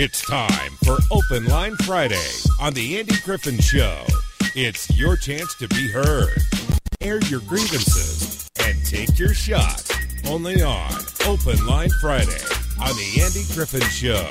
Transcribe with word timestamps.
It's 0.00 0.24
time 0.24 0.70
for 0.84 0.98
Open 1.10 1.46
Line 1.46 1.74
Friday 1.78 2.30
on 2.60 2.72
The 2.72 3.00
Andy 3.00 3.16
Griffin 3.24 3.58
Show. 3.58 4.04
It's 4.54 4.96
your 4.96 5.16
chance 5.16 5.56
to 5.56 5.66
be 5.66 5.88
heard. 5.88 6.38
Air 7.00 7.18
your 7.22 7.40
grievances 7.40 8.48
and 8.60 8.76
take 8.84 9.18
your 9.18 9.34
shot. 9.34 9.90
Only 10.28 10.62
on 10.62 10.92
Open 11.26 11.66
Line 11.66 11.90
Friday 12.00 12.40
on 12.80 12.94
The 12.94 13.22
Andy 13.24 13.42
Griffin 13.52 13.80
Show. 13.90 14.24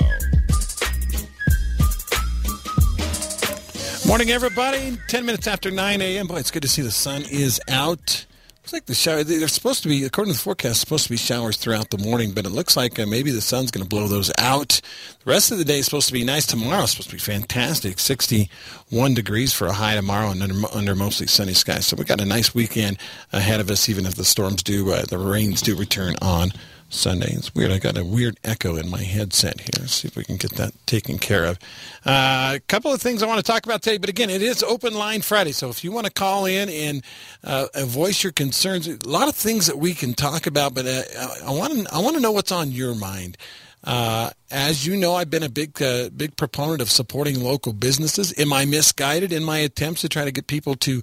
Morning, 4.08 4.30
everybody. 4.30 4.96
10 5.08 5.26
minutes 5.26 5.46
after 5.46 5.70
9 5.70 6.00
a.m. 6.00 6.28
Boy, 6.28 6.36
it's 6.38 6.50
good 6.50 6.62
to 6.62 6.68
see 6.68 6.80
the 6.80 6.90
sun 6.90 7.24
is 7.30 7.60
out. 7.68 8.24
Looks 8.68 8.74
like 8.74 8.84
the 8.84 8.94
shower, 8.94 9.24
they're 9.24 9.48
supposed 9.48 9.82
to 9.84 9.88
be, 9.88 10.04
according 10.04 10.34
to 10.34 10.38
the 10.38 10.44
forecast, 10.44 10.80
supposed 10.80 11.04
to 11.04 11.10
be 11.10 11.16
showers 11.16 11.56
throughout 11.56 11.88
the 11.88 11.96
morning, 11.96 12.32
but 12.32 12.44
it 12.44 12.50
looks 12.50 12.76
like 12.76 12.98
uh, 12.98 13.06
maybe 13.06 13.30
the 13.30 13.40
sun's 13.40 13.70
going 13.70 13.82
to 13.82 13.88
blow 13.88 14.08
those 14.08 14.30
out. 14.36 14.82
The 15.24 15.30
rest 15.30 15.50
of 15.50 15.56
the 15.56 15.64
day 15.64 15.78
is 15.78 15.86
supposed 15.86 16.08
to 16.08 16.12
be 16.12 16.22
nice. 16.22 16.44
Tomorrow 16.44 16.82
is 16.82 16.90
supposed 16.90 17.08
to 17.08 17.16
be 17.16 17.18
fantastic. 17.18 17.98
61 17.98 19.14
degrees 19.14 19.54
for 19.54 19.68
a 19.68 19.72
high 19.72 19.94
tomorrow 19.94 20.32
and 20.32 20.42
under, 20.42 20.66
under 20.74 20.94
mostly 20.94 21.26
sunny 21.26 21.54
skies. 21.54 21.86
So 21.86 21.96
we 21.96 22.04
got 22.04 22.20
a 22.20 22.26
nice 22.26 22.54
weekend 22.54 22.98
ahead 23.32 23.60
of 23.60 23.70
us, 23.70 23.88
even 23.88 24.04
if 24.04 24.16
the 24.16 24.24
storms 24.24 24.62
do, 24.62 24.92
uh, 24.92 25.06
the 25.06 25.16
rains 25.16 25.62
do 25.62 25.74
return 25.74 26.16
on 26.20 26.52
Sunday. 26.88 27.32
It's 27.32 27.54
weird. 27.54 27.70
I 27.70 27.78
got 27.78 27.98
a 27.98 28.04
weird 28.04 28.38
echo 28.44 28.76
in 28.76 28.88
my 28.88 29.02
headset 29.02 29.60
here. 29.60 29.68
Let's 29.78 29.94
see 29.94 30.08
if 30.08 30.16
we 30.16 30.24
can 30.24 30.36
get 30.36 30.52
that 30.52 30.72
taken 30.86 31.18
care 31.18 31.44
of. 31.44 31.58
Uh, 32.04 32.54
a 32.56 32.60
couple 32.66 32.92
of 32.92 33.00
things 33.00 33.22
I 33.22 33.26
want 33.26 33.44
to 33.44 33.52
talk 33.52 33.66
about 33.66 33.82
today, 33.82 33.98
but 33.98 34.08
again, 34.08 34.30
it 34.30 34.42
is 34.42 34.62
Open 34.62 34.94
Line 34.94 35.20
Friday. 35.20 35.52
So 35.52 35.68
if 35.68 35.84
you 35.84 35.92
want 35.92 36.06
to 36.06 36.12
call 36.12 36.46
in 36.46 36.68
and 36.68 37.02
uh, 37.44 37.66
voice 37.84 38.22
your 38.22 38.32
concerns, 38.32 38.88
a 38.88 38.96
lot 39.06 39.28
of 39.28 39.34
things 39.34 39.66
that 39.66 39.78
we 39.78 39.92
can 39.94 40.14
talk 40.14 40.46
about, 40.46 40.74
but 40.74 40.86
uh, 40.86 41.02
I 41.44 41.50
want 41.50 41.72
to 41.74 41.94
I 41.94 41.98
want 41.98 42.16
to 42.16 42.22
know 42.22 42.32
what's 42.32 42.52
on 42.52 42.72
your 42.72 42.94
mind. 42.94 43.36
Uh, 43.84 44.30
as 44.50 44.86
you 44.86 44.96
know, 44.96 45.14
I've 45.14 45.30
been 45.30 45.42
a 45.42 45.48
big, 45.48 45.80
uh, 45.80 46.08
big 46.10 46.36
proponent 46.36 46.80
of 46.80 46.90
supporting 46.90 47.42
local 47.42 47.72
businesses. 47.72 48.34
Am 48.38 48.52
I 48.52 48.64
misguided 48.64 49.32
in 49.32 49.44
my 49.44 49.58
attempts 49.58 50.00
to 50.00 50.08
try 50.08 50.24
to 50.24 50.32
get 50.32 50.46
people 50.46 50.74
to 50.76 51.02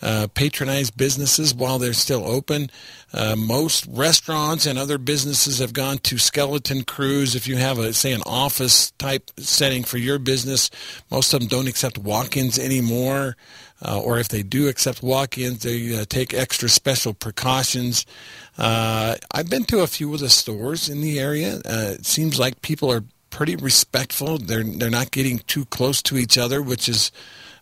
uh, 0.00 0.28
patronize 0.34 0.90
businesses 0.90 1.54
while 1.54 1.78
they're 1.78 1.94
still 1.94 2.24
open? 2.24 2.70
Uh, 3.12 3.34
most 3.36 3.86
restaurants 3.86 4.66
and 4.66 4.78
other 4.78 4.98
businesses 4.98 5.58
have 5.58 5.72
gone 5.72 5.98
to 5.98 6.18
skeleton 6.18 6.84
crews. 6.84 7.34
If 7.34 7.48
you 7.48 7.56
have 7.56 7.78
a, 7.78 7.92
say, 7.92 8.12
an 8.12 8.22
office 8.24 8.92
type 8.92 9.30
setting 9.38 9.82
for 9.82 9.98
your 9.98 10.18
business, 10.18 10.70
most 11.10 11.34
of 11.34 11.40
them 11.40 11.48
don't 11.48 11.68
accept 11.68 11.98
walk-ins 11.98 12.58
anymore. 12.58 13.36
Uh, 13.84 14.00
or 14.00 14.18
if 14.18 14.28
they 14.28 14.42
do 14.42 14.68
accept 14.68 15.02
walk-ins, 15.02 15.62
they 15.62 15.98
uh, 15.98 16.04
take 16.08 16.32
extra 16.32 16.68
special 16.68 17.14
precautions. 17.14 18.06
Uh, 18.56 19.16
I've 19.32 19.50
been 19.50 19.64
to 19.64 19.80
a 19.80 19.86
few 19.86 20.14
of 20.14 20.20
the 20.20 20.30
stores 20.30 20.88
in 20.88 21.00
the 21.00 21.18
area. 21.18 21.56
Uh, 21.56 21.96
it 21.98 22.06
seems 22.06 22.38
like 22.38 22.62
people 22.62 22.92
are 22.92 23.04
pretty 23.30 23.56
respectful. 23.56 24.38
They're 24.38 24.62
they're 24.62 24.90
not 24.90 25.10
getting 25.10 25.40
too 25.40 25.64
close 25.64 26.00
to 26.02 26.16
each 26.16 26.38
other, 26.38 26.62
which 26.62 26.88
is 26.88 27.10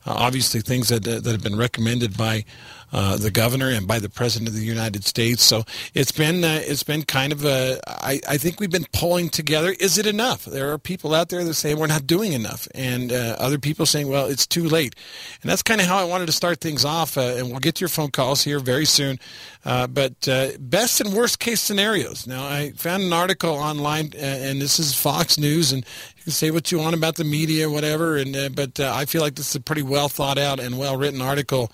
uh, 0.04 0.12
obviously 0.12 0.60
things 0.60 0.88
that 0.88 1.04
that 1.04 1.24
have 1.24 1.42
been 1.42 1.56
recommended 1.56 2.16
by 2.18 2.44
uh, 2.92 3.16
the 3.16 3.30
governor 3.30 3.68
and 3.68 3.86
by 3.86 3.98
the 3.98 4.08
president 4.08 4.48
of 4.48 4.54
the 4.54 4.64
United 4.64 5.04
States. 5.04 5.42
So 5.42 5.64
it's 5.94 6.12
been 6.12 6.42
uh, 6.42 6.60
it's 6.62 6.82
been 6.82 7.04
kind 7.04 7.32
of 7.32 7.44
a. 7.44 7.80
I, 7.86 8.20
I 8.28 8.36
think 8.36 8.58
we've 8.58 8.70
been 8.70 8.86
pulling 8.92 9.28
together. 9.28 9.74
Is 9.78 9.98
it 9.98 10.06
enough? 10.06 10.44
There 10.44 10.72
are 10.72 10.78
people 10.78 11.14
out 11.14 11.28
there 11.28 11.44
that 11.44 11.54
say 11.54 11.74
we're 11.74 11.86
not 11.86 12.06
doing 12.06 12.32
enough, 12.32 12.66
and 12.74 13.12
uh, 13.12 13.36
other 13.38 13.58
people 13.58 13.86
saying, 13.86 14.08
well, 14.08 14.26
it's 14.26 14.46
too 14.46 14.68
late. 14.68 14.94
And 15.42 15.50
that's 15.50 15.62
kind 15.62 15.80
of 15.80 15.86
how 15.86 15.98
I 15.98 16.04
wanted 16.04 16.26
to 16.26 16.32
start 16.32 16.60
things 16.60 16.84
off. 16.84 17.16
Uh, 17.16 17.36
and 17.36 17.50
we'll 17.50 17.60
get 17.60 17.76
to 17.76 17.80
your 17.80 17.88
phone 17.88 18.10
calls 18.10 18.42
here 18.42 18.58
very 18.58 18.86
soon. 18.86 19.18
Uh, 19.64 19.86
but 19.86 20.28
best 20.58 21.00
and 21.00 21.14
worst 21.14 21.38
case 21.38 21.60
scenarios. 21.60 22.26
Now 22.26 22.46
I 22.46 22.72
found 22.72 23.02
an 23.02 23.12
article 23.12 23.50
online, 23.50 24.12
and 24.16 24.60
this 24.60 24.78
is 24.78 24.94
Fox 24.94 25.38
News, 25.38 25.72
and 25.72 25.84
you 26.16 26.24
can 26.24 26.32
say 26.32 26.50
what 26.50 26.72
you 26.72 26.78
want 26.78 26.96
about 26.96 27.16
the 27.16 27.24
media, 27.24 27.70
whatever. 27.70 28.16
And 28.16 28.54
but 28.56 28.80
I 28.80 29.04
feel 29.04 29.20
like 29.20 29.36
this 29.36 29.50
is 29.50 29.54
a 29.54 29.60
pretty 29.60 29.82
well 29.82 30.08
thought 30.08 30.38
out 30.38 30.58
and 30.58 30.78
well 30.78 30.96
written 30.96 31.20
article 31.20 31.70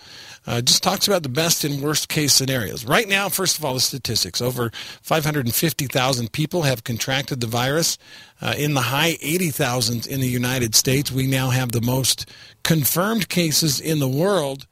just 0.62 0.82
talks 0.82 1.05
about 1.08 1.22
the 1.22 1.28
best 1.28 1.64
and 1.64 1.82
worst 1.82 2.08
case 2.08 2.32
scenarios. 2.32 2.84
Right 2.84 3.08
now, 3.08 3.28
first 3.28 3.58
of 3.58 3.64
all, 3.64 3.74
the 3.74 3.80
statistics. 3.80 4.40
Over 4.40 4.70
550,000 5.02 6.32
people 6.32 6.62
have 6.62 6.84
contracted 6.84 7.40
the 7.40 7.46
virus. 7.46 7.98
Uh, 8.40 8.54
in 8.56 8.74
the 8.74 8.82
high 8.82 9.16
80,000 9.20 10.06
in 10.06 10.20
the 10.20 10.28
United 10.28 10.74
States, 10.74 11.10
we 11.10 11.26
now 11.26 11.50
have 11.50 11.72
the 11.72 11.80
most 11.80 12.28
confirmed 12.62 13.28
cases 13.28 13.80
in 13.80 13.98
the 13.98 14.08
world. 14.08 14.66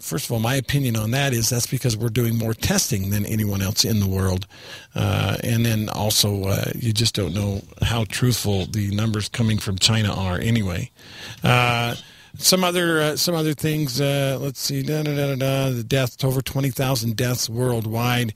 First 0.00 0.26
of 0.26 0.32
all, 0.32 0.38
my 0.38 0.54
opinion 0.54 0.96
on 0.96 1.10
that 1.10 1.32
is 1.32 1.48
that's 1.48 1.66
because 1.66 1.96
we're 1.96 2.08
doing 2.08 2.38
more 2.38 2.54
testing 2.54 3.10
than 3.10 3.26
anyone 3.26 3.62
else 3.62 3.84
in 3.84 3.98
the 3.98 4.06
world. 4.06 4.46
Uh, 4.94 5.36
and 5.42 5.66
then 5.66 5.88
also, 5.88 6.44
uh, 6.44 6.70
you 6.74 6.92
just 6.92 7.14
don't 7.14 7.34
know 7.34 7.62
how 7.82 8.04
truthful 8.04 8.66
the 8.66 8.94
numbers 8.94 9.28
coming 9.28 9.58
from 9.58 9.78
China 9.78 10.14
are 10.14 10.38
anyway. 10.38 10.90
Uh, 11.42 11.96
some 12.38 12.64
other 12.64 13.00
uh, 13.00 13.16
some 13.16 13.34
other 13.34 13.54
things. 13.54 14.00
Uh, 14.00 14.38
let's 14.40 14.60
see. 14.60 14.82
Da, 14.82 15.02
da, 15.02 15.14
da, 15.14 15.34
da, 15.34 15.70
the 15.70 15.84
deaths 15.84 16.22
over 16.24 16.40
twenty 16.40 16.70
thousand 16.70 17.16
deaths 17.16 17.48
worldwide. 17.48 18.34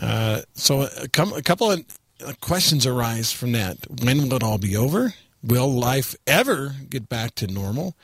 Uh, 0.00 0.42
so 0.54 0.82
a, 0.82 1.08
com- 1.08 1.32
a, 1.32 1.42
couple 1.42 1.70
of 1.70 1.84
uh, 2.24 2.32
questions 2.40 2.86
arise 2.86 3.32
from 3.32 3.52
that. 3.52 3.78
When 4.02 4.18
will 4.18 4.34
it 4.34 4.42
all 4.42 4.58
be 4.58 4.76
over? 4.76 5.14
Will 5.42 5.72
life 5.72 6.14
ever 6.26 6.74
get 6.88 7.08
back 7.08 7.34
to 7.36 7.46
normal? 7.46 7.96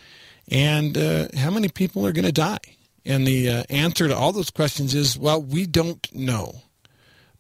And 0.49 0.97
uh, 0.97 1.29
how 1.37 1.51
many 1.51 1.69
people 1.69 2.07
are 2.07 2.13
going 2.13 2.25
to 2.25 2.33
die? 2.33 2.59
And 3.05 3.27
the 3.27 3.49
uh, 3.49 3.63
answer 3.69 4.09
to 4.09 4.17
all 4.17 4.33
those 4.33 4.51
questions 4.51 4.95
is 4.95 5.19
well, 5.19 5.43
we 5.43 5.67
don't 5.67 6.07
know. 6.15 6.63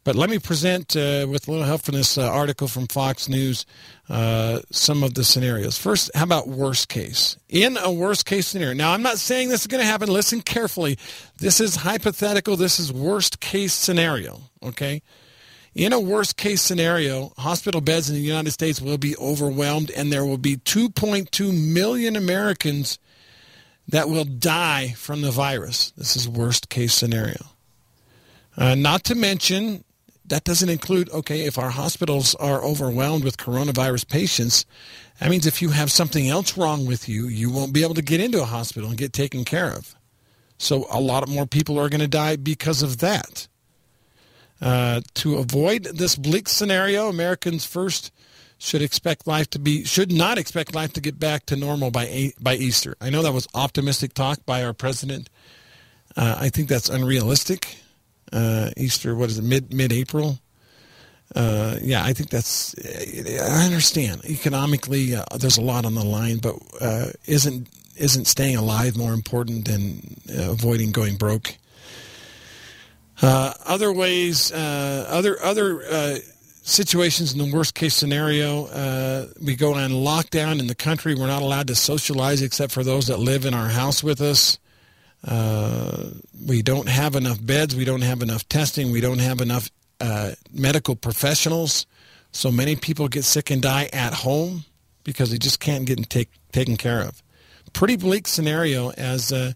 But 0.04 0.16
let 0.16 0.30
me 0.30 0.40
present, 0.40 0.96
uh, 0.96 1.26
with 1.30 1.46
a 1.46 1.50
little 1.50 1.66
help 1.66 1.82
from 1.82 1.94
this 1.94 2.18
uh, 2.18 2.28
article 2.28 2.66
from 2.66 2.88
Fox 2.88 3.28
News, 3.28 3.64
uh, 4.08 4.60
some 4.70 5.04
of 5.04 5.14
the 5.14 5.22
scenarios. 5.22 5.78
First, 5.78 6.10
how 6.14 6.24
about 6.24 6.48
worst 6.48 6.88
case? 6.88 7.36
In 7.48 7.76
a 7.76 7.92
worst 7.92 8.26
case 8.26 8.48
scenario. 8.48 8.74
Now, 8.74 8.92
I'm 8.92 9.02
not 9.02 9.18
saying 9.18 9.48
this 9.48 9.60
is 9.60 9.68
going 9.68 9.80
to 9.80 9.86
happen. 9.86 10.08
Listen 10.08 10.40
carefully. 10.40 10.98
This 11.38 11.60
is 11.60 11.76
hypothetical. 11.76 12.56
This 12.56 12.80
is 12.80 12.92
worst 12.92 13.38
case 13.38 13.72
scenario. 13.72 14.40
Okay. 14.60 15.02
In 15.74 15.92
a 15.92 16.00
worst 16.00 16.36
case 16.36 16.60
scenario, 16.60 17.32
hospital 17.38 17.80
beds 17.80 18.10
in 18.10 18.16
the 18.16 18.20
United 18.20 18.50
States 18.50 18.80
will 18.80 18.98
be 18.98 19.16
overwhelmed, 19.16 19.90
and 19.92 20.12
there 20.12 20.26
will 20.26 20.36
be 20.36 20.56
2.2 20.56 21.72
million 21.72 22.16
Americans 22.16 22.98
that 23.88 24.08
will 24.08 24.24
die 24.24 24.94
from 24.96 25.22
the 25.22 25.30
virus. 25.30 25.92
This 25.96 26.16
is 26.16 26.28
worst 26.28 26.68
case 26.68 26.92
scenario. 26.92 27.46
Uh, 28.56 28.74
not 28.74 29.04
to 29.04 29.14
mention 29.14 29.84
that 30.24 30.44
doesn't 30.44 30.68
include, 30.68 31.10
okay, 31.10 31.44
if 31.44 31.58
our 31.58 31.70
hospitals 31.70 32.34
are 32.36 32.62
overwhelmed 32.62 33.24
with 33.24 33.36
coronavirus 33.36 34.08
patients, 34.08 34.64
that 35.18 35.30
means 35.30 35.46
if 35.46 35.60
you 35.60 35.70
have 35.70 35.90
something 35.90 36.28
else 36.28 36.56
wrong 36.56 36.86
with 36.86 37.08
you, 37.08 37.26
you 37.26 37.50
won't 37.50 37.72
be 37.72 37.82
able 37.82 37.94
to 37.94 38.02
get 38.02 38.20
into 38.20 38.40
a 38.40 38.46
hospital 38.46 38.88
and 38.88 38.98
get 38.98 39.12
taken 39.12 39.44
care 39.44 39.70
of. 39.70 39.94
So 40.58 40.86
a 40.90 41.00
lot 41.00 41.28
more 41.28 41.46
people 41.46 41.78
are 41.78 41.88
going 41.88 42.00
to 42.00 42.08
die 42.08 42.36
because 42.36 42.82
of 42.82 42.98
that. 42.98 43.48
Uh, 44.60 45.00
to 45.14 45.38
avoid 45.38 45.84
this 45.84 46.14
bleak 46.14 46.48
scenario, 46.48 47.08
Americans 47.08 47.64
first 47.64 48.12
should 48.58 48.80
expect 48.80 49.26
life 49.26 49.50
to 49.50 49.58
be 49.58 49.82
should 49.82 50.12
not 50.12 50.38
expect 50.38 50.72
life 50.72 50.92
to 50.92 51.00
get 51.00 51.18
back 51.18 51.46
to 51.46 51.56
normal 51.56 51.90
by 51.90 52.32
by 52.40 52.54
Easter. 52.54 52.94
I 53.00 53.10
know 53.10 53.22
that 53.22 53.32
was 53.32 53.48
optimistic 53.56 54.14
talk 54.14 54.46
by 54.46 54.62
our 54.62 54.72
president. 54.72 55.28
Uh, 56.16 56.36
I 56.38 56.48
think 56.48 56.68
that's 56.68 56.88
unrealistic 56.88 57.81
Easter. 58.76 59.14
What 59.14 59.30
is 59.30 59.38
it? 59.38 59.44
Mid 59.44 59.72
mid 59.72 59.92
April. 59.92 60.38
Uh, 61.34 61.78
yeah, 61.82 62.04
I 62.04 62.12
think 62.12 62.30
that's. 62.30 62.74
I 62.78 63.64
understand 63.64 64.24
economically. 64.24 65.14
Uh, 65.14 65.24
there's 65.38 65.56
a 65.56 65.62
lot 65.62 65.84
on 65.84 65.94
the 65.94 66.04
line, 66.04 66.38
but 66.38 66.56
uh, 66.80 67.06
isn't 67.26 67.68
isn't 67.96 68.26
staying 68.26 68.56
alive 68.56 68.96
more 68.96 69.12
important 69.12 69.66
than 69.66 70.20
uh, 70.28 70.50
avoiding 70.50 70.92
going 70.92 71.16
broke? 71.16 71.56
Uh, 73.22 73.54
other 73.64 73.92
ways, 73.92 74.52
other 74.52 75.40
other 75.42 76.20
situations 76.64 77.32
in 77.32 77.38
the 77.38 77.54
worst 77.54 77.74
case 77.74 77.94
scenario, 77.94 78.64
we 79.40 79.56
go 79.56 79.74
on 79.74 79.90
lockdown 79.90 80.58
in 80.58 80.66
the 80.66 80.74
country. 80.74 81.14
We're 81.14 81.28
not 81.28 81.42
allowed 81.42 81.68
to 81.68 81.74
socialize 81.74 82.42
except 82.42 82.72
for 82.72 82.84
those 82.84 83.06
that 83.06 83.18
live 83.18 83.46
in 83.46 83.54
our 83.54 83.68
house 83.68 84.02
with 84.02 84.20
us. 84.20 84.58
Uh, 85.26 86.10
we 86.46 86.62
don't 86.62 86.88
have 86.88 87.14
enough 87.14 87.44
beds. 87.44 87.76
We 87.76 87.84
don't 87.84 88.02
have 88.02 88.22
enough 88.22 88.48
testing. 88.48 88.90
We 88.90 89.00
don't 89.00 89.20
have 89.20 89.40
enough 89.40 89.70
uh, 90.00 90.32
medical 90.52 90.96
professionals. 90.96 91.86
So 92.32 92.50
many 92.50 92.76
people 92.76 93.08
get 93.08 93.24
sick 93.24 93.50
and 93.50 93.62
die 93.62 93.88
at 93.92 94.14
home 94.14 94.64
because 95.04 95.30
they 95.30 95.38
just 95.38 95.60
can't 95.60 95.84
get 95.84 96.08
take, 96.08 96.30
taken 96.52 96.76
care 96.76 97.00
of. 97.00 97.22
Pretty 97.72 97.96
bleak 97.96 98.26
scenario 98.26 98.90
as 98.92 99.32
uh, 99.32 99.52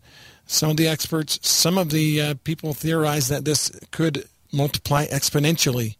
some 0.46 0.70
of 0.70 0.76
the 0.76 0.88
experts, 0.88 1.38
some 1.46 1.78
of 1.78 1.90
the 1.90 2.20
uh, 2.20 2.34
people 2.44 2.72
theorize 2.72 3.28
that 3.28 3.44
this 3.44 3.70
could 3.90 4.28
multiply 4.52 5.06
exponentially. 5.06 5.96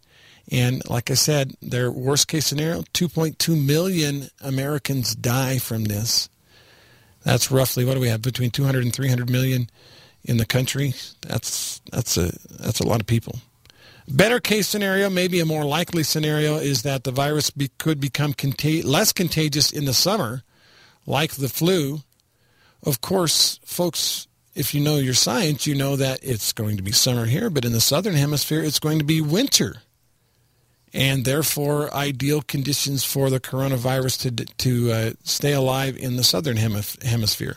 And 0.49 0.87
like 0.89 1.11
I 1.11 1.15
said, 1.15 1.55
their 1.61 1.91
worst 1.91 2.27
case 2.27 2.45
scenario, 2.45 2.83
2.2 2.93 3.65
million 3.65 4.29
Americans 4.41 5.13
die 5.13 5.59
from 5.59 5.85
this. 5.85 6.29
That's 7.27 7.51
roughly 7.51 7.83
what 7.83 7.95
do 7.95 7.99
we 7.99 8.07
have 8.07 8.21
between 8.21 8.51
200 8.51 8.85
and 8.85 8.95
300 8.95 9.29
million 9.29 9.69
in 10.23 10.37
the 10.37 10.45
country. 10.45 10.93
That's 11.27 11.81
that's 11.91 12.15
a 12.15 12.31
that's 12.57 12.79
a 12.79 12.87
lot 12.87 13.01
of 13.01 13.05
people. 13.05 13.39
Better 14.07 14.39
case 14.39 14.65
scenario, 14.65 15.09
maybe 15.09 15.41
a 15.41 15.45
more 15.45 15.65
likely 15.65 16.03
scenario, 16.03 16.55
is 16.55 16.83
that 16.83 17.03
the 17.03 17.11
virus 17.11 17.49
be, 17.49 17.69
could 17.79 17.99
become 17.99 18.33
less 18.85 19.11
contagious 19.11 19.73
in 19.73 19.83
the 19.83 19.93
summer, 19.93 20.43
like 21.05 21.33
the 21.33 21.49
flu. 21.49 21.99
Of 22.83 23.01
course, 23.01 23.59
folks, 23.65 24.29
if 24.55 24.73
you 24.73 24.79
know 24.79 24.95
your 24.95 25.13
science, 25.13 25.67
you 25.67 25.75
know 25.75 25.97
that 25.97 26.19
it's 26.23 26.53
going 26.53 26.77
to 26.77 26.83
be 26.83 26.93
summer 26.93 27.25
here, 27.25 27.49
but 27.49 27.65
in 27.65 27.73
the 27.73 27.81
southern 27.81 28.15
hemisphere, 28.15 28.63
it's 28.63 28.79
going 28.79 28.99
to 28.99 29.05
be 29.05 29.19
winter. 29.19 29.81
And 30.97 31.25
therefore, 31.25 31.93
ideal 31.93 32.41
conditions 32.41 33.03
for 33.03 33.29
the 33.29 33.39
coronavirus 33.39 34.35
to, 34.35 34.45
to 34.45 34.91
uh, 34.91 35.11
stay 35.23 35.53
alive 35.53 35.95
in 35.95 36.15
the 36.15 36.23
southern 36.23 36.57
hemisphere. 36.57 37.55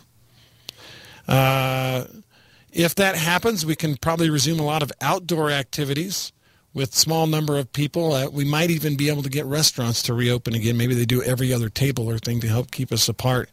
Uh, 1.26 2.04
if 2.70 2.94
that 2.96 3.16
happens, 3.16 3.64
we 3.64 3.74
can 3.74 3.96
probably 3.96 4.28
resume 4.28 4.60
a 4.60 4.64
lot 4.64 4.82
of 4.82 4.92
outdoor 5.00 5.50
activities 5.50 6.32
with 6.74 6.94
small 6.94 7.26
number 7.26 7.56
of 7.56 7.72
people. 7.72 8.12
Uh, 8.12 8.28
we 8.28 8.44
might 8.44 8.68
even 8.68 8.94
be 8.94 9.08
able 9.08 9.22
to 9.22 9.30
get 9.30 9.46
restaurants 9.46 10.02
to 10.02 10.12
reopen 10.12 10.54
again. 10.54 10.76
Maybe 10.76 10.94
they 10.94 11.06
do 11.06 11.22
every 11.22 11.50
other 11.50 11.70
table 11.70 12.10
or 12.10 12.18
thing 12.18 12.40
to 12.40 12.46
help 12.46 12.70
keep 12.70 12.92
us 12.92 13.08
apart. 13.08 13.48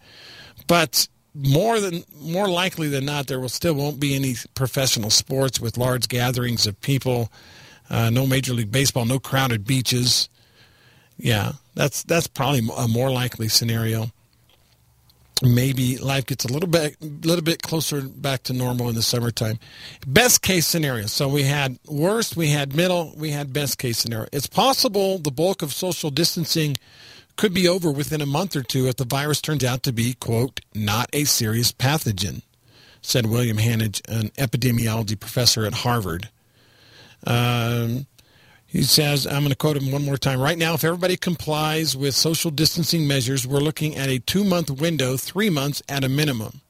But 0.67 1.07
more 1.33 1.79
than 1.79 2.03
more 2.19 2.49
likely 2.49 2.89
than 2.89 3.05
not, 3.05 3.27
there 3.27 3.39
will 3.39 3.47
still 3.47 3.73
won't 3.73 4.01
be 4.01 4.15
any 4.15 4.35
professional 4.53 5.11
sports 5.11 5.61
with 5.61 5.77
large 5.77 6.09
gatherings 6.09 6.67
of 6.67 6.81
people. 6.81 7.31
Uh, 7.89 8.09
no 8.09 8.27
Major 8.27 8.53
League 8.53 8.71
Baseball, 8.71 9.05
no 9.05 9.19
crowded 9.19 9.65
beaches. 9.65 10.29
Yeah, 11.17 11.53
that's 11.73 12.03
that's 12.03 12.27
probably 12.27 12.67
a 12.77 12.87
more 12.87 13.09
likely 13.09 13.47
scenario 13.47 14.11
maybe 15.43 15.97
life 15.97 16.25
gets 16.25 16.45
a 16.45 16.51
little 16.51 16.69
bit 16.69 16.95
little 17.01 17.43
bit 17.43 17.61
closer 17.61 18.01
back 18.01 18.43
to 18.43 18.53
normal 18.53 18.89
in 18.89 18.95
the 18.95 19.01
summertime. 19.01 19.59
Best 20.05 20.41
case 20.41 20.67
scenario. 20.67 21.05
So 21.07 21.27
we 21.27 21.43
had 21.43 21.77
worst, 21.87 22.35
we 22.35 22.49
had 22.49 22.75
middle, 22.75 23.13
we 23.15 23.31
had 23.31 23.53
best 23.53 23.77
case 23.77 23.97
scenario. 23.97 24.27
It's 24.31 24.47
possible 24.47 25.17
the 25.17 25.31
bulk 25.31 25.61
of 25.61 25.73
social 25.73 26.09
distancing 26.09 26.77
could 27.35 27.53
be 27.53 27.67
over 27.67 27.91
within 27.91 28.21
a 28.21 28.25
month 28.25 28.55
or 28.55 28.63
two 28.63 28.87
if 28.87 28.95
the 28.95 29.05
virus 29.05 29.41
turns 29.41 29.63
out 29.63 29.83
to 29.83 29.93
be 29.93 30.13
quote 30.13 30.59
not 30.73 31.09
a 31.13 31.23
serious 31.25 31.71
pathogen, 31.71 32.41
said 33.01 33.27
William 33.27 33.57
Hanage, 33.57 34.01
an 34.09 34.29
epidemiology 34.31 35.19
professor 35.19 35.65
at 35.65 35.73
Harvard. 35.75 36.29
Um, 37.25 38.07
he 38.65 38.83
says, 38.83 39.25
I'm 39.25 39.39
going 39.39 39.49
to 39.49 39.55
quote 39.55 39.77
him 39.77 39.91
one 39.91 40.03
more 40.03 40.17
time. 40.17 40.41
Right 40.41 40.57
now, 40.57 40.73
if 40.73 40.83
everybody 40.83 41.15
complies 41.15 41.95
with 41.95 42.13
social 42.15 42.51
distancing 42.51 43.07
measures, 43.07 43.47
we're 43.47 43.59
looking 43.59 43.95
at 43.95 44.09
a 44.09 44.19
two 44.19 44.43
month 44.43 44.69
window, 44.69 45.15
three 45.17 45.49
months 45.49 45.81
at 45.87 46.03
a 46.03 46.09
minimum. 46.09 46.61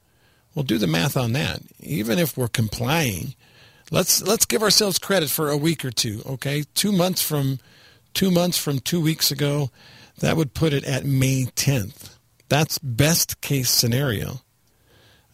We'll 0.54 0.64
do 0.64 0.78
the 0.78 0.86
math 0.86 1.16
on 1.16 1.32
that. 1.32 1.60
Even 1.80 2.18
if 2.18 2.36
we're 2.36 2.48
complying, 2.48 3.34
let's 3.90 4.22
let's 4.22 4.44
give 4.44 4.62
ourselves 4.62 4.98
credit 4.98 5.28
for 5.28 5.50
a 5.50 5.56
week 5.56 5.84
or 5.84 5.90
two. 5.90 6.22
Okay, 6.24 6.64
two 6.74 6.92
months 6.92 7.22
from 7.22 7.58
two 8.14 8.30
months 8.30 8.58
from 8.58 8.78
two 8.78 9.00
weeks 9.00 9.30
ago, 9.30 9.70
that 10.18 10.36
would 10.36 10.54
put 10.54 10.72
it 10.72 10.84
at 10.84 11.04
May 11.04 11.44
10th. 11.44 12.16
That's 12.48 12.78
best 12.78 13.40
case 13.40 13.70
scenario. 13.70 14.40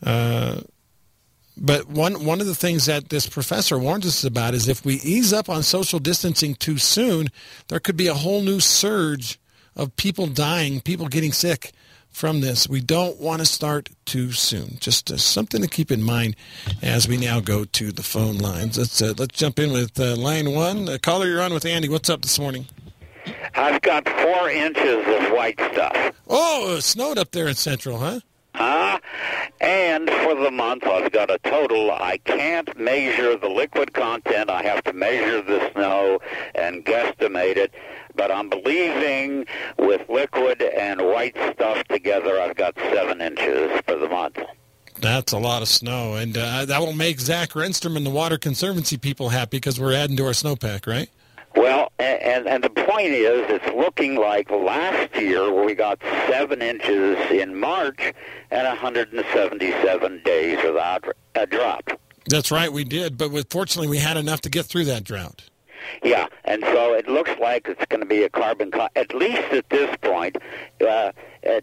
Uh, 0.05 0.61
but 1.57 1.89
one 1.89 2.25
one 2.25 2.41
of 2.41 2.47
the 2.47 2.55
things 2.55 2.87
that 2.87 3.09
this 3.11 3.29
professor 3.29 3.79
warns 3.79 4.07
us 4.07 4.25
about 4.25 4.55
is 4.55 4.69
if 4.69 4.85
we 4.85 4.95
ease 4.97 5.33
up 5.33 5.49
on 5.49 5.63
social 5.63 5.99
distancing 5.99 6.55
too 6.55 6.79
soon, 6.79 7.29
there 7.69 7.81
could 7.81 7.97
be 7.97 8.09
a 8.09 8.15
whole 8.15 8.43
new 8.43 8.61
surge 8.61 9.39
of 9.77 9.97
people 9.97 10.27
dying, 10.27 10.81
people 10.81 11.09
getting 11.09 11.33
sick 11.33 11.73
from 12.11 12.41
this. 12.41 12.69
We 12.69 12.81
don't 12.81 13.21
want 13.21 13.41
to 13.41 13.47
start 13.47 13.91
too 14.05 14.33
soon. 14.33 14.79
Just 14.81 15.11
uh, 15.11 15.17
something 15.17 15.61
to 15.63 15.69
keep 15.69 15.91
in 15.91 16.03
mind 16.03 16.37
as 16.81 17.09
we 17.09 17.17
now 17.17 17.41
go 17.41 17.65
to 17.65 17.93
the 17.93 18.03
phone 18.03 18.39
lines. 18.39 18.79
Let's 18.79 19.03
uh, 19.03 19.15
let's 19.19 19.37
jump 19.37 19.59
in 19.59 19.73
with 19.73 19.99
uh, 19.99 20.17
line 20.17 20.53
one. 20.53 20.89
Uh, 20.89 20.99
caller, 21.03 21.27
you're 21.27 21.43
on 21.43 21.53
with 21.53 21.67
Andy. 21.67 21.89
What's 21.89 22.09
up 22.09 22.23
this 22.23 22.39
morning? 22.39 22.67
I've 23.55 23.81
got 23.83 24.09
four 24.09 24.51
inches 24.51 25.07
of 25.07 25.33
white 25.33 25.59
stuff. 25.73 26.13
Oh, 26.29 26.77
it 26.77 26.83
snowed 26.83 27.19
up 27.19 27.31
there 27.33 27.49
in 27.49 27.55
Central, 27.55 27.99
huh? 27.99 28.21
Huh? 28.55 28.99
And 29.61 30.09
for 30.09 30.35
the 30.35 30.51
month, 30.51 30.85
I've 30.85 31.11
got 31.11 31.31
a 31.31 31.39
total. 31.39 31.91
I 31.91 32.19
can't 32.19 32.79
measure 32.79 33.37
the 33.37 33.49
liquid 33.49 33.93
content. 33.93 34.49
I 34.49 34.63
have 34.63 34.85
to 34.85 34.93
measure 34.93 35.43
the 35.43 35.73
snow 35.73 36.21
and 36.55 36.85
guesstimate 36.85 37.57
it. 37.57 37.75
But 38.15 38.31
I'm 38.31 38.49
believing 38.49 39.47
with 39.79 40.09
liquid 40.09 40.63
and 40.63 41.03
white 41.03 41.37
stuff 41.55 41.83
together, 41.89 42.41
I've 42.41 42.55
got 42.55 42.75
seven 42.77 43.21
inches 43.21 43.81
for 43.87 43.97
the 43.97 44.09
month. 44.09 44.39
That's 45.01 45.33
a 45.33 45.39
lot 45.39 45.61
of 45.61 45.69
snow, 45.69 46.15
and 46.15 46.37
uh, 46.37 46.65
that 46.67 46.81
will 46.81 46.93
make 46.93 47.19
Zach 47.19 47.51
Renstrom 47.51 47.97
and 47.97 48.07
the 48.07 48.11
Water 48.11 48.39
Conservancy 48.39 48.97
people 48.97 49.31
happy 49.31 49.57
because 49.57 49.81
we're 49.81 49.93
adding 49.93 50.17
to 50.19 50.25
our 50.25 50.33
snowpack, 50.33 50.87
right? 50.87 51.11
Well, 51.57 51.93
and 51.99 52.47
and 52.49 52.65
the 52.65 52.71
point 52.71 53.13
is, 53.13 53.45
it's 53.49 53.77
looking 53.77 54.17
like 54.17 54.51
last 54.51 55.15
year 55.17 55.53
we 55.65 55.75
got 55.75 56.01
seven 56.29 56.61
inches 56.61 57.17
in 57.31 57.59
March 57.59 58.13
and 58.51 58.67
177 58.67 60.23
days 60.25 60.59
without 60.65 61.05
a 61.35 61.47
drop. 61.47 61.91
That's 62.27 62.51
right, 62.51 62.73
we 62.73 62.85
did, 62.85 63.17
but 63.19 63.31
fortunately, 63.51 63.89
we 63.89 63.99
had 63.99 64.17
enough 64.17 64.41
to 64.43 64.51
get 64.51 64.67
through 64.67 64.87
that 64.87 65.05
drought. 65.05 65.49
Yeah, 66.03 66.27
and 66.45 66.63
so 66.63 66.95
it 66.95 67.07
looks 67.07 67.31
like 67.39 67.69
it's 67.69 67.85
going 67.87 68.01
to 68.01 68.07
be 68.07 68.25
a 68.25 68.31
carbon. 68.31 68.71
Co- 68.71 68.89
at 68.97 69.15
least 69.15 69.53
at 69.53 69.69
this 69.69 69.95
point, 70.01 70.39
uh, 70.81 70.85
uh, 70.87 71.13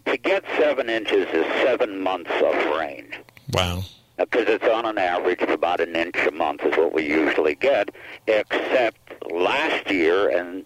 to 0.06 0.16
get 0.16 0.44
seven 0.56 0.88
inches 0.88 1.26
is 1.32 1.44
seven 1.64 2.00
months 2.00 2.30
of 2.30 2.54
rain. 2.78 3.14
Wow 3.52 3.82
because 4.18 4.46
it's 4.48 4.66
on 4.66 4.84
an 4.86 4.98
average 4.98 5.40
of 5.40 5.50
about 5.50 5.80
an 5.80 5.96
inch 5.96 6.16
a 6.26 6.30
month 6.30 6.62
is 6.64 6.76
what 6.76 6.92
we 6.92 7.02
usually 7.06 7.54
get, 7.54 7.90
except 8.26 8.98
last 9.30 9.90
year 9.90 10.28
and 10.28 10.64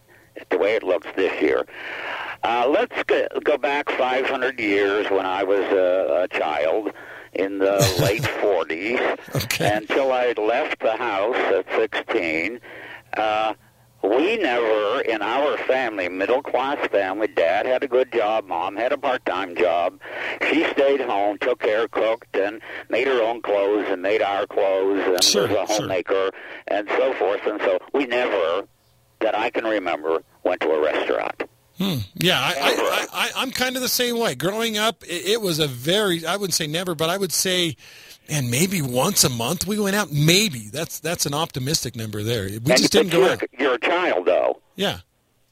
the 0.50 0.58
way 0.58 0.74
it 0.74 0.82
looks 0.82 1.06
this 1.16 1.40
year. 1.40 1.66
Uh, 2.42 2.66
let's 2.68 2.94
go 3.42 3.56
back 3.56 3.90
500 3.90 4.60
years 4.60 5.10
when 5.10 5.26
I 5.26 5.42
was 5.42 5.60
a, 5.60 6.24
a 6.24 6.38
child 6.38 6.92
in 7.32 7.58
the 7.58 7.76
late 8.00 8.22
40s 8.22 9.44
okay. 9.44 9.76
until 9.76 10.12
I 10.12 10.32
left 10.36 10.80
the 10.80 10.96
house 10.96 11.36
at 11.36 11.66
16. 11.74 12.60
Uh, 13.16 13.54
we 14.08 14.36
never, 14.36 15.00
in 15.00 15.22
our 15.22 15.56
family, 15.58 16.08
middle 16.08 16.42
class 16.42 16.86
family, 16.88 17.26
dad 17.26 17.66
had 17.66 17.82
a 17.82 17.88
good 17.88 18.12
job, 18.12 18.46
mom 18.46 18.76
had 18.76 18.92
a 18.92 18.98
part 18.98 19.24
time 19.24 19.56
job. 19.56 20.00
She 20.50 20.64
stayed 20.64 21.00
home, 21.00 21.38
took 21.38 21.60
care, 21.60 21.88
cooked, 21.88 22.36
and 22.36 22.60
made 22.88 23.06
her 23.06 23.22
own 23.22 23.42
clothes 23.42 23.86
and 23.88 24.02
made 24.02 24.22
our 24.22 24.46
clothes 24.46 25.02
and 25.06 25.24
sure, 25.24 25.48
was 25.48 25.56
a 25.56 25.66
homemaker 25.66 26.12
sure. 26.12 26.30
and 26.68 26.88
so 26.88 27.12
forth. 27.14 27.46
And 27.46 27.60
so 27.60 27.78
we 27.92 28.06
never, 28.06 28.66
that 29.20 29.34
I 29.34 29.50
can 29.50 29.64
remember, 29.64 30.22
went 30.44 30.60
to 30.62 30.70
a 30.70 30.80
restaurant. 30.80 31.44
Hmm. 31.78 31.98
Yeah, 32.14 32.40
I, 32.40 32.54
I, 32.56 33.06
I, 33.12 33.30
I'm 33.42 33.50
kind 33.50 33.76
of 33.76 33.82
the 33.82 33.88
same 33.88 34.18
way. 34.18 34.34
Growing 34.34 34.78
up, 34.78 35.02
it, 35.04 35.26
it 35.26 35.40
was 35.42 35.58
a 35.58 35.66
very, 35.66 36.24
I 36.24 36.36
wouldn't 36.36 36.54
say 36.54 36.66
never, 36.66 36.94
but 36.94 37.10
I 37.10 37.18
would 37.18 37.32
say 37.32 37.76
and 38.28 38.50
maybe 38.50 38.82
once 38.82 39.24
a 39.24 39.28
month 39.28 39.66
we 39.66 39.78
went 39.78 39.96
out. 39.96 40.10
Maybe 40.10 40.68
that's 40.72 41.00
that's 41.00 41.26
an 41.26 41.34
optimistic 41.34 41.96
number 41.96 42.22
there. 42.22 42.44
We 42.44 42.56
and, 42.56 42.66
just 42.66 42.92
didn't 42.92 43.12
go 43.12 43.20
you're, 43.20 43.30
out. 43.30 43.42
You're 43.58 43.74
a 43.74 43.78
child, 43.78 44.26
though. 44.26 44.60
Yeah. 44.74 45.00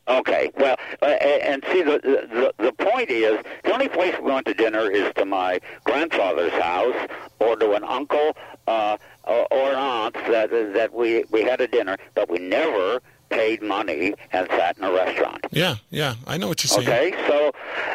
Okay. 0.06 0.50
Well, 0.58 0.76
uh, 1.02 1.06
and 1.06 1.64
see, 1.72 1.82
the, 1.82 2.00
the 2.02 2.54
the 2.62 2.72
point 2.72 3.10
is, 3.10 3.42
the 3.64 3.72
only 3.72 3.88
place 3.88 4.14
we 4.20 4.32
went 4.32 4.46
to 4.46 4.54
dinner 4.54 4.90
is 4.90 5.12
to 5.14 5.24
my 5.24 5.60
grandfather's 5.84 6.52
house 6.52 7.08
or 7.38 7.56
to 7.56 7.72
an 7.72 7.84
uncle 7.84 8.36
uh, 8.66 8.96
or, 9.24 9.46
or 9.50 9.72
aunt 9.74 10.14
that 10.14 10.50
that 10.50 10.92
we 10.92 11.24
we 11.30 11.42
had 11.42 11.60
a 11.60 11.68
dinner, 11.68 11.96
but 12.14 12.28
we 12.28 12.38
never 12.38 13.00
paid 13.34 13.62
money 13.62 14.14
and 14.32 14.48
sat 14.50 14.78
in 14.78 14.84
a 14.84 14.92
restaurant. 14.92 15.44
Yeah, 15.50 15.76
yeah, 15.90 16.14
I 16.26 16.36
know 16.38 16.48
what 16.48 16.62
you're 16.62 16.68
saying. 16.68 16.88
Okay, 16.88 17.14
so 17.28 17.52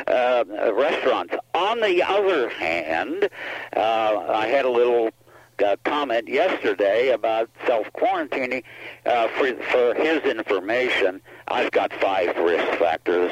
uh, 0.08 0.74
restaurants. 0.74 1.34
On 1.54 1.80
the 1.80 2.04
other 2.04 2.50
hand, 2.50 3.30
uh, 3.76 4.26
I 4.30 4.48
had 4.48 4.66
a 4.66 4.70
little 4.70 5.10
uh, 5.66 5.76
comment 5.84 6.28
yesterday 6.28 7.10
about 7.10 7.50
self 7.66 7.88
quarantining. 7.94 8.64
Uh, 9.06 9.28
for 9.30 9.54
for 9.72 9.94
his 9.96 10.22
information, 10.24 11.22
I've 11.48 11.72
got 11.72 11.92
five 11.94 12.36
risk 12.38 12.78
factors. 12.80 13.32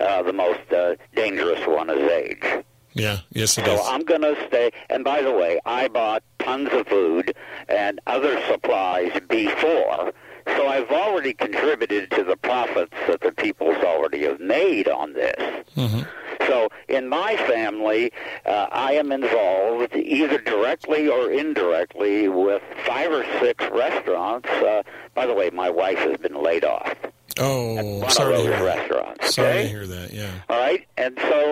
Uh, 0.00 0.22
the 0.22 0.32
most 0.32 0.72
uh, 0.72 0.94
dangerous 1.14 1.66
one 1.66 1.90
is 1.90 2.10
age. 2.10 2.64
Yeah, 2.94 3.18
yes, 3.30 3.58
it 3.58 3.64
so 3.64 3.74
is. 3.74 3.80
I'm 3.84 4.02
going 4.02 4.22
to 4.22 4.36
stay. 4.48 4.72
And 4.90 5.04
by 5.04 5.22
the 5.22 5.30
way, 5.30 5.60
I 5.64 5.86
bought 5.88 6.22
tons 6.40 6.70
of 6.72 6.88
food 6.88 7.34
and 7.68 8.00
other 8.06 8.42
supplies 8.48 9.12
before 9.28 10.12
so 10.56 10.66
I've 10.66 10.90
already 10.90 11.34
contributed 11.34 12.10
to 12.12 12.24
the 12.24 12.36
profits 12.36 12.94
that 13.06 13.20
the 13.20 13.32
people's 13.32 13.82
already 13.84 14.22
have 14.22 14.40
made 14.40 14.88
on 14.88 15.12
this. 15.12 15.64
Mm-hmm. 15.76 16.02
So 16.46 16.68
in 16.88 17.08
my 17.08 17.36
family, 17.36 18.12
uh, 18.46 18.66
I 18.70 18.92
am 18.92 19.12
involved 19.12 19.94
either 19.94 20.38
directly 20.38 21.08
or 21.08 21.30
indirectly 21.30 22.28
with 22.28 22.62
five 22.86 23.12
or 23.12 23.24
six 23.40 23.64
restaurants. 23.70 24.48
Uh, 24.48 24.82
by 25.14 25.26
the 25.26 25.34
way, 25.34 25.50
my 25.50 25.68
wife 25.68 25.98
has 25.98 26.16
been 26.18 26.42
laid 26.42 26.64
off. 26.64 26.94
Oh, 27.38 28.08
sorry 28.08 28.36
to 28.36 28.42
hear 28.42 28.64
restaurants. 28.64 29.20
that. 29.20 29.32
Sorry 29.32 29.48
okay? 29.48 29.62
to 29.62 29.68
hear 29.68 29.86
that. 29.86 30.12
Yeah. 30.12 30.30
All 30.48 30.58
right, 30.58 30.86
and 30.96 31.18
so, 31.20 31.50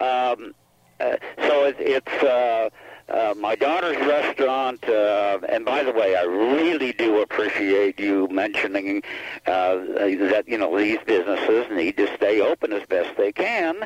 um, 0.00 0.54
uh, 1.00 1.16
so 1.38 1.64
it, 1.66 1.76
it's. 1.78 2.22
Uh, 2.22 2.70
uh, 3.08 3.34
my 3.38 3.54
daughter's 3.54 3.96
restaurant, 3.98 4.82
uh, 4.88 5.38
and 5.48 5.64
by 5.64 5.82
the 5.82 5.92
way, 5.92 6.16
I 6.16 6.22
really 6.22 6.92
do 6.92 7.20
appreciate 7.20 8.00
you 8.00 8.26
mentioning 8.28 9.02
uh, 9.46 9.76
that 9.76 10.44
you 10.46 10.58
know 10.58 10.76
these 10.76 10.98
businesses 11.06 11.66
need 11.70 11.96
to 11.98 12.12
stay 12.16 12.40
open 12.40 12.72
as 12.72 12.84
best 12.86 13.16
they 13.16 13.32
can, 13.32 13.84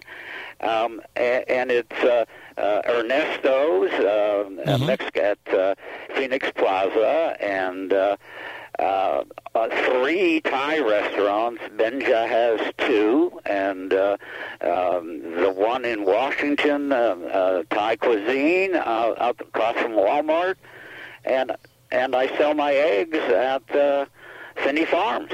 um, 0.61 1.03
and, 1.17 1.45
and 1.49 1.71
it's 1.71 2.03
uh, 2.03 2.25
uh, 2.57 2.83
Ernesto's 2.87 3.93
uh, 3.93 4.45
mm-hmm. 4.49 4.87
Mex- 4.87 5.05
at 5.17 5.55
uh, 5.55 5.75
Phoenix 6.15 6.51
Plaza 6.55 7.37
and. 7.41 7.93
Uh, 7.93 8.17
uh, 8.81 9.25
uh, 9.55 9.69
three 9.87 10.41
Thai 10.41 10.79
restaurants. 10.79 11.61
Benja 11.77 12.27
has 12.27 12.61
two, 12.79 13.39
and 13.45 13.93
uh, 13.93 14.17
um, 14.63 15.21
the 15.35 15.53
one 15.55 15.85
in 15.85 16.05
Washington, 16.05 16.91
uh, 16.91 16.97
uh, 16.97 17.63
Thai 17.69 17.97
cuisine, 17.97 18.75
uh, 18.75 19.15
out 19.19 19.41
across 19.41 19.77
from 19.77 19.93
Walmart, 19.93 20.55
and 21.25 21.53
and 21.93 22.15
I 22.15 22.35
sell 22.39 22.55
my 22.55 22.73
eggs 22.73 23.19
at 23.19 23.77
uh, 23.77 24.07
Finney 24.57 24.87
Farms. 24.87 25.33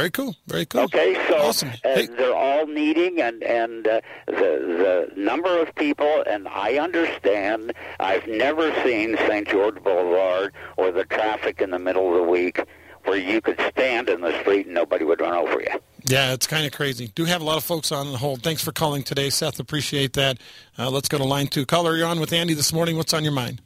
Very 0.00 0.10
cool. 0.12 0.34
Very 0.46 0.64
cool. 0.64 0.80
Okay, 0.84 1.14
so 1.28 1.36
awesome. 1.42 1.68
uh, 1.68 1.74
Hey. 1.82 2.06
they're 2.06 2.34
all 2.34 2.66
needing, 2.66 3.20
and 3.20 3.42
and 3.42 3.86
uh, 3.86 4.00
the 4.26 5.10
the 5.12 5.20
number 5.20 5.60
of 5.60 5.74
people, 5.74 6.24
and 6.26 6.48
I 6.48 6.78
understand. 6.78 7.74
I've 7.98 8.26
never 8.26 8.72
seen 8.82 9.18
St. 9.28 9.46
George 9.46 9.74
Boulevard 9.84 10.54
or 10.78 10.90
the 10.90 11.04
traffic 11.04 11.60
in 11.60 11.68
the 11.68 11.78
middle 11.78 12.08
of 12.08 12.14
the 12.14 12.22
week 12.30 12.62
where 13.04 13.18
you 13.18 13.42
could 13.42 13.60
stand 13.68 14.08
in 14.08 14.22
the 14.22 14.40
street 14.40 14.64
and 14.64 14.74
nobody 14.74 15.04
would 15.04 15.20
run 15.20 15.34
over 15.34 15.60
you. 15.60 15.78
Yeah, 16.06 16.32
it's 16.32 16.46
kind 16.46 16.64
of 16.64 16.72
crazy. 16.72 17.08
Do 17.08 17.26
have 17.26 17.42
a 17.42 17.44
lot 17.44 17.58
of 17.58 17.64
folks 17.64 17.92
on 17.92 18.10
the 18.10 18.16
hold. 18.16 18.42
Thanks 18.42 18.64
for 18.64 18.72
calling 18.72 19.02
today, 19.02 19.28
Seth. 19.28 19.60
Appreciate 19.60 20.14
that. 20.14 20.38
Uh, 20.78 20.88
let's 20.88 21.10
go 21.10 21.18
to 21.18 21.24
line 21.24 21.48
two. 21.48 21.66
Caller, 21.66 21.94
you're 21.94 22.06
on 22.06 22.20
with 22.20 22.32
Andy 22.32 22.54
this 22.54 22.72
morning. 22.72 22.96
What's 22.96 23.12
on 23.12 23.22
your 23.22 23.34
mind? 23.34 23.60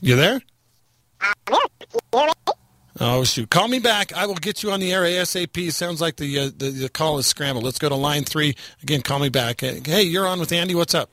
You 0.00 0.14
there? 0.14 0.40
Oh 3.00 3.24
shoot! 3.24 3.50
Call 3.50 3.66
me 3.68 3.80
back. 3.80 4.12
I 4.12 4.26
will 4.26 4.36
get 4.36 4.62
you 4.62 4.70
on 4.70 4.78
the 4.80 4.92
air 4.92 5.02
ASAP. 5.02 5.72
Sounds 5.72 6.00
like 6.00 6.16
the 6.16 6.38
uh, 6.38 6.44
the, 6.56 6.70
the 6.70 6.88
call 6.88 7.18
is 7.18 7.26
scrambled. 7.26 7.64
Let's 7.64 7.78
go 7.78 7.88
to 7.88 7.94
line 7.96 8.22
three 8.24 8.54
again. 8.82 9.02
Call 9.02 9.18
me 9.18 9.28
back. 9.30 9.62
Hey, 9.62 10.02
you're 10.02 10.26
on 10.28 10.38
with 10.38 10.52
Andy. 10.52 10.74
What's 10.76 10.94
up? 10.94 11.10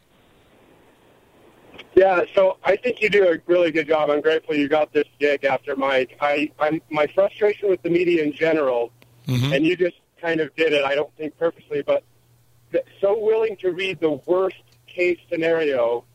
Yeah, 1.96 2.22
so 2.36 2.58
I 2.64 2.78
think 2.78 3.02
you 3.02 3.10
do 3.10 3.28
a 3.28 3.38
really 3.48 3.72
good 3.72 3.88
job. 3.88 4.10
I'm 4.10 4.22
grateful 4.22 4.56
you 4.56 4.70
got 4.70 4.94
this 4.94 5.08
gig 5.20 5.44
after 5.44 5.76
Mike. 5.76 6.16
I, 6.22 6.52
I'm 6.60 6.82
my 6.90 7.08
frustration 7.08 7.70
with 7.70 7.82
the 7.82 7.90
media 7.90 8.24
in 8.24 8.32
general, 8.32 8.92
Mhm. 9.28 9.54
and 9.56 9.66
you 9.66 9.76
just 9.76 9.98
kind 10.22 10.40
of 10.40 10.56
did 10.56 10.72
it. 10.74 10.86
I 10.86 10.96
don't 10.96 11.14
think 11.18 11.38
purposely, 11.38 11.82
but 11.82 12.04
so 13.02 13.18
willing 13.20 13.58
to 13.58 13.72
read 13.72 14.00
the 14.00 14.12
worst 14.26 14.62
case 14.88 15.18
scenario. 15.30 16.06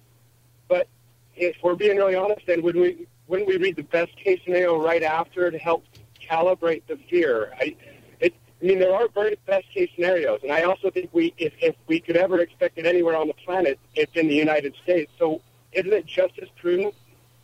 But 0.69 0.89
if 1.37 1.57
we're 1.63 1.75
being 1.75 1.97
really 1.99 2.15
honest, 2.15 2.47
then 2.47 2.63
would 2.63 2.77
we 2.77 3.07
wouldn't 3.29 3.49
we 3.49 3.57
read 3.57 3.77
the 3.77 3.83
best 3.83 4.17
case 4.17 4.41
scenario 4.45 4.83
right 4.83 5.03
after 5.03 5.51
to 5.51 5.59
help 5.59 5.85
calibrate 6.21 6.83
the 6.87 6.97
fear? 7.11 7.53
I, 7.61 7.77
it, 8.21 8.35
I 8.61 8.65
mean, 8.65 8.79
there 8.79 8.95
are 8.95 9.09
very 9.09 9.39
best 9.47 9.69
case 9.73 9.91
scenarios, 9.95 10.41
and 10.43 10.53
I 10.53 10.63
also 10.63 10.91
think 10.91 11.11
we, 11.13 11.35
if, 11.39 11.53
if 11.61 11.75
we 11.87 12.01
could 12.01 12.17
ever 12.17 12.41
expect 12.41 12.79
it 12.79 12.87
anywhere 12.87 13.17
on 13.17 13.29
the 13.29 13.35
planet, 13.35 13.79
it's 13.95 14.15
in 14.15 14.29
the 14.29 14.35
United 14.35 14.75
States. 14.83 15.13
So 15.19 15.41
isn't 15.73 15.93
it 15.93 16.07
just 16.07 16.39
as 16.41 16.49
prudent 16.61 16.95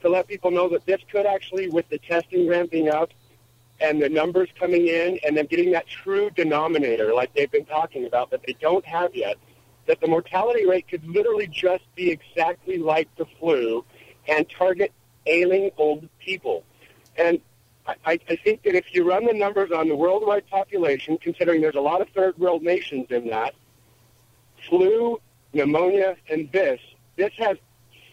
to 0.01 0.09
let 0.09 0.27
people 0.27 0.51
know 0.51 0.69
that 0.69 0.87
this 0.87 1.01
could 1.11 1.27
actually, 1.27 1.69
with 1.69 1.89
the 1.89 1.99
testing 1.99 2.49
ramping 2.49 2.89
up 2.89 3.11
and 3.81 4.01
the 4.01 4.09
numbers 4.09 4.49
coming 4.59 4.87
in, 4.87 5.19
and 5.25 5.37
then 5.37 5.47
getting 5.47 5.73
that 5.73 5.87
true 5.89 6.31
denominator 6.31 7.13
like 7.13 7.35
they've 7.35 7.51
been 7.51 7.65
talking 7.65 8.07
about 8.07 8.31
that 8.31 8.41
they 8.47 8.55
don't 8.61 8.85
have 8.85 9.15
yet, 9.15 9.37
that 9.87 10.01
the 10.01 10.07
mortality 10.07 10.67
rate 10.67 10.87
could 10.87 11.05
literally 11.09 11.49
just 11.49 11.83
be 11.97 12.11
exactly 12.11 12.79
like 12.79 13.09
the 13.17 13.27
flu 13.41 13.85
and 14.29 14.49
target 14.49 14.93
ailing 15.27 15.71
old 15.77 16.09
people. 16.19 16.65
And 17.17 17.41
I, 17.87 18.19
I 18.29 18.37
think 18.37 18.63
that 18.63 18.75
if 18.75 18.95
you 18.95 19.09
run 19.09 19.27
the 19.27 19.33
numbers 19.33 19.71
on 19.73 19.89
the 19.89 19.97
worldwide 19.97 20.49
population, 20.49 21.19
considering 21.19 21.61
there's 21.61 21.75
a 21.75 21.81
lot 21.81 22.01
of 22.01 22.09
third 22.11 22.39
world 22.39 22.63
nations 22.63 23.07
in 23.11 23.29
that, 23.29 23.55
flu, 24.69 25.21
pneumonia, 25.53 26.17
and 26.31 26.51
this, 26.53 26.81
this 27.17 27.33
has 27.39 27.57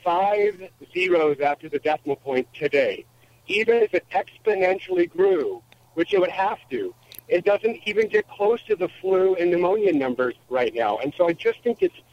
five 0.03 0.69
zeros 0.93 1.39
after 1.39 1.69
the 1.69 1.79
decimal 1.79 2.15
point 2.15 2.47
today. 2.53 3.05
Even 3.47 3.77
if 3.77 3.93
it 3.93 4.05
exponentially 4.11 5.09
grew, 5.09 5.61
which 5.93 6.13
it 6.13 6.19
would 6.19 6.29
have 6.31 6.57
to, 6.69 6.93
it 7.27 7.45
doesn't 7.45 7.79
even 7.85 8.07
get 8.07 8.27
close 8.29 8.61
to 8.63 8.75
the 8.75 8.89
flu 9.01 9.35
and 9.35 9.51
pneumonia 9.51 9.93
numbers 9.93 10.35
right 10.49 10.73
now. 10.73 10.97
And 10.97 11.13
so 11.15 11.29
I 11.29 11.33
just 11.33 11.61
think 11.63 11.81
it's 11.81 11.95
it, 11.95 12.03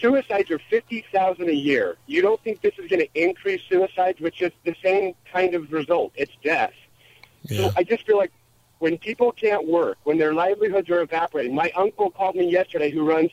suicides 0.00 0.50
are 0.50 0.58
50,000 0.70 1.48
a 1.48 1.52
year. 1.52 1.96
You 2.06 2.22
don't 2.22 2.42
think 2.42 2.60
this 2.60 2.74
is 2.78 2.88
going 2.88 3.00
to 3.00 3.08
increase 3.14 3.60
suicides, 3.68 4.20
which 4.20 4.42
is 4.42 4.52
the 4.64 4.74
same 4.82 5.14
kind 5.32 5.54
of 5.54 5.72
result. 5.72 6.12
It's 6.16 6.32
death. 6.42 6.72
Yeah. 7.44 7.58
So 7.68 7.72
I 7.76 7.84
just 7.84 8.06
feel 8.06 8.16
like 8.18 8.32
when 8.78 8.98
people 8.98 9.32
can't 9.32 9.66
work, 9.66 9.98
when 10.04 10.18
their 10.18 10.34
livelihoods 10.34 10.90
are 10.90 11.00
evaporating. 11.00 11.54
My 11.54 11.70
uncle 11.76 12.10
called 12.10 12.36
me 12.36 12.50
yesterday 12.50 12.90
who 12.90 13.06
runs, 13.08 13.30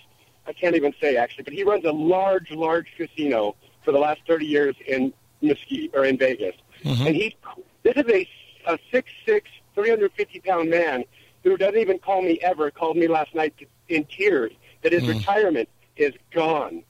I 0.47 0.53
can't 0.53 0.75
even 0.75 0.93
say 1.01 1.17
actually, 1.17 1.43
but 1.43 1.53
he 1.53 1.63
runs 1.63 1.83
a 1.85 1.91
large, 1.91 2.51
large 2.51 2.87
casino 2.95 3.55
for 3.83 3.91
the 3.91 3.99
last 3.99 4.21
30 4.27 4.45
years 4.45 4.75
in 4.87 5.13
Mesquite 5.41 5.91
or 5.93 6.05
in 6.05 6.17
Vegas. 6.17 6.55
Mhm. 6.83 7.07
And 7.07 7.15
he, 7.15 7.35
this 7.83 7.95
is 7.95 8.05
a, 8.07 8.27
a 8.67 8.79
6'6", 8.93 9.41
350 9.75 10.39
pound 10.41 10.69
man 10.69 11.03
who 11.43 11.57
doesn't 11.57 11.79
even 11.79 11.97
call 11.97 12.21
me 12.21 12.39
ever, 12.41 12.69
called 12.69 12.95
me 12.97 13.07
last 13.07 13.33
night 13.33 13.53
in 13.89 14.03
tears 14.05 14.51
that 14.83 14.91
his 14.91 15.03
Mm. 15.03 15.17
retirement 15.17 15.69
is 15.97 16.13
gone. 16.31 16.83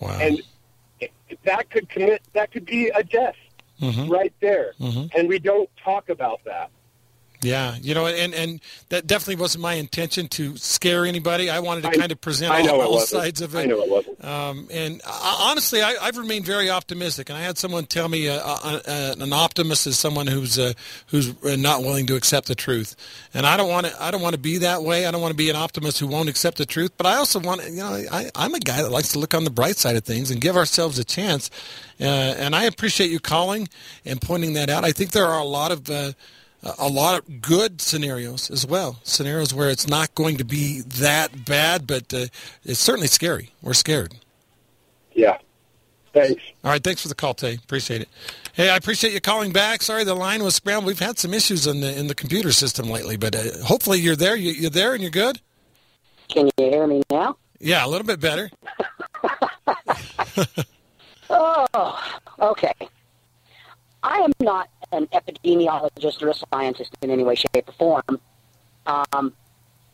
Wow. 0.00 0.18
And 0.20 0.42
that 1.44 1.70
could 1.70 1.88
commit, 1.88 2.22
that 2.32 2.52
could 2.52 2.64
be 2.66 2.88
a 2.88 3.02
death 3.02 3.36
Mhm. 3.80 4.10
right 4.10 4.32
there. 4.40 4.74
Mhm. 4.80 5.10
And 5.16 5.28
we 5.28 5.38
don't 5.38 5.70
talk 5.76 6.08
about 6.08 6.42
that. 6.44 6.70
Yeah, 7.40 7.76
you 7.80 7.94
know, 7.94 8.06
and 8.08 8.34
and 8.34 8.60
that 8.88 9.06
definitely 9.06 9.36
wasn't 9.36 9.62
my 9.62 9.74
intention 9.74 10.26
to 10.28 10.56
scare 10.56 11.06
anybody. 11.06 11.48
I 11.48 11.60
wanted 11.60 11.82
to 11.82 11.88
I- 11.90 11.94
kind 11.94 12.10
of 12.10 12.20
present 12.20 12.50
I 12.52 12.62
know 12.62 12.80
all, 12.80 12.94
all 12.94 13.00
sides 13.00 13.40
of 13.40 13.54
it. 13.54 13.60
I 13.60 13.64
know 13.66 13.80
it 13.80 13.88
wasn't. 13.88 14.24
Um, 14.24 14.66
and 14.72 15.00
uh, 15.06 15.36
honestly, 15.42 15.80
I, 15.80 15.94
I've 16.00 16.16
remained 16.16 16.44
very 16.44 16.68
optimistic. 16.68 17.28
And 17.28 17.38
I 17.38 17.42
had 17.42 17.56
someone 17.56 17.86
tell 17.86 18.08
me 18.08 18.28
uh, 18.28 18.40
uh, 18.40 18.80
uh, 18.86 19.14
an 19.20 19.32
optimist 19.32 19.86
is 19.86 19.96
someone 19.96 20.26
who's 20.26 20.58
uh, 20.58 20.72
who's 21.08 21.30
uh, 21.44 21.54
not 21.56 21.82
willing 21.82 22.06
to 22.06 22.16
accept 22.16 22.48
the 22.48 22.56
truth. 22.56 22.96
And 23.32 23.46
I 23.46 23.56
don't 23.56 23.68
want 23.68 23.86
to. 23.86 24.02
I 24.02 24.10
don't 24.10 24.20
want 24.22 24.34
to 24.34 24.40
be 24.40 24.58
that 24.58 24.82
way. 24.82 25.06
I 25.06 25.12
don't 25.12 25.20
want 25.22 25.30
to 25.32 25.36
be 25.36 25.48
an 25.48 25.56
optimist 25.56 26.00
who 26.00 26.08
won't 26.08 26.28
accept 26.28 26.58
the 26.58 26.66
truth. 26.66 26.90
But 26.96 27.06
I 27.06 27.14
also 27.16 27.38
want, 27.38 27.62
you 27.64 27.76
know, 27.76 28.02
I, 28.10 28.30
I'm 28.34 28.54
a 28.54 28.60
guy 28.60 28.82
that 28.82 28.90
likes 28.90 29.12
to 29.12 29.20
look 29.20 29.32
on 29.32 29.44
the 29.44 29.50
bright 29.50 29.76
side 29.76 29.94
of 29.94 30.02
things 30.02 30.32
and 30.32 30.40
give 30.40 30.56
ourselves 30.56 30.98
a 30.98 31.04
chance. 31.04 31.50
Uh, 32.00 32.04
and 32.04 32.56
I 32.56 32.64
appreciate 32.64 33.10
you 33.10 33.20
calling 33.20 33.68
and 34.04 34.20
pointing 34.20 34.54
that 34.54 34.70
out. 34.70 34.84
I 34.84 34.90
think 34.90 35.12
there 35.12 35.26
are 35.26 35.38
a 35.38 35.44
lot 35.44 35.70
of 35.70 35.88
uh, 35.88 36.12
a 36.62 36.88
lot 36.88 37.18
of 37.18 37.40
good 37.40 37.80
scenarios 37.80 38.50
as 38.50 38.66
well. 38.66 38.98
Scenarios 39.04 39.54
where 39.54 39.70
it's 39.70 39.86
not 39.86 40.14
going 40.14 40.36
to 40.38 40.44
be 40.44 40.80
that 40.80 41.44
bad, 41.44 41.86
but 41.86 42.12
uh, 42.12 42.26
it's 42.64 42.80
certainly 42.80 43.06
scary. 43.06 43.52
We're 43.62 43.74
scared. 43.74 44.14
Yeah. 45.12 45.38
Thanks. 46.12 46.42
All 46.64 46.70
right, 46.70 46.82
thanks 46.82 47.02
for 47.02 47.08
the 47.08 47.14
call, 47.14 47.34
Tay. 47.34 47.54
Appreciate 47.54 48.00
it. 48.02 48.08
Hey, 48.54 48.70
I 48.70 48.76
appreciate 48.76 49.12
you 49.12 49.20
calling 49.20 49.52
back. 49.52 49.82
Sorry 49.82 50.02
the 50.04 50.14
line 50.14 50.42
was 50.42 50.56
scrambled. 50.56 50.86
We've 50.86 50.98
had 50.98 51.18
some 51.18 51.32
issues 51.32 51.66
in 51.66 51.80
the 51.80 51.96
in 51.96 52.08
the 52.08 52.14
computer 52.14 52.50
system 52.50 52.88
lately, 52.90 53.16
but 53.16 53.36
uh, 53.36 53.64
hopefully 53.64 54.00
you're 54.00 54.16
there. 54.16 54.34
You, 54.34 54.52
you're 54.52 54.70
there 54.70 54.94
and 54.94 55.02
you're 55.02 55.10
good. 55.12 55.40
Can 56.28 56.46
you 56.56 56.70
hear 56.70 56.86
me 56.86 57.02
now? 57.10 57.36
Yeah, 57.60 57.84
a 57.84 57.88
little 57.88 58.06
bit 58.06 58.20
better. 58.20 58.50
Oh, 61.30 62.10
okay. 62.40 62.72
I 64.08 64.20
am 64.20 64.32
not 64.40 64.70
an 64.90 65.06
epidemiologist 65.08 66.22
or 66.22 66.30
a 66.30 66.34
scientist 66.34 66.96
in 67.02 67.10
any 67.10 67.24
way, 67.24 67.34
shape, 67.34 67.68
or 67.68 67.72
form. 67.72 68.20
Um, 68.86 69.34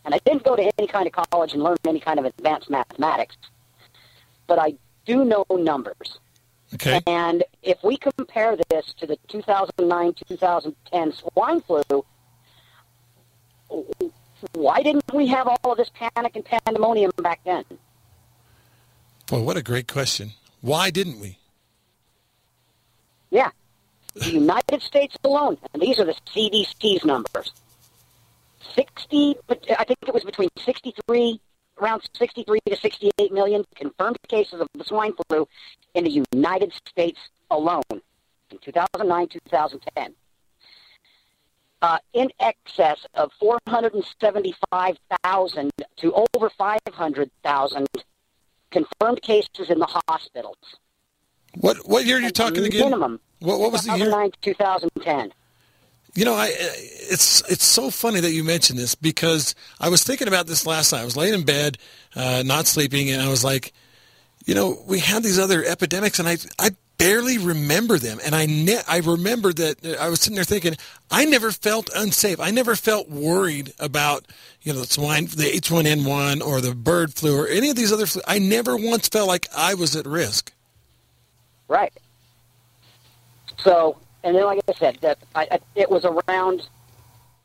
and 0.05 0.15
I 0.15 0.19
didn't 0.25 0.45
go 0.45 0.55
to 0.55 0.73
any 0.79 0.87
kind 0.87 1.09
of 1.09 1.13
college 1.13 1.53
and 1.53 1.63
learn 1.65 1.77
any 1.85 1.99
kind 1.99 2.21
of 2.21 2.25
advanced 2.25 2.71
mathematics. 2.71 3.37
But 4.47 4.61
I 4.61 4.75
do 5.05 5.25
know 5.25 5.45
numbers. 5.51 6.19
Okay. 6.75 7.01
And 7.09 7.43
if 7.63 7.83
we 7.83 7.97
compare 7.97 8.57
this 8.69 8.95
to 8.99 9.07
the 9.07 9.19
2009-2010 9.29 11.15
swine 11.15 11.61
flu, 11.63 12.05
why 14.53 14.83
didn't 14.83 15.13
we 15.13 15.27
have 15.27 15.49
all 15.49 15.73
of 15.73 15.77
this 15.77 15.91
panic 15.93 16.37
and 16.37 16.45
pandemonium 16.45 17.11
back 17.17 17.41
then? 17.45 17.65
Boy, 19.27 19.41
what 19.41 19.57
a 19.57 19.63
great 19.63 19.89
question. 19.89 20.35
Why 20.61 20.91
didn't 20.91 21.19
we? 21.19 21.39
Yeah. 23.31 23.51
The 24.15 24.31
United 24.31 24.83
States 24.83 25.17
alone, 25.25 25.59
and 25.73 25.83
these 25.83 25.99
are 25.99 26.05
the 26.05 26.15
CDC's 26.35 27.05
numbers. 27.05 27.53
60, 28.75 29.37
I 29.51 29.85
think 29.85 29.99
it 30.07 30.15
was 30.15 30.25
between 30.25 30.49
63, 30.59 31.41
around 31.81 32.09
63 32.17 32.61
to 32.67 32.77
68 32.77 33.33
million 33.33 33.65
confirmed 33.75 34.19
cases 34.29 34.61
of 34.61 34.69
the 34.75 34.85
swine 34.85 35.15
flu 35.29 35.49
in 35.95 36.05
the 36.05 36.25
United 36.33 36.73
States 36.89 37.19
alone 37.51 37.83
in 37.91 38.01
2009, 38.59 39.29
2010. 39.29 40.15
Uh, 41.83 41.99
in 42.15 42.31
excess 42.41 43.05
of 43.15 43.31
475,000 43.41 45.71
to 45.97 46.27
over 46.35 46.49
500,000 46.51 47.87
confirmed 48.71 49.23
cases 49.23 49.69
in 49.69 49.81
the 49.81 50.01
hospitals. 50.09 50.57
What 51.57 51.89
what 51.89 52.05
year 52.05 52.19
are 52.19 52.21
you 52.21 52.31
talking 52.31 52.65
again? 52.65 52.85
Minimum. 52.85 53.21
What, 53.41 53.61
what 53.61 53.73
was 53.73 53.83
the 53.83 53.97
year? 53.97 54.07
2009, 54.07 54.33
2010. 54.43 55.33
You 56.15 56.25
know, 56.25 56.35
I 56.35 56.51
it's 56.53 57.43
it's 57.51 57.65
so 57.65 57.91
funny 57.91 58.21
that 58.21 58.31
you 58.33 58.45
mentioned 58.45 58.79
this 58.79 58.95
because 58.95 59.55
I 59.81 59.89
was 59.89 60.05
thinking 60.05 60.29
about 60.29 60.47
this 60.47 60.67
last 60.67 60.93
night. 60.93 61.03
I 61.03 61.05
was 61.05 61.17
laying 61.17 61.35
in 61.35 61.45
bed, 61.45 61.79
uh, 62.15 62.43
not 62.47 62.67
sleeping, 62.67 63.11
and 63.11 63.21
I 63.21 63.29
was 63.29 63.43
like, 63.43 63.73
you 64.45 64.55
know, 64.55 64.81
we 64.87 65.01
had 65.01 65.23
these 65.23 65.39
other 65.39 65.65
epidemics, 65.65 66.19
and 66.21 66.29
I 66.29 66.37
I 66.59 66.71
barely 66.99 67.39
remember 67.39 67.99
them. 67.99 68.21
And 68.25 68.35
I 68.35 68.47
ne- 68.47 68.83
I 68.89 68.99
remember 68.99 69.53
that 69.53 69.99
I 70.01 70.09
was 70.09 70.21
sitting 70.21 70.37
there 70.37 70.45
thinking, 70.45 70.77
I 71.11 71.25
never 71.25 71.51
felt 71.51 71.91
unsafe. 71.95 72.41
I 72.41 72.51
never 72.51 72.77
felt 72.77 73.11
worried 73.11 73.73
about 73.79 74.25
you 74.63 74.73
know 74.73 74.81
the 74.81 74.87
swine, 74.87 75.27
the 75.27 75.51
H1N1, 75.53 76.43
or 76.43 76.61
the 76.61 76.75
bird 76.75 77.13
flu, 77.13 77.37
or 77.37 77.49
any 77.49 77.71
of 77.71 77.77
these 77.77 77.93
other 77.93 78.07
flu. 78.07 78.23
I 78.27 78.39
never 78.39 78.77
once 78.77 79.09
felt 79.09 79.29
like 79.29 79.49
I 79.55 79.75
was 79.75 79.97
at 79.97 80.07
risk. 80.07 80.53
Right. 81.69 81.93
So, 83.59 83.99
and 84.23 84.35
then 84.37 84.45
like 84.45 84.61
I 84.69 84.73
said, 84.75 84.99
that 85.01 85.19
I, 85.35 85.49
I, 85.51 85.59
it 85.75 85.91
was 85.91 86.05
around 86.05 86.69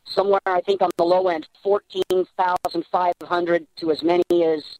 somewhere 0.04 0.40
I 0.46 0.60
think 0.60 0.82
on 0.82 0.90
the 0.96 1.04
low 1.04 1.28
end, 1.28 1.48
fourteen 1.62 2.26
thousand 2.36 2.84
five 2.90 3.14
hundred 3.22 3.66
to 3.76 3.90
as 3.90 4.02
many 4.02 4.24
as 4.30 4.78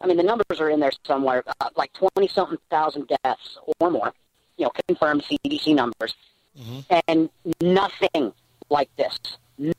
I 0.00 0.06
mean, 0.06 0.16
the 0.16 0.22
numbers 0.22 0.60
are 0.60 0.70
in 0.70 0.80
there 0.80 0.92
somewhere, 1.04 1.42
uh, 1.60 1.70
like 1.76 1.92
20 1.94 2.28
something 2.28 2.58
thousand 2.70 3.10
deaths 3.24 3.58
or 3.80 3.90
more, 3.90 4.12
you 4.56 4.64
know, 4.64 4.72
confirmed 4.86 5.24
CDC 5.24 5.74
numbers. 5.74 6.14
Mm-hmm. 6.58 6.98
And 7.08 7.30
nothing 7.60 8.32
like 8.70 8.94
this. 8.96 9.18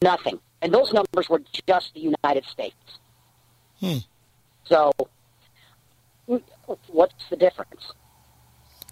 Nothing. 0.01 0.39
And 0.61 0.73
those 0.73 0.91
numbers 0.91 1.29
were 1.29 1.41
just 1.67 1.93
the 1.93 2.01
United 2.01 2.45
States. 2.45 2.75
Hmm. 3.79 3.97
So, 4.65 4.91
what's 6.87 7.29
the 7.29 7.37
difference? 7.37 7.93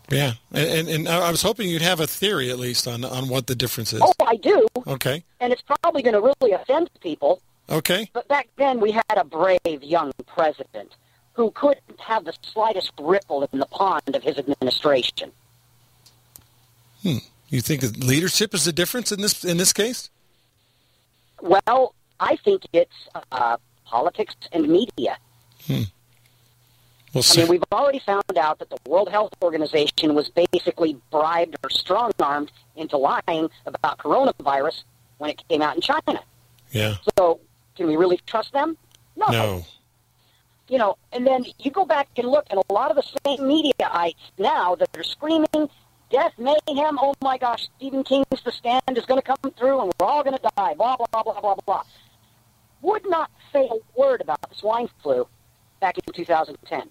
Yeah, 0.09 0.33
and, 0.53 0.87
and 0.87 1.07
I 1.07 1.29
was 1.29 1.41
hoping 1.41 1.69
you'd 1.69 1.81
have 1.81 1.99
a 1.99 2.07
theory 2.07 2.49
at 2.49 2.57
least 2.57 2.87
on 2.87 3.03
on 3.03 3.27
what 3.27 3.47
the 3.47 3.55
difference 3.55 3.91
is. 3.91 4.01
Oh, 4.01 4.13
I 4.25 4.37
do. 4.37 4.67
Okay. 4.85 5.23
And 5.41 5.51
it's 5.51 5.61
probably 5.61 6.01
going 6.01 6.13
to 6.13 6.21
really 6.21 6.53
offend 6.53 6.89
people. 7.01 7.41
Okay. 7.69 8.09
But 8.13 8.27
back 8.29 8.47
then 8.57 8.79
we 8.79 8.91
had 8.91 9.17
a 9.17 9.25
brave 9.25 9.83
young 9.83 10.13
president 10.25 10.95
who 11.33 11.51
couldn't 11.51 11.99
have 11.99 12.23
the 12.23 12.33
slightest 12.41 12.91
ripple 12.99 13.47
in 13.51 13.59
the 13.59 13.65
pond 13.65 14.15
of 14.15 14.23
his 14.23 14.37
administration. 14.37 15.31
Hmm. 17.03 17.17
You 17.49 17.61
think 17.61 17.83
leadership 17.97 18.53
is 18.53 18.65
the 18.65 18.73
difference 18.73 19.11
in 19.11 19.21
this 19.21 19.43
in 19.43 19.57
this 19.57 19.73
case? 19.73 20.09
Well, 21.41 21.93
I 22.19 22.37
think 22.37 22.63
it's 22.73 22.95
uh, 23.31 23.57
politics 23.85 24.35
and 24.51 24.67
media. 24.67 25.17
Hmm. 25.65 25.83
Well, 27.17 27.25
I 27.33 27.37
mean, 27.37 27.47
we've 27.47 27.63
already 27.71 27.99
found 27.99 28.37
out 28.37 28.59
that 28.59 28.69
the 28.69 28.77
World 28.87 29.09
Health 29.09 29.33
Organization 29.41 30.13
was 30.13 30.29
basically 30.29 30.97
bribed 31.11 31.55
or 31.63 31.69
strong-armed 31.71 32.51
into 32.75 32.97
lying 32.97 33.49
about 33.65 33.97
coronavirus 33.97 34.83
when 35.17 35.31
it 35.31 35.41
came 35.49 35.63
out 35.63 35.75
in 35.75 35.81
China. 35.81 36.21
Yeah. 36.71 36.95
So, 37.17 37.39
can 37.75 37.87
we 37.87 37.95
really 37.95 38.19
trust 38.27 38.53
them? 38.53 38.77
No. 39.15 39.27
No 39.31 39.65
you 40.69 40.77
know, 40.77 40.97
and 41.13 41.25
then 41.25 41.45
you 41.59 41.71
go 41.71 41.85
back 41.85 42.09
and 42.17 42.27
look, 42.27 42.45
and 42.49 42.61
a 42.69 42.73
lot 42.73 42.91
of 42.91 42.97
the 42.97 43.19
same 43.25 43.39
mediaites 43.39 44.15
now 44.37 44.75
that 44.75 44.89
are 44.97 45.03
screaming 45.03 45.69
death, 46.11 46.33
mayhem, 46.37 46.99
oh 47.01 47.13
my 47.21 47.37
gosh, 47.37 47.69
Stephen 47.77 48.03
King's 48.03 48.25
The 48.43 48.51
Stand 48.51 48.97
is 48.97 49.05
going 49.05 49.21
to 49.21 49.25
come 49.25 49.51
through 49.53 49.79
and 49.79 49.93
we're 49.97 50.05
all 50.05 50.23
going 50.23 50.37
to 50.37 50.49
die, 50.57 50.73
blah, 50.73 50.97
blah, 50.97 51.23
blah, 51.23 51.39
blah, 51.39 51.55
blah, 51.65 51.83
would 52.81 53.09
not 53.09 53.31
say 53.53 53.69
a 53.71 53.99
word 53.99 54.19
about 54.19 54.41
the 54.41 54.55
swine 54.55 54.89
flu 55.01 55.25
back 55.79 55.97
in 55.97 56.13
2010. 56.13 56.89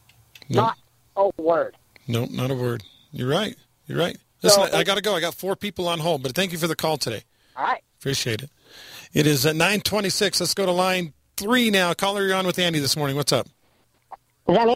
Nope. 0.49 0.65
Not 0.65 0.79
a 1.17 1.43
word. 1.43 1.77
No, 2.07 2.21
nope, 2.21 2.31
not 2.31 2.51
a 2.51 2.55
word. 2.55 2.85
You're 3.13 3.29
right. 3.29 3.57
You're 3.87 3.99
right. 3.99 4.17
Listen, 4.43 4.67
so, 4.69 4.77
I, 4.77 4.81
I 4.81 4.85
got 4.85 4.97
to 4.97 5.03
go. 5.03 5.15
I 5.15 5.21
got 5.21 5.35
four 5.35 5.57
people 5.57 5.89
on 5.89 5.99
hold, 5.99 6.23
but 6.23 6.35
thank 6.35 6.53
you 6.53 6.59
for 6.59 6.67
the 6.67 6.77
call 6.77 6.99
today. 6.99 7.23
All 7.57 7.65
right. 7.65 7.83
Appreciate 7.99 8.43
it. 8.43 8.51
It 9.13 9.27
is 9.27 9.47
at 9.47 9.57
926. 9.57 10.41
Let's 10.41 10.55
go 10.55 10.67
to 10.67 10.73
line 10.73 11.15
three 11.37 11.71
now. 11.71 11.95
Caller, 11.95 12.27
you're 12.27 12.37
on 12.37 12.47
with 12.47 12.59
Andy 12.59 12.79
this 12.79 12.97
morning. 12.97 13.17
What's 13.17 13.33
up? 13.33 13.49
Hello? 14.47 14.75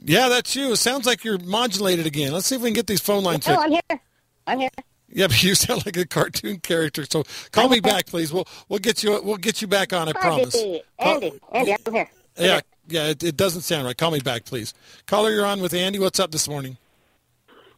Yeah, 0.00 0.28
that's 0.28 0.54
you. 0.54 0.72
It 0.72 0.76
sounds 0.76 1.06
like 1.06 1.24
you're 1.24 1.38
modulated 1.38 2.06
again. 2.06 2.32
Let's 2.32 2.46
see 2.46 2.56
if 2.56 2.62
we 2.62 2.68
can 2.68 2.74
get 2.74 2.86
these 2.86 3.00
phone 3.00 3.24
lines. 3.24 3.46
Oh, 3.48 3.56
I'm 3.56 3.70
here. 3.70 4.00
I'm 4.46 4.60
here. 4.60 4.70
Yeah, 5.08 5.26
but 5.28 5.42
you 5.42 5.54
sound 5.54 5.86
like 5.86 5.96
a 5.96 6.06
cartoon 6.06 6.58
character. 6.58 7.04
So 7.10 7.24
call 7.52 7.68
me 7.68 7.80
back, 7.80 8.06
please. 8.06 8.32
We'll 8.32 8.46
we'll 8.68 8.78
get 8.78 9.02
you 9.02 9.20
we'll 9.22 9.36
get 9.36 9.62
you 9.62 9.68
back 9.68 9.92
on. 9.92 10.08
I 10.08 10.12
promise. 10.12 10.54
Andy, 10.54 10.82
Andy, 10.98 11.40
Andy, 11.52 11.76
I'm 11.86 11.94
here. 11.94 12.10
Yeah, 12.38 12.60
yeah. 12.88 13.06
It, 13.08 13.22
it 13.22 13.36
doesn't 13.36 13.62
sound 13.62 13.84
right. 13.86 13.96
Call 13.96 14.10
me 14.10 14.20
back, 14.20 14.44
please. 14.44 14.74
Caller, 15.06 15.30
you're 15.30 15.46
on 15.46 15.60
with 15.60 15.74
Andy. 15.74 15.98
What's 15.98 16.20
up 16.20 16.30
this 16.30 16.48
morning? 16.48 16.76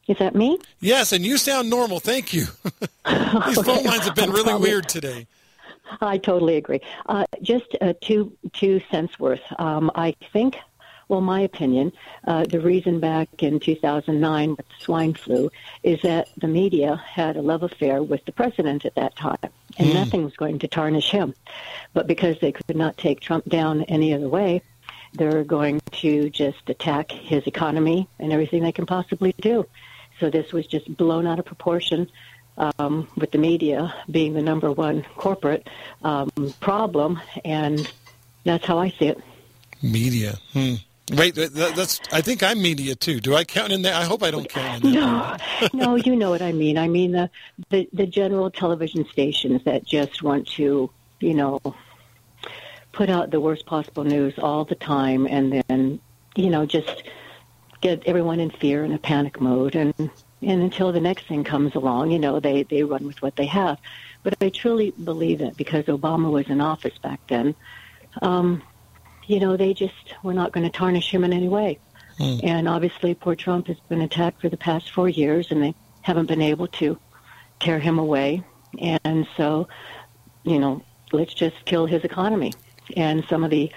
Is 0.08 0.18
that 0.18 0.34
me? 0.34 0.58
Yes, 0.80 1.12
and 1.12 1.24
you 1.24 1.38
sound 1.38 1.70
normal. 1.70 2.00
Thank 2.00 2.32
you. 2.32 2.46
These 3.06 3.62
phone 3.62 3.84
lines 3.84 4.04
have 4.04 4.16
been 4.16 4.30
really 4.30 4.54
weird 4.54 4.88
today. 4.88 5.26
I 6.00 6.18
totally 6.18 6.56
agree. 6.56 6.80
Uh, 7.06 7.24
just 7.42 7.76
uh, 7.80 7.94
two 8.00 8.36
two 8.52 8.80
cents 8.90 9.18
worth. 9.18 9.40
Um, 9.58 9.90
I 9.94 10.14
think 10.32 10.56
well, 11.10 11.20
my 11.20 11.40
opinion, 11.40 11.92
uh, 12.24 12.44
the 12.44 12.60
reason 12.60 13.00
back 13.00 13.42
in 13.42 13.58
2009 13.58 14.50
with 14.50 14.58
the 14.58 14.74
swine 14.78 15.12
flu 15.12 15.50
is 15.82 16.00
that 16.02 16.28
the 16.36 16.46
media 16.46 17.02
had 17.04 17.36
a 17.36 17.42
love 17.42 17.64
affair 17.64 18.00
with 18.00 18.24
the 18.26 18.32
president 18.32 18.84
at 18.84 18.94
that 18.94 19.16
time, 19.16 19.50
and 19.76 19.88
mm. 19.88 19.94
nothing 19.94 20.22
was 20.22 20.36
going 20.36 20.60
to 20.60 20.68
tarnish 20.68 21.10
him. 21.10 21.34
But 21.94 22.06
because 22.06 22.38
they 22.38 22.52
could 22.52 22.76
not 22.76 22.96
take 22.96 23.18
Trump 23.18 23.44
down 23.46 23.82
any 23.82 24.14
other 24.14 24.28
way, 24.28 24.62
they're 25.12 25.42
going 25.42 25.82
to 25.90 26.30
just 26.30 26.70
attack 26.70 27.10
his 27.10 27.44
economy 27.48 28.08
and 28.20 28.32
everything 28.32 28.62
they 28.62 28.70
can 28.70 28.86
possibly 28.86 29.34
do. 29.40 29.66
So 30.20 30.30
this 30.30 30.52
was 30.52 30.68
just 30.68 30.96
blown 30.96 31.26
out 31.26 31.40
of 31.40 31.44
proportion. 31.44 32.08
Um, 32.58 33.08
with 33.16 33.30
the 33.30 33.38
media 33.38 33.94
being 34.10 34.34
the 34.34 34.42
number 34.42 34.70
one 34.70 35.06
corporate 35.16 35.70
um, 36.02 36.30
problem, 36.60 37.18
and 37.42 37.90
that's 38.44 38.66
how 38.66 38.78
I 38.78 38.90
see 38.90 39.06
it. 39.06 39.20
Media. 39.82 40.36
Hmm. 40.52 40.74
Wait, 41.10 41.34
that's. 41.34 42.00
I 42.12 42.20
think 42.20 42.42
I'm 42.42 42.62
media 42.62 42.94
too. 42.94 43.20
Do 43.20 43.34
I 43.34 43.44
count 43.44 43.72
in 43.72 43.82
there? 43.82 43.94
I 43.94 44.04
hope 44.04 44.22
I 44.22 44.30
don't 44.30 44.48
count 44.48 44.84
in 44.84 44.92
there. 44.92 45.00
No, 45.02 45.36
no, 45.72 45.94
you 45.96 46.14
know 46.16 46.30
what 46.30 46.42
I 46.42 46.52
mean. 46.52 46.78
I 46.78 46.88
mean 46.88 47.12
the, 47.12 47.30
the 47.70 47.88
the 47.92 48.06
general 48.06 48.50
television 48.50 49.06
stations 49.10 49.62
that 49.64 49.84
just 49.84 50.22
want 50.22 50.46
to, 50.48 50.90
you 51.20 51.34
know, 51.34 51.60
put 52.92 53.10
out 53.10 53.30
the 53.30 53.40
worst 53.40 53.66
possible 53.66 54.04
news 54.04 54.34
all 54.38 54.64
the 54.64 54.74
time, 54.74 55.26
and 55.26 55.62
then, 55.68 56.00
you 56.36 56.50
know, 56.50 56.66
just 56.66 57.02
get 57.80 58.02
everyone 58.06 58.40
in 58.40 58.50
fear 58.50 58.84
and 58.84 58.94
a 58.94 58.98
panic 58.98 59.40
mode, 59.40 59.74
and 59.74 59.94
and 59.98 60.62
until 60.62 60.92
the 60.92 61.00
next 61.00 61.26
thing 61.26 61.44
comes 61.44 61.74
along, 61.74 62.10
you 62.10 62.18
know, 62.18 62.40
they 62.40 62.62
they 62.64 62.82
run 62.84 63.06
with 63.06 63.20
what 63.22 63.36
they 63.36 63.46
have. 63.46 63.78
But 64.22 64.36
I 64.40 64.50
truly 64.50 64.90
believe 64.92 65.38
that 65.38 65.56
because 65.56 65.86
Obama 65.86 66.30
was 66.30 66.46
in 66.48 66.60
office 66.60 66.98
back 66.98 67.20
then. 67.28 67.54
Um, 68.22 68.62
you 69.30 69.38
know, 69.38 69.56
they 69.56 69.72
just 69.72 69.94
were 70.24 70.34
not 70.34 70.50
going 70.50 70.64
to 70.68 70.76
tarnish 70.76 71.14
him 71.14 71.22
in 71.22 71.32
any 71.32 71.48
way. 71.48 71.78
Mm. 72.18 72.40
And 72.42 72.68
obviously, 72.68 73.14
poor 73.14 73.36
Trump 73.36 73.68
has 73.68 73.78
been 73.88 74.00
attacked 74.00 74.40
for 74.40 74.48
the 74.48 74.56
past 74.56 74.90
four 74.90 75.08
years, 75.08 75.52
and 75.52 75.62
they 75.62 75.74
haven't 76.02 76.26
been 76.26 76.42
able 76.42 76.66
to 76.66 76.98
tear 77.60 77.78
him 77.78 78.00
away. 78.00 78.42
And 78.78 79.28
so, 79.36 79.68
you 80.42 80.58
know, 80.58 80.82
let's 81.12 81.32
just 81.32 81.64
kill 81.64 81.86
his 81.86 82.02
economy. 82.02 82.52
And 82.96 83.24
some 83.28 83.44
of 83.44 83.50
the 83.50 83.70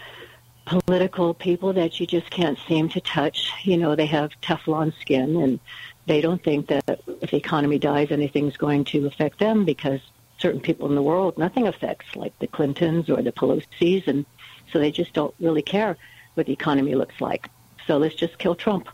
political 0.65 1.35
people 1.35 1.73
that 1.73 1.99
you 1.99 2.07
just 2.07 2.31
can't 2.31 2.57
seem 2.67 2.89
to 2.89 3.01
touch, 3.01 3.51
you 3.63 3.77
know, 3.77 3.95
they 3.95 4.07
have 4.07 4.31
Teflon 4.41 4.99
skin, 5.01 5.35
and 5.35 5.59
they 6.07 6.19
don't 6.19 6.43
think 6.43 6.67
that 6.67 6.99
if 7.21 7.29
the 7.29 7.37
economy 7.37 7.77
dies, 7.77 8.09
anything's 8.09 8.57
going 8.57 8.85
to 8.85 9.05
affect 9.05 9.37
them 9.37 9.65
because 9.65 9.99
certain 10.39 10.61
people 10.61 10.89
in 10.89 10.95
the 10.95 11.01
world 11.01 11.37
nothing 11.37 11.67
affects, 11.67 12.15
like 12.15 12.37
the 12.39 12.47
Clintons 12.47 13.07
or 13.07 13.21
the 13.21 13.31
Pelosi's, 13.31 14.07
and 14.07 14.25
so 14.73 14.79
they 14.79 14.91
just 14.91 15.13
don't 15.13 15.33
really 15.39 15.61
care 15.61 15.95
what 16.33 16.47
the 16.47 16.51
economy 16.51 16.95
looks 16.95 17.21
like. 17.21 17.49
So 17.87 17.97
let's 17.97 18.15
just 18.15 18.37
kill 18.39 18.55
Trump. 18.55 18.89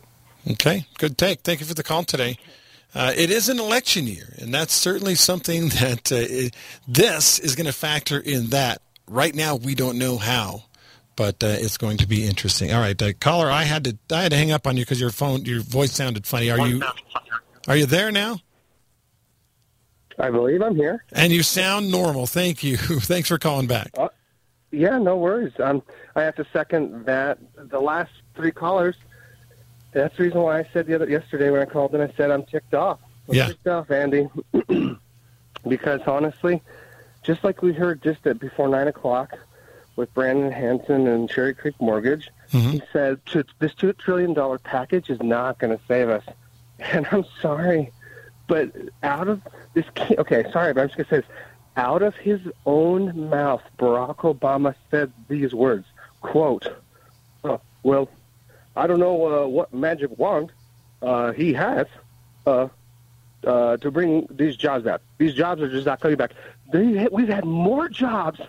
Okay, 0.48 0.84
good 0.98 1.18
take. 1.18 1.40
Thank 1.40 1.60
you 1.60 1.66
for 1.66 1.74
the 1.74 1.82
call 1.82 2.04
today. 2.04 2.38
Uh, 2.94 3.12
it 3.16 3.30
is 3.30 3.48
an 3.48 3.58
election 3.58 4.06
year, 4.06 4.34
and 4.38 4.52
that's 4.52 4.74
certainly 4.74 5.14
something 5.14 5.68
that 5.80 6.12
uh, 6.12 6.16
it, 6.16 6.54
this 6.86 7.38
is 7.38 7.56
going 7.56 7.66
to 7.66 7.72
factor 7.72 8.18
in 8.18 8.48
that. 8.48 8.82
Right 9.08 9.34
now, 9.34 9.56
we 9.56 9.74
don't 9.74 9.98
know 9.98 10.18
how, 10.18 10.64
but 11.16 11.42
uh, 11.42 11.48
it's 11.48 11.76
going 11.76 11.96
to 11.98 12.06
be 12.06 12.26
interesting. 12.26 12.72
All 12.72 12.80
right, 12.80 13.00
uh, 13.00 13.12
caller, 13.20 13.50
I 13.50 13.64
had 13.64 13.84
to 13.84 13.98
I 14.12 14.22
had 14.22 14.30
to 14.30 14.36
hang 14.36 14.52
up 14.52 14.66
on 14.66 14.76
you 14.76 14.84
because 14.84 15.00
your 15.00 15.10
phone, 15.10 15.44
your 15.44 15.60
voice 15.62 15.92
sounded 15.92 16.26
funny. 16.26 16.50
Are 16.50 16.66
you 16.66 16.82
are 17.66 17.76
you 17.76 17.86
there 17.86 18.12
now? 18.12 18.38
I 20.18 20.30
believe 20.30 20.62
I'm 20.62 20.76
here. 20.76 21.04
And 21.12 21.32
you 21.32 21.42
sound 21.42 21.90
normal. 21.90 22.26
Thank 22.26 22.62
you. 22.62 22.76
Thanks 22.76 23.28
for 23.28 23.38
calling 23.38 23.66
back. 23.66 23.90
Yeah, 24.70 24.98
no 24.98 25.16
worries. 25.16 25.52
Um, 25.58 25.82
I 26.14 26.22
have 26.22 26.36
to 26.36 26.46
second 26.52 27.06
that. 27.06 27.38
The 27.56 27.80
last 27.80 28.12
three 28.34 28.52
callers. 28.52 28.96
That's 29.92 30.16
the 30.16 30.24
reason 30.24 30.40
why 30.40 30.60
I 30.60 30.68
said 30.72 30.86
the 30.86 30.94
other 30.94 31.08
yesterday 31.08 31.50
when 31.50 31.60
I 31.60 31.64
called 31.64 31.94
and 31.94 32.02
I 32.02 32.12
said 32.16 32.30
I'm 32.30 32.44
ticked 32.44 32.74
off. 32.74 33.00
I'm 33.28 33.34
yeah. 33.34 33.46
ticked 33.46 33.66
off, 33.66 33.90
Andy. 33.90 34.28
because 35.68 36.00
honestly, 36.06 36.62
just 37.24 37.42
like 37.42 37.60
we 37.62 37.72
heard 37.72 38.02
just 38.02 38.24
at 38.26 38.38
before 38.38 38.68
nine 38.68 38.86
o'clock, 38.86 39.36
with 40.00 40.12
Brandon 40.14 40.50
Hanson 40.50 41.06
and 41.06 41.28
Cherry 41.28 41.54
Creek 41.54 41.74
Mortgage. 41.78 42.30
Mm-hmm. 42.52 42.70
He 42.70 42.82
said 42.92 43.20
this 43.58 43.74
two 43.74 43.92
trillion 43.92 44.32
dollar 44.32 44.58
package 44.58 45.10
is 45.10 45.20
not 45.22 45.58
going 45.58 45.76
to 45.76 45.84
save 45.86 46.08
us, 46.08 46.24
and 46.78 47.06
I'm 47.12 47.24
sorry, 47.40 47.92
but 48.46 48.72
out 49.02 49.28
of 49.28 49.42
this, 49.74 49.84
okay, 50.12 50.44
sorry, 50.50 50.72
but 50.72 50.80
I'm 50.80 50.88
just 50.88 50.96
going 50.96 51.04
to 51.06 51.10
say 51.10 51.20
this. 51.20 51.26
Out 51.80 52.02
of 52.02 52.14
his 52.14 52.40
own 52.66 53.30
mouth, 53.30 53.62
Barack 53.78 54.16
Obama 54.16 54.74
said 54.90 55.10
these 55.28 55.54
words: 55.54 55.86
"quote 56.20 56.68
oh, 57.42 57.58
Well, 57.82 58.10
I 58.76 58.86
don't 58.86 59.00
know 59.00 59.44
uh, 59.44 59.46
what 59.46 59.72
magic 59.72 60.10
wand 60.18 60.52
uh, 61.00 61.32
he 61.32 61.54
has 61.54 61.86
uh, 62.46 62.68
uh, 63.46 63.78
to 63.78 63.90
bring 63.90 64.26
these 64.30 64.56
jobs 64.56 64.84
back. 64.84 65.00
These 65.16 65.32
jobs 65.32 65.62
are 65.62 65.70
just 65.70 65.86
not 65.86 66.00
coming 66.00 66.18
back. 66.18 66.32
They, 66.70 67.08
we've 67.10 67.28
had 67.28 67.46
more 67.46 67.88
jobs 67.88 68.40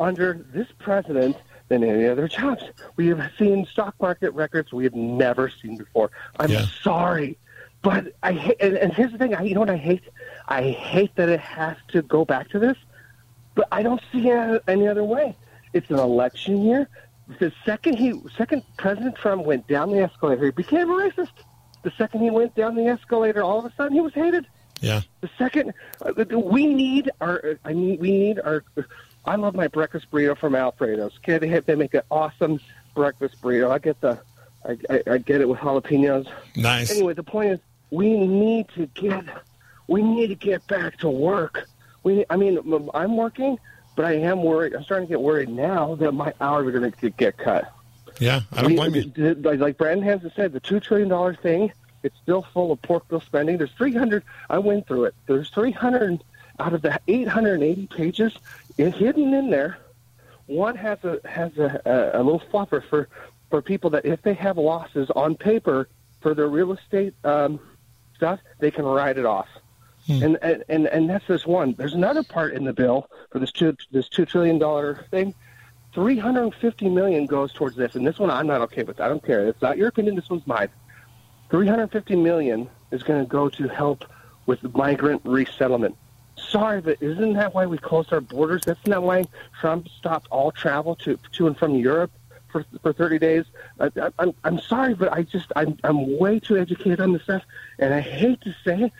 under 0.00 0.44
this 0.52 0.66
president 0.80 1.36
than 1.68 1.84
any 1.84 2.08
other 2.08 2.26
jobs. 2.26 2.64
We 2.96 3.06
have 3.08 3.30
seen 3.38 3.64
stock 3.66 3.94
market 4.00 4.32
records 4.34 4.72
we 4.72 4.82
have 4.82 4.96
never 4.96 5.48
seen 5.50 5.76
before. 5.76 6.10
I'm 6.40 6.50
Yeah. 6.50 6.66
sorry, 6.82 7.38
but 7.82 8.12
I 8.24 8.32
hate. 8.32 8.56
And, 8.58 8.76
and 8.76 8.92
here's 8.92 9.12
the 9.12 9.18
thing: 9.18 9.36
I, 9.36 9.42
you 9.42 9.54
know 9.54 9.60
what 9.60 9.70
I 9.70 9.76
hate? 9.76 10.02
I 10.48 10.70
hate 10.70 11.14
that 11.16 11.28
it 11.28 11.40
has 11.40 11.76
to 11.88 12.02
go 12.02 12.24
back 12.24 12.50
to 12.50 12.58
this, 12.58 12.76
but 13.54 13.68
I 13.72 13.82
don't 13.82 14.00
see 14.12 14.28
a- 14.30 14.60
any 14.68 14.88
other 14.88 15.04
way. 15.04 15.36
It's 15.72 15.88
an 15.90 15.98
election 15.98 16.64
year. 16.64 16.88
The 17.38 17.52
second 17.64 17.96
he, 17.96 18.20
second 18.36 18.62
President 18.76 19.16
Trump 19.16 19.44
went 19.46 19.66
down 19.66 19.90
the 19.90 20.00
escalator, 20.00 20.46
he 20.46 20.50
became 20.50 20.90
a 20.90 20.94
racist. 20.94 21.30
The 21.82 21.92
second 21.96 22.20
he 22.22 22.30
went 22.30 22.54
down 22.54 22.74
the 22.74 22.86
escalator, 22.86 23.42
all 23.42 23.58
of 23.58 23.64
a 23.64 23.74
sudden 23.76 23.92
he 23.92 24.00
was 24.00 24.12
hated. 24.14 24.46
Yeah. 24.80 25.02
The 25.20 25.30
second 25.38 25.72
uh, 26.04 26.12
we 26.38 26.66
need 26.66 27.10
our, 27.20 27.58
I 27.64 27.72
mean, 27.72 27.98
we 28.00 28.10
need 28.10 28.40
our. 28.40 28.64
I 29.24 29.36
love 29.36 29.54
my 29.54 29.68
breakfast 29.68 30.10
burrito 30.10 30.36
from 30.36 30.54
Alfredo's. 30.54 31.12
Okay, 31.18 31.38
they 31.38 31.48
have, 31.48 31.64
they 31.64 31.76
make 31.76 31.94
an 31.94 32.02
awesome 32.10 32.58
breakfast 32.94 33.40
burrito. 33.40 33.70
I 33.70 33.78
get 33.78 34.00
the, 34.00 34.18
I, 34.68 34.76
I, 34.90 35.02
I 35.12 35.18
get 35.18 35.40
it 35.40 35.48
with 35.48 35.60
jalapenos. 35.60 36.28
Nice. 36.56 36.90
Anyway, 36.90 37.14
the 37.14 37.22
point 37.22 37.52
is, 37.52 37.60
we 37.90 38.26
need 38.26 38.66
to 38.74 38.86
get, 38.86 39.24
we 39.86 40.02
need 40.02 40.28
to 40.28 40.34
get 40.34 40.66
back 40.66 40.98
to 40.98 41.08
work. 41.08 41.66
We, 42.02 42.24
I 42.30 42.36
mean, 42.36 42.58
I'm 42.94 43.16
working, 43.16 43.58
but 43.96 44.04
I 44.04 44.12
am 44.14 44.42
worried. 44.42 44.74
I'm 44.74 44.82
starting 44.84 45.06
to 45.06 45.12
get 45.12 45.20
worried 45.20 45.48
now 45.48 45.94
that 45.96 46.12
my 46.12 46.32
hours 46.40 46.66
are 46.66 46.78
going 46.78 46.90
to 46.92 47.10
get 47.10 47.36
cut. 47.38 47.72
Yeah. 48.18 48.40
I 48.52 48.62
don't 48.62 48.70
We- 48.72 48.76
blame 48.76 48.94
you. 49.16 49.34
Like, 49.34 49.78
Brandon 49.78 50.04
Hansen 50.04 50.32
said, 50.34 50.52
the 50.52 50.60
two 50.60 50.80
trillion 50.80 51.08
dollar 51.08 51.34
thing, 51.34 51.72
it's 52.02 52.16
still 52.22 52.42
full 52.52 52.72
of 52.72 52.82
pork 52.82 53.06
bill 53.08 53.20
spending. 53.20 53.58
There's 53.58 53.72
300. 53.72 54.22
I 54.50 54.58
went 54.58 54.86
through 54.86 55.04
it. 55.04 55.14
There's 55.26 55.50
300 55.50 56.22
out 56.58 56.72
of 56.74 56.82
the 56.82 56.98
880 57.08 57.86
pages 57.88 58.36
hidden 58.76 59.32
in 59.34 59.50
there. 59.50 59.78
One 60.46 60.76
has 60.76 60.98
a 61.04 61.20
has 61.26 61.56
a, 61.56 61.80
a, 61.84 62.20
a 62.20 62.22
little 62.22 62.40
fluffer 62.52 62.82
for 62.88 63.08
for 63.50 63.62
people 63.62 63.90
that 63.90 64.04
if 64.04 64.20
they 64.22 64.34
have 64.34 64.58
losses 64.58 65.08
on 65.14 65.36
paper 65.36 65.88
for 66.20 66.34
their 66.34 66.48
real 66.48 66.72
estate 66.72 67.14
um, 67.24 67.60
stuff, 68.16 68.40
they 68.58 68.70
can 68.70 68.84
write 68.84 69.18
it 69.18 69.24
off. 69.26 69.46
Hmm. 70.06 70.22
And, 70.22 70.38
and 70.42 70.64
and 70.68 70.86
and 70.86 71.10
that's 71.10 71.26
just 71.26 71.46
one. 71.46 71.74
There's 71.74 71.94
another 71.94 72.22
part 72.24 72.54
in 72.54 72.64
the 72.64 72.72
bill 72.72 73.08
for 73.30 73.38
this 73.38 73.52
two 73.52 73.76
this 73.92 74.08
two 74.08 74.24
trillion 74.24 74.58
dollar 74.58 75.06
thing. 75.10 75.34
Three 75.94 76.18
hundred 76.18 76.44
and 76.44 76.54
fifty 76.54 76.88
million 76.88 77.26
goes 77.26 77.52
towards 77.52 77.76
this, 77.76 77.94
and 77.94 78.06
this 78.06 78.18
one 78.18 78.30
I'm 78.30 78.46
not 78.46 78.62
okay 78.62 78.82
with. 78.82 79.00
I 79.00 79.08
don't 79.08 79.24
care. 79.24 79.46
It's 79.46 79.62
not 79.62 79.76
your 79.76 79.88
opinion. 79.88 80.16
This 80.16 80.28
one's 80.28 80.46
mine. 80.46 80.68
Three 81.50 81.68
hundred 81.68 81.92
fifty 81.92 82.16
million 82.16 82.68
is 82.90 83.02
going 83.02 83.20
to 83.22 83.28
go 83.28 83.48
to 83.50 83.68
help 83.68 84.04
with 84.46 84.62
migrant 84.74 85.22
resettlement. 85.24 85.96
Sorry, 86.36 86.80
but 86.80 87.00
isn't 87.00 87.34
that 87.34 87.54
why 87.54 87.66
we 87.66 87.78
closed 87.78 88.12
our 88.12 88.20
borders? 88.20 88.62
That's 88.64 88.86
not 88.86 89.02
why 89.02 89.26
Trump 89.60 89.88
stopped 89.88 90.26
all 90.30 90.50
travel 90.50 90.96
to 90.96 91.18
to 91.34 91.46
and 91.46 91.56
from 91.56 91.74
Europe 91.76 92.10
for 92.50 92.64
for 92.82 92.92
thirty 92.92 93.18
days. 93.18 93.44
I, 93.78 93.90
I, 93.96 94.10
I'm 94.18 94.34
I'm 94.42 94.58
sorry, 94.58 94.94
but 94.94 95.12
I 95.12 95.22
just 95.22 95.52
I'm 95.54 95.78
I'm 95.84 96.18
way 96.18 96.40
too 96.40 96.56
educated 96.56 97.00
on 97.00 97.12
this 97.12 97.22
stuff, 97.22 97.42
and 97.78 97.94
I 97.94 98.00
hate 98.00 98.40
to 98.42 98.54
say 98.64 98.82
it, 98.84 98.92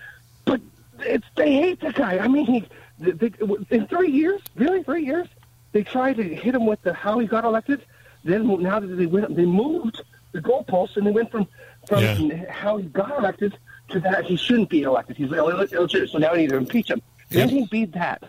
but 0.45 0.61
it's 1.05 1.27
they 1.37 1.53
hate 1.53 1.81
the 1.81 1.93
guy. 1.93 2.19
I 2.19 2.29
mean, 2.29 2.47
he 2.47 2.65
they, 2.99 3.31
in 3.71 3.87
three 3.87 4.11
years, 4.11 4.41
really 4.55 4.83
three 4.83 5.05
years, 5.05 5.29
they 5.73 5.83
tried 5.83 6.17
to 6.17 6.23
hit 6.23 6.55
him 6.55 6.67
with 6.67 6.83
the 6.83 6.93
how 6.93 7.19
he 7.19 7.27
got 7.27 7.45
elected. 7.45 7.85
Then 8.25 8.47
now 8.63 8.79
that 8.81 8.87
they 8.87 9.07
went, 9.07 9.35
they 9.35 9.45
moved 9.45 10.03
the 10.33 10.41
goalposts, 10.41 10.97
and 10.97 11.07
they 11.07 11.11
went 11.11 11.31
from 11.31 11.47
from 11.89 12.03
Yeah. 12.05 12.51
how 12.51 12.77
he 12.77 12.85
got 12.87 13.19
elected 13.19 13.57
to 13.89 14.01
that 14.01 14.25
he 14.25 14.37
shouldn't 14.37 14.71
be 14.71 14.83
elected. 14.83 15.17
He's 15.17 15.33
ill- 15.33 15.49
illegitimate, 15.51 16.11
so 16.11 16.19
now 16.19 16.33
we 16.33 16.39
need 16.39 16.51
to 16.51 16.57
impeach 16.57 16.89
him. 16.91 17.03
Then 17.31 17.49
Yep. 17.49 17.59
he 17.59 17.67
beat 17.67 17.93
that. 17.93 18.23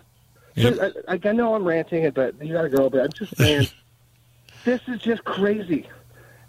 Yep. 0.55 0.75
So, 0.75 0.91
I, 1.07 1.19
I 1.23 1.31
know 1.33 1.55
I'm 1.55 1.63
ranting 1.63 2.03
it, 2.03 2.13
but 2.13 2.41
you 2.43 2.53
gotta 2.53 2.69
go. 2.69 2.89
But 2.89 3.01
I'm 3.01 3.11
just 3.13 3.35
saying, 3.37 3.67
this 4.65 4.81
is 4.87 4.99
just 5.01 5.23
crazy. 5.23 5.87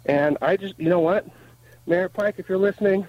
And 0.05 0.37
I 0.41 0.57
just, 0.57 0.77
you 0.79 0.89
know 0.89 0.99
what, 0.99 1.27
Mayor 1.87 2.09
Pike, 2.09 2.35
if 2.37 2.47
you're 2.49 2.57
listening, 2.57 3.07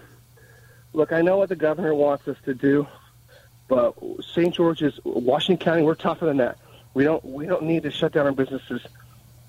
look, 0.92 1.12
I 1.12 1.20
know 1.22 1.37
what 1.38 1.48
the 1.50 1.57
governor 1.57 1.94
wants 1.94 2.26
us 2.29 2.37
to 2.44 2.55
do, 2.55 2.87
but 3.68 3.94
St. 4.33 4.55
George's, 4.55 4.98
Washington 5.05 5.64
County, 5.64 5.83
we're 5.83 5.94
tougher 5.94 6.26
than 6.26 6.37
that. 6.38 6.59
We 6.94 7.05
don't, 7.05 7.24
we 7.24 7.46
don't 7.46 7.64
need 7.64 7.83
to 7.83 7.90
shut 7.90 8.12
down 8.12 8.26
our 8.26 8.33
businesses. 8.33 8.87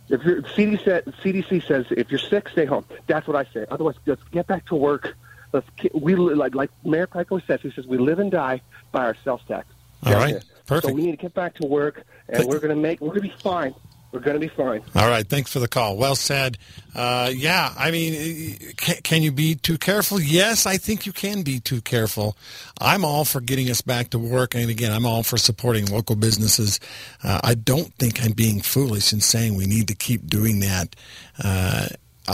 If 0.10 0.24
you're, 0.24 0.42
CDC, 0.42 1.04
CDC 1.22 1.68
says 1.68 1.86
if 1.92 2.10
you're 2.10 2.20
sick, 2.20 2.50
stay 2.50 2.66
home. 2.66 2.86
That's 3.08 3.28
what 3.28 3.36
I 3.36 3.44
say. 3.54 3.66
Otherwise, 3.70 3.96
let's 4.06 4.24
get 4.32 4.48
back 4.48 4.66
to 4.68 4.76
work. 4.76 5.16
Let's 5.54 5.68
we 5.94 6.16
like 6.16 6.56
like 6.56 6.70
Mayor 6.84 7.08
Pike 7.08 7.28
says. 7.46 7.62
He 7.62 7.72
says 7.72 7.88
we 7.88 7.98
live 7.98 8.20
and 8.20 8.30
die 8.30 8.62
by 8.92 9.06
our 9.06 9.16
sales 9.24 9.42
tax. 9.48 9.68
All 10.04 10.14
right. 10.14 10.30
here. 10.30 10.42
Perfect. 10.66 10.88
So 10.88 10.94
we 10.94 11.04
need 11.04 11.12
to 11.12 11.18
get 11.18 11.34
back 11.34 11.56
to 11.56 11.66
work, 11.66 12.04
and 12.28 12.38
Th- 12.38 12.48
we're 12.48 12.60
going 12.60 12.76
to 12.76 12.82
make. 12.82 13.00
We're 13.00 13.10
going 13.10 13.22
to 13.22 13.30
be 13.30 13.42
fine. 13.42 13.74
We're 14.12 14.22
going 14.22 14.36
to 14.36 14.40
be 14.40 14.48
fine. 14.48 14.82
All 14.96 15.10
right, 15.10 15.28
thanks 15.28 15.52
for 15.52 15.60
the 15.60 15.68
call. 15.68 15.98
Well 15.98 16.16
said. 16.16 16.58
Uh, 16.96 17.30
yeah, 17.34 17.74
I 17.78 17.92
mean, 17.92 18.58
can, 18.78 18.96
can 19.04 19.22
you 19.22 19.32
be 19.32 19.56
too 19.56 19.78
careful? 19.78 20.20
Yes, 20.20 20.66
I 20.66 20.78
think 20.78 21.06
you 21.06 21.12
can 21.12 21.44
be 21.44 21.60
too 21.60 21.82
careful. 21.82 22.38
I'm 22.80 23.04
all 23.04 23.26
for 23.26 23.42
getting 23.42 23.70
us 23.70 23.82
back 23.82 24.12
to 24.12 24.20
work, 24.20 24.56
and 24.56 24.70
again, 24.70 24.94
I'm 24.94 25.06
all 25.06 25.24
for 25.24 25.38
supporting 25.38 25.86
local 25.88 26.16
businesses. 26.16 26.80
Uh, 27.24 27.42
I 27.44 27.54
don't 27.54 27.94
think 27.96 28.24
I'm 28.24 28.32
being 28.32 28.62
foolish 28.62 29.12
in 29.12 29.20
saying 29.20 29.56
we 29.56 29.66
need 29.66 29.90
to 29.90 29.96
keep 29.96 30.26
doing 30.28 30.62
that. 30.62 30.96
Uh, 31.44 31.88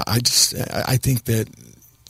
I 0.08 0.20
just, 0.20 0.56
I 0.72 0.98
think 0.98 1.26
that 1.26 1.48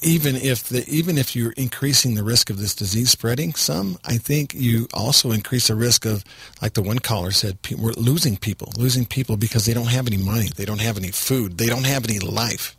even 0.03 0.35
if 0.35 0.63
the 0.65 0.87
even 0.87 1.17
if 1.17 1.35
you're 1.35 1.53
increasing 1.53 2.15
the 2.15 2.23
risk 2.23 2.49
of 2.49 2.57
this 2.57 2.75
disease 2.75 3.09
spreading 3.09 3.53
some, 3.53 3.97
I 4.05 4.17
think 4.17 4.53
you 4.53 4.87
also 4.93 5.31
increase 5.31 5.67
the 5.67 5.75
risk 5.75 6.05
of, 6.05 6.23
like 6.61 6.73
the 6.73 6.81
one 6.81 6.99
caller 6.99 7.31
said, 7.31 7.61
pe- 7.61 7.75
we're 7.75 7.93
losing 7.93 8.37
people, 8.37 8.71
losing 8.77 9.05
people 9.05 9.37
because 9.37 9.65
they 9.65 9.73
don't 9.73 9.89
have 9.89 10.07
any 10.07 10.17
money, 10.17 10.49
they 10.55 10.65
don't 10.65 10.81
have 10.81 10.97
any 10.97 11.11
food, 11.11 11.57
they 11.57 11.67
don't 11.67 11.85
have 11.85 12.03
any 12.03 12.19
life. 12.19 12.75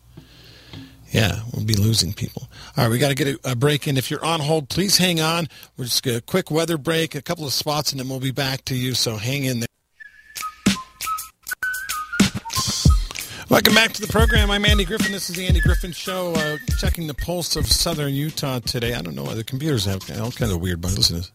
Yeah, 1.10 1.42
we'll 1.52 1.64
be 1.64 1.74
losing 1.74 2.12
people. 2.12 2.48
All 2.76 2.84
right, 2.84 2.90
we 2.90 2.98
got 2.98 3.10
to 3.10 3.14
get 3.14 3.28
a, 3.28 3.52
a 3.52 3.54
break 3.54 3.86
in. 3.86 3.96
If 3.96 4.10
you're 4.10 4.24
on 4.24 4.40
hold, 4.40 4.68
please 4.68 4.98
hang 4.98 5.20
on. 5.20 5.46
We're 5.76 5.84
just 5.84 6.04
a 6.06 6.20
quick 6.20 6.50
weather 6.50 6.76
break, 6.76 7.14
a 7.14 7.22
couple 7.22 7.46
of 7.46 7.52
spots, 7.52 7.92
and 7.92 8.00
then 8.00 8.08
we'll 8.08 8.18
be 8.18 8.32
back 8.32 8.64
to 8.64 8.74
you. 8.74 8.94
So 8.94 9.16
hang 9.16 9.44
in 9.44 9.60
there. 9.60 9.68
Welcome 13.54 13.76
back 13.76 13.92
to 13.92 14.00
the 14.00 14.08
program. 14.08 14.50
I'm 14.50 14.64
Andy 14.64 14.84
Griffin. 14.84 15.12
This 15.12 15.30
is 15.30 15.36
the 15.36 15.46
Andy 15.46 15.60
Griffin 15.60 15.92
Show. 15.92 16.32
Uh, 16.32 16.58
checking 16.78 17.06
the 17.06 17.14
pulse 17.14 17.54
of 17.54 17.68
southern 17.68 18.12
Utah 18.12 18.58
today. 18.58 18.94
I 18.94 19.00
don't 19.00 19.14
know 19.14 19.22
why 19.22 19.34
the 19.34 19.44
computers 19.44 19.84
have 19.84 20.02
all 20.20 20.32
kinds 20.32 20.50
of 20.50 20.60
weird 20.60 20.80
bugs. 20.80 21.12
Listen. 21.12 21.32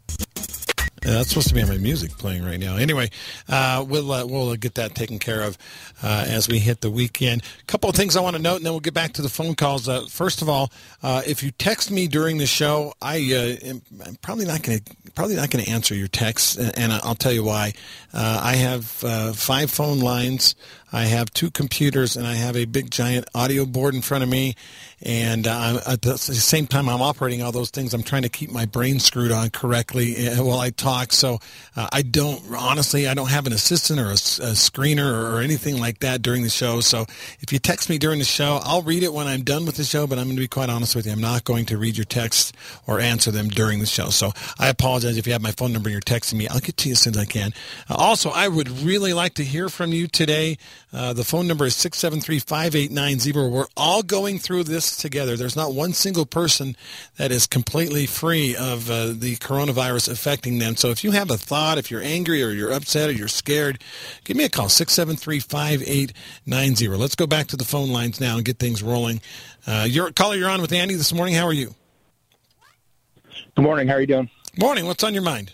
Yeah, 1.05 1.13
that's 1.13 1.29
supposed 1.29 1.47
to 1.47 1.53
be 1.53 1.63
my 1.63 1.77
music 1.77 2.11
playing 2.17 2.43
right 2.43 2.59
now. 2.59 2.75
Anyway, 2.75 3.09
uh, 3.47 3.85
we'll 3.87 4.11
uh, 4.11 4.25
we'll 4.25 4.53
get 4.55 4.75
that 4.75 4.95
taken 4.95 5.17
care 5.17 5.43
of 5.43 5.57
uh, 6.03 6.25
as 6.27 6.49
we 6.49 6.59
hit 6.59 6.81
the 6.81 6.91
weekend. 6.91 7.41
A 7.61 7.65
couple 7.65 7.89
of 7.89 7.95
things 7.95 8.17
I 8.17 8.21
want 8.21 8.35
to 8.35 8.41
note, 8.41 8.57
and 8.57 8.65
then 8.65 8.73
we'll 8.73 8.81
get 8.81 8.93
back 8.93 9.13
to 9.13 9.21
the 9.21 9.29
phone 9.29 9.55
calls. 9.55 9.87
Uh, 9.87 10.01
first 10.09 10.41
of 10.41 10.49
all, 10.49 10.73
uh, 11.01 11.21
if 11.25 11.41
you 11.41 11.51
text 11.51 11.89
me 11.89 12.09
during 12.09 12.37
the 12.37 12.45
show, 12.45 12.93
I 13.01 13.15
uh, 13.15 13.65
am 13.65 13.81
I'm 14.05 14.15
probably 14.15 14.45
not 14.45 14.61
going 14.61 14.79
to 14.79 15.11
probably 15.11 15.37
not 15.37 15.51
going 15.51 15.63
to 15.63 15.71
answer 15.71 15.95
your 15.95 16.09
texts, 16.09 16.57
and, 16.57 16.91
I'll 16.91 17.15
tell 17.15 17.31
you 17.31 17.43
why. 17.43 17.73
Uh, 18.13 18.41
I 18.43 18.55
have 18.55 19.03
uh, 19.03 19.31
five 19.31 19.71
phone 19.71 19.99
lines. 19.99 20.55
I 20.91 21.03
have 21.05 21.31
two 21.31 21.51
computers 21.51 22.15
and 22.15 22.25
I 22.25 22.35
have 22.35 22.55
a 22.55 22.65
big 22.65 22.91
giant 22.91 23.29
audio 23.35 23.65
board 23.65 23.95
in 23.95 24.01
front 24.01 24.23
of 24.23 24.29
me. 24.29 24.55
And 25.01 25.47
uh, 25.47 25.79
at 25.87 26.01
the 26.01 26.17
same 26.17 26.67
time, 26.67 26.89
I'm 26.89 27.01
operating 27.01 27.41
all 27.41 27.51
those 27.51 27.69
things. 27.69 27.93
I'm 27.93 28.03
trying 28.03 28.23
to 28.23 28.29
keep 28.29 28.51
my 28.51 28.65
brain 28.65 28.99
screwed 28.99 29.31
on 29.31 29.49
correctly 29.49 30.27
uh, 30.27 30.43
while 30.43 30.59
I 30.59 30.71
talk. 30.71 31.13
So 31.13 31.39
uh, 31.75 31.87
I 31.91 32.01
don't, 32.01 32.41
honestly, 32.53 33.07
I 33.07 33.13
don't 33.13 33.29
have 33.29 33.47
an 33.47 33.53
assistant 33.53 33.99
or 33.99 34.11
a 34.11 34.15
screener 34.15 35.33
or 35.33 35.39
anything 35.39 35.79
like 35.79 35.99
that 35.99 36.21
during 36.21 36.43
the 36.43 36.49
show. 36.49 36.81
So 36.81 37.05
if 37.39 37.53
you 37.53 37.59
text 37.59 37.89
me 37.89 37.97
during 37.97 38.19
the 38.19 38.25
show, 38.25 38.59
I'll 38.63 38.81
read 38.81 39.03
it 39.03 39.13
when 39.13 39.27
I'm 39.27 39.43
done 39.43 39.65
with 39.65 39.77
the 39.77 39.85
show. 39.85 40.05
But 40.05 40.17
I'm 40.17 40.25
going 40.25 40.35
to 40.35 40.41
be 40.41 40.47
quite 40.47 40.69
honest 40.69 40.95
with 40.95 41.05
you. 41.05 41.13
I'm 41.13 41.21
not 41.21 41.45
going 41.45 41.65
to 41.67 41.77
read 41.77 41.97
your 41.97 42.05
texts 42.05 42.51
or 42.87 42.99
answer 42.99 43.31
them 43.31 43.47
during 43.47 43.79
the 43.79 43.85
show. 43.85 44.09
So 44.09 44.33
I 44.57 44.67
apologize 44.67 45.17
if 45.17 45.27
you 45.27 45.33
have 45.33 45.41
my 45.41 45.51
phone 45.51 45.71
number 45.71 45.87
and 45.87 45.93
you're 45.93 46.01
texting 46.01 46.33
me. 46.33 46.47
I'll 46.49 46.59
get 46.59 46.75
to 46.77 46.89
you 46.89 46.93
as 46.93 46.99
soon 46.99 47.15
as 47.15 47.21
I 47.21 47.25
can. 47.25 47.53
Uh, 47.89 47.95
also, 47.95 48.31
I 48.31 48.47
would 48.49 48.69
really 48.69 49.13
like 49.13 49.35
to 49.35 49.45
hear 49.45 49.69
from 49.69 49.93
you 49.93 50.07
today. 50.07 50.57
Uh, 50.91 51.13
the 51.13 51.23
phone 51.23 51.47
number 51.47 51.67
is 51.67 51.75
673-5890. 51.75 53.51
We're 53.51 53.67
all 53.77 54.01
going 54.01 54.39
through 54.39 54.63
this 54.63 54.97
together. 54.97 55.37
There's 55.37 55.55
not 55.55 55.73
one 55.73 55.93
single 55.93 56.25
person 56.25 56.75
that 57.17 57.31
is 57.31 57.45
completely 57.45 58.07
free 58.07 58.55
of 58.55 58.89
uh, 58.89 59.13
the 59.15 59.35
coronavirus 59.35 60.11
affecting 60.11 60.57
them. 60.57 60.75
So 60.75 60.89
if 60.89 61.03
you 61.03 61.11
have 61.11 61.29
a 61.29 61.37
thought, 61.37 61.77
if 61.77 61.91
you're 61.91 62.01
angry 62.01 62.41
or 62.41 62.49
you're 62.49 62.71
upset 62.71 63.09
or 63.09 63.11
you're 63.11 63.27
scared, 63.27 63.83
give 64.23 64.35
me 64.35 64.45
a 64.45 64.49
call, 64.49 64.65
673-5890. 64.65 66.97
Let's 66.97 67.15
go 67.15 67.27
back 67.27 67.45
to 67.47 67.55
the 67.55 67.65
phone 67.65 67.91
lines 67.91 68.19
now 68.19 68.37
and 68.37 68.45
get 68.45 68.57
things 68.57 68.81
rolling. 68.81 69.21
Uh, 69.67 69.85
your 69.87 70.11
caller, 70.11 70.35
you're 70.35 70.49
on 70.49 70.61
with 70.61 70.73
Andy 70.73 70.95
this 70.95 71.13
morning. 71.13 71.35
How 71.35 71.45
are 71.45 71.53
you? 71.53 71.75
Good 73.55 73.61
morning. 73.61 73.87
How 73.87 73.93
are 73.93 74.01
you 74.01 74.07
doing? 74.07 74.27
Morning. 74.57 74.87
What's 74.87 75.03
on 75.03 75.13
your 75.13 75.21
mind? 75.21 75.53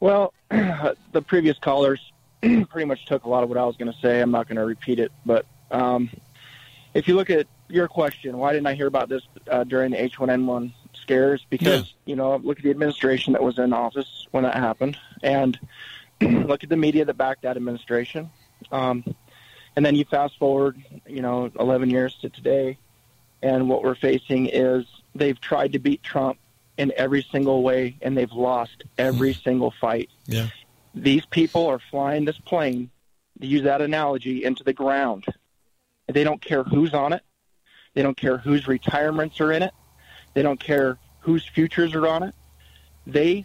Well, 0.00 0.34
the 0.50 1.22
previous 1.24 1.56
callers 1.58 2.00
pretty 2.68 2.84
much 2.86 3.04
took 3.06 3.24
a 3.24 3.28
lot 3.28 3.42
of 3.42 3.48
what 3.48 3.58
I 3.58 3.64
was 3.64 3.76
going 3.76 3.92
to 3.92 3.98
say. 4.00 4.20
I'm 4.20 4.30
not 4.30 4.48
going 4.48 4.56
to 4.56 4.64
repeat 4.64 4.98
it, 4.98 5.12
but 5.24 5.46
um, 5.70 6.10
if 6.94 7.06
you 7.08 7.14
look 7.14 7.30
at 7.30 7.46
your 7.68 7.88
question, 7.88 8.36
why 8.36 8.52
didn't 8.52 8.66
I 8.66 8.74
hear 8.74 8.86
about 8.86 9.08
this 9.08 9.22
uh, 9.48 9.64
during 9.64 9.92
the 9.92 9.96
H1N1 9.98 10.72
scares? 10.94 11.44
Because 11.48 11.80
Yeah. 12.04 12.10
you 12.10 12.16
know, 12.16 12.36
look 12.36 12.58
at 12.58 12.64
the 12.64 12.70
administration 12.70 13.32
that 13.34 13.42
was 13.42 13.58
in 13.58 13.72
office 13.72 14.26
when 14.32 14.42
that 14.44 14.54
happened, 14.54 14.98
and 15.22 15.58
look 16.20 16.64
at 16.64 16.68
the 16.68 16.76
media 16.76 17.04
that 17.04 17.14
backed 17.14 17.42
that 17.42 17.56
administration. 17.56 18.30
Um, 18.70 19.04
and 19.76 19.86
then 19.86 19.94
you 19.94 20.04
fast 20.04 20.36
forward, 20.38 20.82
you 21.06 21.22
know, 21.22 21.50
11 21.58 21.90
years 21.90 22.14
to 22.22 22.28
today, 22.28 22.76
and 23.42 23.68
what 23.68 23.82
we're 23.82 23.94
facing 23.94 24.46
is 24.46 24.84
they've 25.14 25.40
tried 25.40 25.72
to 25.72 25.78
beat 25.78 26.02
Trump 26.02 26.38
in 26.76 26.92
every 26.96 27.22
single 27.30 27.62
way, 27.62 27.96
and 28.02 28.16
they've 28.16 28.32
lost 28.32 28.84
every 28.98 29.32
single 29.34 29.70
fight. 29.80 30.10
Yeah. 30.26 30.48
These 30.94 31.26
people 31.26 31.66
are 31.66 31.78
flying 31.78 32.24
this 32.24 32.38
plane, 32.38 32.90
to 33.40 33.46
use 33.46 33.62
that 33.62 33.80
analogy, 33.80 34.44
into 34.44 34.62
the 34.64 34.72
ground. 34.72 35.24
They 36.06 36.24
don't 36.24 36.40
care 36.40 36.64
who's 36.64 36.92
on 36.94 37.12
it. 37.12 37.22
They 37.94 38.02
don't 38.02 38.16
care 38.16 38.38
whose 38.38 38.66
retirements 38.66 39.40
are 39.40 39.52
in 39.52 39.62
it. 39.62 39.72
They 40.34 40.42
don't 40.42 40.60
care 40.60 40.98
whose 41.20 41.46
futures 41.46 41.94
are 41.94 42.06
on 42.06 42.22
it. 42.22 42.34
They, 43.06 43.44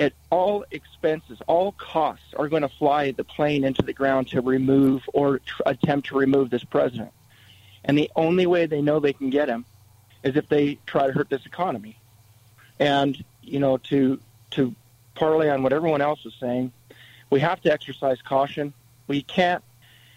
at 0.00 0.12
all 0.30 0.64
expenses, 0.70 1.38
all 1.46 1.72
costs, 1.72 2.34
are 2.36 2.48
going 2.48 2.62
to 2.62 2.68
fly 2.68 3.12
the 3.12 3.24
plane 3.24 3.64
into 3.64 3.82
the 3.82 3.92
ground 3.92 4.28
to 4.28 4.40
remove 4.40 5.02
or 5.12 5.38
tr- 5.40 5.62
attempt 5.66 6.08
to 6.08 6.16
remove 6.16 6.50
this 6.50 6.64
president. 6.64 7.10
And 7.84 7.96
the 7.96 8.10
only 8.16 8.46
way 8.46 8.66
they 8.66 8.82
know 8.82 9.00
they 9.00 9.12
can 9.12 9.30
get 9.30 9.48
him 9.48 9.64
is 10.22 10.36
if 10.36 10.48
they 10.48 10.78
try 10.86 11.06
to 11.06 11.12
hurt 11.12 11.30
this 11.30 11.46
economy. 11.46 11.98
And 12.78 13.22
you 13.42 13.60
know, 13.60 13.78
to 13.78 14.20
to 14.50 14.74
parlay 15.14 15.48
on 15.48 15.62
what 15.62 15.72
everyone 15.72 16.02
else 16.02 16.26
is 16.26 16.34
saying, 16.38 16.72
we 17.30 17.40
have 17.40 17.60
to 17.62 17.72
exercise 17.72 18.20
caution. 18.22 18.72
We 19.06 19.22
can't 19.22 19.62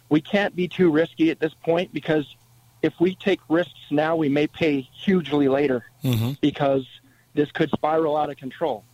we 0.09 0.21
can't 0.21 0.55
be 0.55 0.67
too 0.67 0.89
risky 0.91 1.29
at 1.29 1.39
this 1.39 1.53
point 1.53 1.93
because 1.93 2.35
if 2.81 2.93
we 2.99 3.13
take 3.15 3.39
risks 3.49 3.79
now, 3.91 4.15
we 4.15 4.29
may 4.29 4.47
pay 4.47 4.81
hugely 4.81 5.47
later 5.47 5.85
Mm-hmm. 6.03 6.31
because 6.39 6.87
this 7.33 7.51
could 7.51 7.69
spiral 7.71 8.15
out 8.15 8.29
of 8.29 8.37
control. 8.37 8.85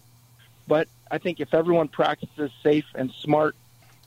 But 0.67 0.87
I 1.11 1.19
think 1.19 1.39
if 1.39 1.53
everyone 1.53 1.87
practices 1.87 2.49
safe 2.63 2.85
and 2.95 3.11
smart 3.11 3.55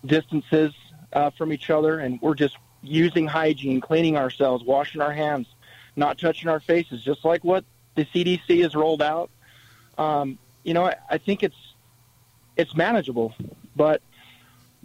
distances 0.05 0.75
uh, 1.13 1.31
from 1.31 1.53
each 1.53 1.71
other, 1.71 2.01
and 2.01 2.21
we're 2.21 2.35
just 2.35 2.57
using 2.83 3.29
hygiene, 3.29 3.81
cleaning 3.81 4.17
ourselves, 4.17 4.65
washing 4.65 5.01
our 5.01 5.13
hands, 5.13 5.47
not 5.95 6.19
touching 6.19 6.49
our 6.49 6.59
faces, 6.61 7.03
just 7.05 7.25
like 7.25 7.45
what 7.45 7.65
the 7.95 8.05
CDC 8.05 8.63
has 8.63 8.75
rolled 8.75 9.01
out, 9.03 9.31
um, 9.97 10.39
you 10.65 10.75
know, 10.75 10.85
I, 10.87 10.97
I 11.09 11.19
think 11.19 11.43
it's 11.45 11.57
it's 12.57 12.75
manageable. 12.75 13.35
But 13.79 14.03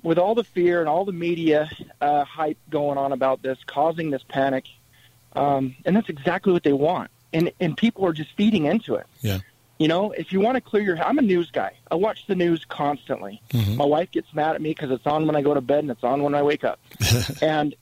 with 0.04 0.18
all 0.18 0.36
the 0.36 0.44
fear 0.44 0.80
and 0.80 0.88
all 0.88 1.04
the 1.04 1.12
media 1.12 1.70
uh, 2.00 2.24
hype 2.24 2.58
going 2.70 2.98
on 2.98 3.12
about 3.12 3.42
this, 3.42 3.58
causing 3.66 4.12
this 4.12 4.24
panic, 4.30 4.66
um, 5.36 5.76
and 5.84 5.96
that's 5.96 6.10
exactly 6.10 6.54
what 6.54 6.64
they 6.64 6.74
want, 6.74 7.12
and 7.34 7.52
and 7.60 7.76
people 7.76 8.06
are 8.06 8.14
just 8.14 8.32
feeding 8.38 8.66
into 8.66 8.96
it. 8.96 9.08
Yeah. 9.22 9.40
You 9.80 9.88
know, 9.88 10.12
if 10.12 10.32
you 10.32 10.40
want 10.40 10.56
to 10.56 10.62
clear 10.62 10.84
your, 10.84 11.04
I'm 11.04 11.18
a 11.18 11.24
news 11.24 11.50
guy. 11.52 11.74
I 11.90 11.96
watch 11.96 12.28
the 12.28 12.36
news 12.36 12.64
constantly. 12.70 13.42
Mhm. 13.50 13.76
My 13.76 13.86
wife 13.86 14.12
gets 14.12 14.32
mad 14.34 14.56
at 14.56 14.62
me 14.62 14.70
because 14.70 14.92
it's 14.92 15.06
on 15.08 15.26
when 15.26 15.36
I 15.36 15.42
go 15.42 15.54
to 15.54 15.62
bed 15.62 15.80
and 15.80 15.90
it's 15.92 16.04
on 16.04 16.22
when 16.22 16.36
I 16.36 16.44
wake 16.44 16.64
up. 16.64 16.80
and 17.42 17.76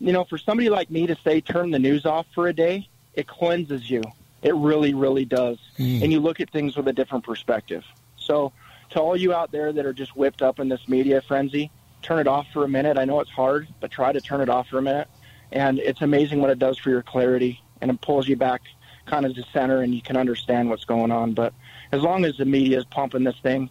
you 0.00 0.12
know, 0.12 0.24
for 0.24 0.38
somebody 0.38 0.70
like 0.70 0.90
me 0.90 1.06
to 1.06 1.16
say 1.22 1.40
turn 1.40 1.70
the 1.70 1.78
news 1.78 2.06
off 2.06 2.26
for 2.34 2.48
a 2.48 2.52
day, 2.52 2.88
it 3.12 3.26
cleanses 3.26 3.88
you. 3.88 4.02
It 4.42 4.54
really, 4.54 4.94
really 4.94 5.24
does. 5.24 5.58
Mm. 5.78 6.02
And 6.02 6.12
you 6.12 6.20
look 6.20 6.40
at 6.40 6.50
things 6.50 6.76
with 6.76 6.88
a 6.88 6.92
different 6.92 7.24
perspective. 7.24 7.84
So, 8.18 8.52
to 8.94 9.00
all 9.00 9.16
you 9.16 9.32
out 9.34 9.52
there 9.52 9.72
that 9.72 9.86
are 9.86 9.92
just 9.92 10.16
whipped 10.16 10.40
up 10.40 10.58
in 10.58 10.68
this 10.68 10.88
media 10.88 11.20
frenzy, 11.20 11.70
turn 12.02 12.18
it 12.18 12.26
off 12.26 12.46
for 12.52 12.64
a 12.64 12.68
minute. 12.68 12.98
I 12.98 13.04
know 13.04 13.20
it's 13.20 13.30
hard, 13.30 13.68
but 13.80 13.90
try 13.90 14.12
to 14.12 14.20
turn 14.20 14.40
it 14.40 14.48
off 14.48 14.68
for 14.68 14.78
a 14.78 14.82
minute. 14.82 15.08
And 15.52 15.78
it's 15.78 16.00
amazing 16.00 16.40
what 16.40 16.50
it 16.50 16.58
does 16.58 16.78
for 16.78 16.90
your 16.90 17.02
clarity, 17.02 17.60
and 17.80 17.90
it 17.90 18.00
pulls 18.00 18.26
you 18.26 18.36
back 18.36 18.62
kind 19.06 19.26
of 19.26 19.34
to 19.34 19.42
center, 19.52 19.82
and 19.82 19.94
you 19.94 20.00
can 20.00 20.16
understand 20.16 20.70
what's 20.70 20.84
going 20.84 21.10
on. 21.10 21.34
But 21.34 21.52
as 21.92 22.02
long 22.02 22.24
as 22.24 22.36
the 22.36 22.44
media 22.44 22.78
is 22.78 22.84
pumping 22.84 23.24
this 23.24 23.38
thing, 23.42 23.68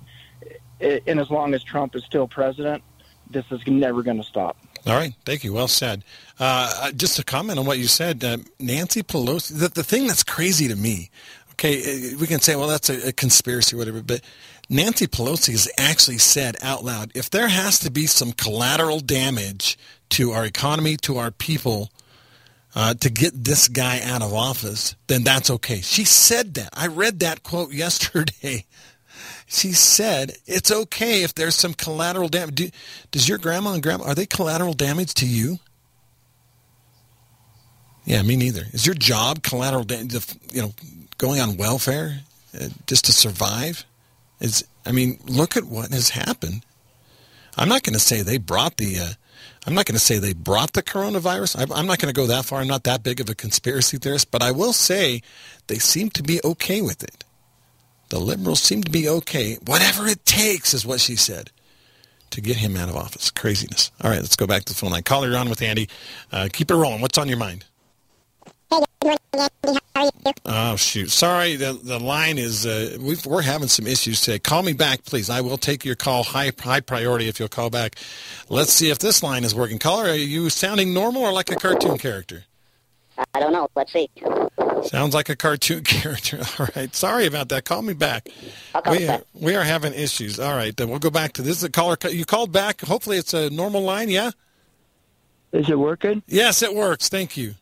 and 0.80 1.20
as 1.20 1.30
long 1.30 1.54
as 1.54 1.64
Trump 1.64 1.96
is 1.96 2.04
still 2.04 2.28
president, 2.28 2.84
this 3.30 3.46
is 3.50 3.66
never 3.66 4.04
going 4.04 4.18
to 4.18 4.24
stop. 4.24 4.58
All 4.86 4.94
right, 4.94 5.14
thank 5.26 5.46
you. 5.46 5.54
Well 5.54 5.70
said. 5.70 6.04
Uh, 6.40 6.92
just 6.92 7.16
to 7.16 7.24
comment 7.24 7.58
on 7.58 7.66
what 7.66 7.80
you 7.80 7.88
said, 7.88 8.24
uh, 8.24 8.38
Nancy 8.60 9.02
Pelosi. 9.02 9.58
The, 9.58 9.70
the 9.70 9.84
thing 9.84 10.08
that's 10.08 10.24
crazy 10.24 10.68
to 10.68 10.76
me, 10.76 11.10
okay, 11.54 11.80
uh, 12.14 12.18
we 12.20 12.28
can 12.28 12.42
say, 12.42 12.56
well, 12.58 12.68
that's 12.68 12.90
a, 12.90 13.10
a 13.10 13.12
conspiracy 13.14 13.76
or 13.76 13.80
whatever, 13.80 14.02
but 14.02 14.22
Nancy 14.70 15.08
Pelosi 15.08 15.52
has 15.52 15.70
actually 15.78 16.18
said 16.18 16.56
out 16.62 16.84
loud, 16.84 17.12
if 17.16 17.30
there 17.30 17.48
has 17.50 17.80
to 17.80 17.92
be 17.92 18.06
some 18.08 18.32
collateral 18.32 19.00
damage 19.00 19.78
to 20.10 20.32
our 20.32 20.46
economy, 20.46 20.98
to 20.98 21.18
our 21.18 21.32
people, 21.32 21.92
uh, 22.76 22.94
to 22.96 23.10
get 23.10 23.44
this 23.44 23.68
guy 23.68 24.02
out 24.02 24.22
of 24.22 24.34
office, 24.34 24.96
then 25.08 25.24
that's 25.24 25.50
okay. 25.50 25.82
She 25.82 26.06
said 26.06 26.56
that. 26.56 26.70
I 26.74 26.88
read 26.88 27.20
that 27.20 27.44
quote 27.44 27.72
yesterday. 27.74 28.66
She 29.46 29.74
said 29.74 30.38
it's 30.48 30.72
okay 30.72 31.24
if 31.24 31.36
there's 31.36 31.56
some 31.56 31.74
collateral 31.74 32.30
damage. 32.30 32.56
Do, 32.56 32.70
does 33.12 33.30
your 33.30 33.38
grandma 33.38 33.74
and 33.74 33.84
grandma 33.84 34.06
are 34.06 34.16
they 34.16 34.26
collateral 34.26 34.74
damage 34.74 35.14
to 35.16 35.28
you? 35.28 35.60
Yeah, 38.06 38.22
me 38.24 38.36
neither. 38.36 38.66
Is 38.72 38.86
your 38.86 38.96
job 38.96 39.44
collateral 39.44 39.84
damage? 39.84 40.16
You 40.52 40.64
know, 40.64 40.74
going 41.18 41.40
on 41.40 41.58
welfare 41.58 42.22
uh, 42.60 42.70
just 42.88 43.06
to 43.06 43.14
survive? 43.14 43.86
Is 44.44 44.64
I 44.86 44.92
mean, 44.92 45.18
look 45.26 45.58
at 45.58 45.64
what 45.64 45.92
has 45.92 46.10
happened. 46.10 46.66
I'm 47.58 47.70
not 47.70 47.84
going 47.84 47.94
to 47.94 48.00
say 48.00 48.22
they 48.22 48.38
brought 48.38 48.78
the. 48.78 49.00
Uh, 49.00 49.10
I'm 49.66 49.74
not 49.74 49.86
going 49.86 49.96
to 49.96 50.00
say 50.00 50.20
they 50.20 50.34
brought 50.34 50.74
the 50.74 50.84
coronavirus. 50.84 51.60
I'm, 51.60 51.72
I'm 51.72 51.88
not 51.88 52.00
going 52.00 52.14
to 52.14 52.20
go 52.20 52.28
that 52.28 52.46
far. 52.46 52.60
I'm 52.60 52.68
not 52.68 52.84
that 52.84 53.04
big 53.04 53.22
of 53.22 53.30
a 53.30 53.36
conspiracy 53.36 53.98
theorist, 53.98 54.30
but 54.30 54.44
I 54.44 54.52
will 54.52 54.74
say 54.74 55.22
they 55.68 55.80
seem 55.80 56.10
to 56.12 56.24
be 56.24 56.42
okay 56.44 56.82
with 56.82 57.04
it. 57.04 57.24
The 58.10 58.20
liberals 58.20 58.62
seem 58.62 58.84
to 58.84 58.92
be 58.92 59.08
okay. 59.08 59.58
Whatever 59.66 60.08
it 60.08 60.26
takes 60.26 60.74
is 60.74 60.86
what 60.86 61.00
she 61.00 61.16
said 61.16 61.50
to 62.32 62.42
get 62.42 62.58
him 62.58 62.76
out 62.76 62.90
of 62.90 62.96
office. 62.96 63.32
Craziness. 63.32 63.92
All 64.02 64.10
right, 64.10 64.20
let's 64.20 64.36
go 64.36 64.46
back 64.46 64.66
to 64.66 64.74
the 64.74 64.78
phone 64.78 64.92
line. 64.92 65.04
Caller, 65.04 65.30
you're 65.30 65.38
on 65.38 65.50
with 65.50 65.62
Andy. 65.62 65.88
Uh, 66.32 66.50
keep 66.52 66.70
it 66.70 66.76
rolling. 66.76 67.00
What's 67.00 67.18
on 67.18 67.30
your 67.30 67.38
mind? 67.38 67.64
Oh 70.46 70.76
shoot! 70.76 71.12
Sorry, 71.12 71.56
the 71.56 71.74
the 71.74 72.00
line 72.00 72.38
is 72.38 72.66
uh, 72.66 72.98
we've, 73.00 73.26
we're 73.26 73.42
having 73.42 73.68
some 73.68 73.86
issues 73.88 74.22
today. 74.22 74.40
Call 74.40 74.64
me 74.64 74.74
back, 74.74 75.06
please. 75.06 75.30
I 75.30 75.42
will 75.42 75.58
take 75.58 75.86
your 75.86 75.96
call 75.96 76.24
high 76.24 76.52
high 76.60 76.80
priority 76.80 77.28
if 77.28 77.40
you'll 77.40 77.50
call 77.50 77.70
back. 77.70 77.96
Let's 78.50 78.72
see 78.72 78.90
if 78.90 79.00
this 79.00 79.22
line 79.24 79.44
is 79.44 79.54
working. 79.54 79.80
Caller, 79.80 80.10
are 80.10 80.16
you 80.16 80.50
sounding 80.50 80.94
normal 80.94 81.24
or 81.24 81.32
like 81.34 81.52
a 81.52 81.56
cartoon 81.56 81.98
character? 81.98 82.46
I 83.34 83.40
don't 83.40 83.54
know. 83.54 83.68
Let's 83.76 83.94
see. 83.94 84.10
Sounds 84.84 85.14
like 85.14 85.30
a 85.30 85.36
cartoon 85.36 85.84
character. 85.84 86.42
All 86.60 86.68
right. 86.76 86.94
Sorry 86.96 87.26
about 87.26 87.50
that. 87.50 87.66
Call 87.66 87.82
me 87.82 87.94
back. 87.94 88.30
I'll 88.74 88.82
call 88.82 88.96
we, 88.98 89.04
are, 89.04 89.08
back. 89.08 89.24
we 89.34 89.56
are 89.56 89.64
having 89.64 89.94
issues. 89.94 90.40
All 90.40 90.56
right. 90.56 90.76
Then 90.76 90.90
we'll 90.90 91.00
go 91.00 91.12
back 91.12 91.34
to 91.34 91.42
this. 91.42 91.58
Is 91.58 91.64
a 91.64 91.70
caller. 91.70 91.98
You 92.10 92.26
called 92.26 92.52
back. 92.52 92.82
Hopefully 92.82 93.18
it's 93.18 93.34
a 93.34 93.50
normal 93.50 93.82
line. 93.82 94.10
Yeah. 94.10 94.32
Is 95.52 95.70
it 95.70 95.78
working? 95.78 96.24
Yes, 96.28 96.64
it 96.64 96.74
works. 96.74 97.10
Thank 97.10 97.38
you. 97.38 97.54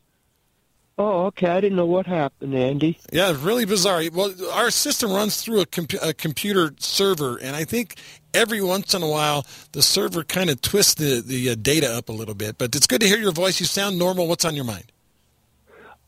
Oh, 0.97 1.25
okay. 1.27 1.47
I 1.47 1.62
didn't 1.62 1.77
know 1.77 1.86
what 1.86 2.06
happened, 2.06 2.54
Andy. 2.54 2.99
Yeah, 3.12 3.36
really 3.39 3.65
bizarre. 3.65 4.04
Well, 4.13 4.34
our 4.54 4.69
system 4.69 5.12
runs 5.12 5.41
through 5.41 5.62
a, 5.62 5.65
compu- 5.65 6.06
a 6.06 6.13
computer 6.13 6.73
server, 6.80 7.38
and 7.38 7.56
I 7.56 7.63
think 7.63 7.95
every 8.34 8.62
once 8.62 8.93
in 8.93 9.01
a 9.01 9.10
while 9.10 9.45
the 9.71 9.82
server 9.82 10.23
kind 10.23 10.49
of 10.49 10.62
twists 10.62 10.93
the 10.95 11.21
the 11.21 11.51
uh, 11.51 11.56
data 11.60 11.91
up 11.91 12.10
a 12.10 12.12
little 12.12 12.36
bit. 12.36 12.58
But 12.58 12.75
it's 12.75 12.88
good 12.88 13.01
to 13.01 13.08
hear 13.08 13.17
your 13.17 13.32
voice. 13.32 13.60
You 13.60 13.65
sound 13.65 13.97
normal. 13.97 14.27
What's 14.27 14.45
on 14.45 14.56
your 14.56 14.65
mind? 14.65 14.91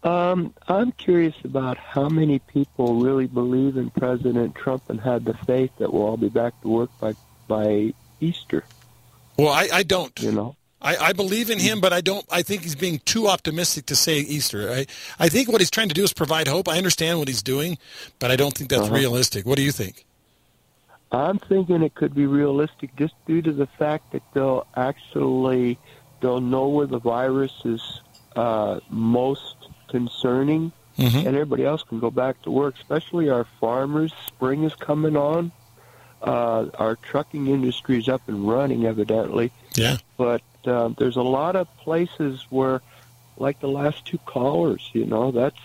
Um, 0.04 0.54
I'm 0.68 0.92
curious 0.92 1.36
about 1.46 1.78
how 1.78 2.10
many 2.10 2.40
people 2.40 2.96
really 2.96 3.28
believe 3.28 3.78
in 3.78 3.90
President 3.90 4.54
Trump 4.54 4.90
and 4.90 5.00
have 5.00 5.24
the 5.24 5.34
faith 5.34 5.72
that 5.78 5.94
we'll 5.94 6.04
all 6.04 6.18
be 6.18 6.30
back 6.30 6.60
to 6.62 6.68
work 6.68 6.90
by 7.00 7.14
by 7.48 7.94
Easter. 8.20 8.64
Well, 9.38 9.50
I, 9.50 9.70
I 9.74 9.84
don't. 9.84 10.18
You 10.22 10.34
know. 10.34 10.56
I, 10.84 10.98
I 10.98 11.14
believe 11.14 11.50
in 11.50 11.60
him, 11.60 11.80
but 11.80 11.94
I 11.94 12.02
don't. 12.02 12.26
I 12.30 12.42
think 12.42 12.64
he's 12.64 12.76
being 12.76 13.00
too 13.06 13.28
optimistic 13.28 13.86
to 13.88 13.96
say 13.96 14.18
Easter. 14.20 14.70
I, 14.70 14.86
I 15.20 15.30
think 15.30 15.50
what 15.50 15.62
he's 15.62 15.72
trying 15.72 15.88
to 15.90 15.94
do 15.96 16.04
is 16.04 16.12
provide 16.14 16.48
hope. 16.48 16.68
I 16.68 16.78
understand 16.78 17.20
what 17.20 17.28
he's 17.30 17.42
doing, 17.44 17.78
but 18.20 18.32
I 18.32 18.36
don't 18.36 18.54
think 18.54 18.70
that's 18.70 18.84
Uh-huh. 18.84 18.96
realistic. 18.96 19.46
What 19.46 19.56
do 19.58 19.64
you 19.64 19.72
think? 19.72 20.06
I'm 21.12 21.38
thinking 21.40 21.84
it 21.84 21.94
could 21.96 22.14
be 22.16 22.26
realistic 22.26 22.96
just 22.96 23.14
due 23.28 23.42
to 23.44 23.52
the 23.54 23.68
fact 23.68 24.12
that 24.14 24.24
they'll 24.34 24.66
actually 24.76 25.78
they'll 26.22 26.42
know 26.42 26.68
where 26.70 26.88
the 26.88 27.00
virus 27.00 27.54
is 27.66 28.02
uh, 28.36 28.80
most 28.90 29.56
concerning, 29.90 30.72
Mhm. 30.98 31.20
and 31.20 31.28
everybody 31.28 31.64
else 31.66 31.84
can 31.84 32.00
go 32.00 32.10
back 32.10 32.42
to 32.44 32.52
work. 32.52 32.76
Especially 32.80 33.30
our 33.30 33.46
farmers. 33.62 34.12
Spring 34.28 34.64
is 34.64 34.74
coming 34.76 35.16
on. 35.16 35.52
Uh, 36.22 36.66
our 36.80 36.96
trucking 36.96 37.48
industry 37.48 38.00
is 38.00 38.08
up 38.10 38.22
and 38.28 38.48
running, 38.48 38.86
evidently. 38.86 39.52
Yeah. 39.76 39.98
But 40.18 40.42
uh, 40.68 40.90
there's 40.98 41.16
a 41.18 41.22
lot 41.22 41.56
of 41.56 41.68
places 41.78 42.46
where, 42.50 42.82
like 43.38 43.60
the 43.60 43.68
last 43.68 44.06
two 44.06 44.18
callers, 44.20 44.90
you 44.94 45.06
know, 45.06 45.32
that's 45.32 45.60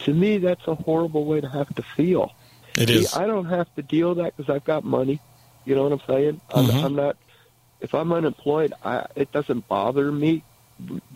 to 0.00 0.14
me 0.14 0.38
that's 0.38 0.66
a 0.68 0.74
horrible 0.74 1.24
way 1.24 1.40
to 1.40 1.48
have 1.48 1.74
to 1.74 1.82
feel. 1.82 2.32
It 2.76 2.88
See, 2.88 2.94
is. 2.96 3.14
I 3.14 3.26
don't 3.26 3.46
have 3.46 3.72
to 3.74 3.82
deal 3.82 4.10
with 4.10 4.18
that 4.18 4.36
because 4.36 4.54
I've 4.54 4.64
got 4.64 4.84
money. 4.84 5.20
You 5.64 5.74
know 5.74 5.82
what 5.82 5.92
I'm 5.92 6.02
saying? 6.06 6.40
I'm, 6.54 6.66
Mhm. 6.68 6.84
I'm 6.84 6.94
not. 6.94 7.16
If 7.80 7.94
I'm 7.94 8.12
unemployed, 8.12 8.72
I, 8.84 9.06
it 9.16 9.30
doesn't 9.32 9.68
bother 9.68 10.10
me. 10.10 10.42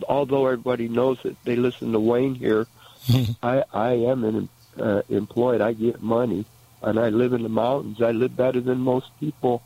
Although 0.09 0.45
everybody 0.47 0.89
knows 0.89 1.17
that 1.23 1.41
they 1.45 1.55
listen 1.55 1.93
to 1.93 1.99
Wayne 1.99 2.35
here, 2.35 2.67
Mhm. 3.07 3.35
I 3.41 3.63
I 3.73 3.91
am 3.93 4.23
an, 4.25 4.49
uh, 4.79 5.01
employed. 5.09 5.61
I 5.61 5.71
get 5.73 6.03
money, 6.03 6.45
and 6.81 6.99
I 6.99 7.09
live 7.09 7.33
in 7.33 7.43
the 7.43 7.49
mountains. 7.49 8.01
I 8.01 8.11
live 8.11 8.35
better 8.35 8.59
than 8.59 8.79
most 8.79 9.07
people. 9.19 9.61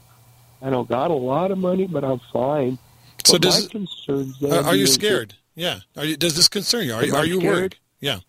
I 0.61 0.69
don't 0.69 0.87
got 0.87 1.11
a 1.11 1.15
lot 1.15 1.51
of 1.51 1.57
money, 1.57 1.87
but 1.87 2.03
I'm 2.03 2.19
fine. 2.31 2.77
So 3.27 3.33
But 3.33 3.41
does 3.41 3.67
concerns? 3.67 4.41
Are, 4.41 4.63
are 4.67 4.75
you 4.75 4.87
scared? 4.87 5.33
Yeah. 5.53 5.79
Are 5.97 6.05
you, 6.05 6.15
does 6.15 6.37
this 6.37 6.47
concern 6.47 6.85
you? 6.85 6.93
Are, 6.93 7.05
you- 7.05 7.13
are 7.13 7.25
you 7.25 7.39
scared? 7.39 7.55
worried? 7.55 7.75
Yeah. 7.99 8.19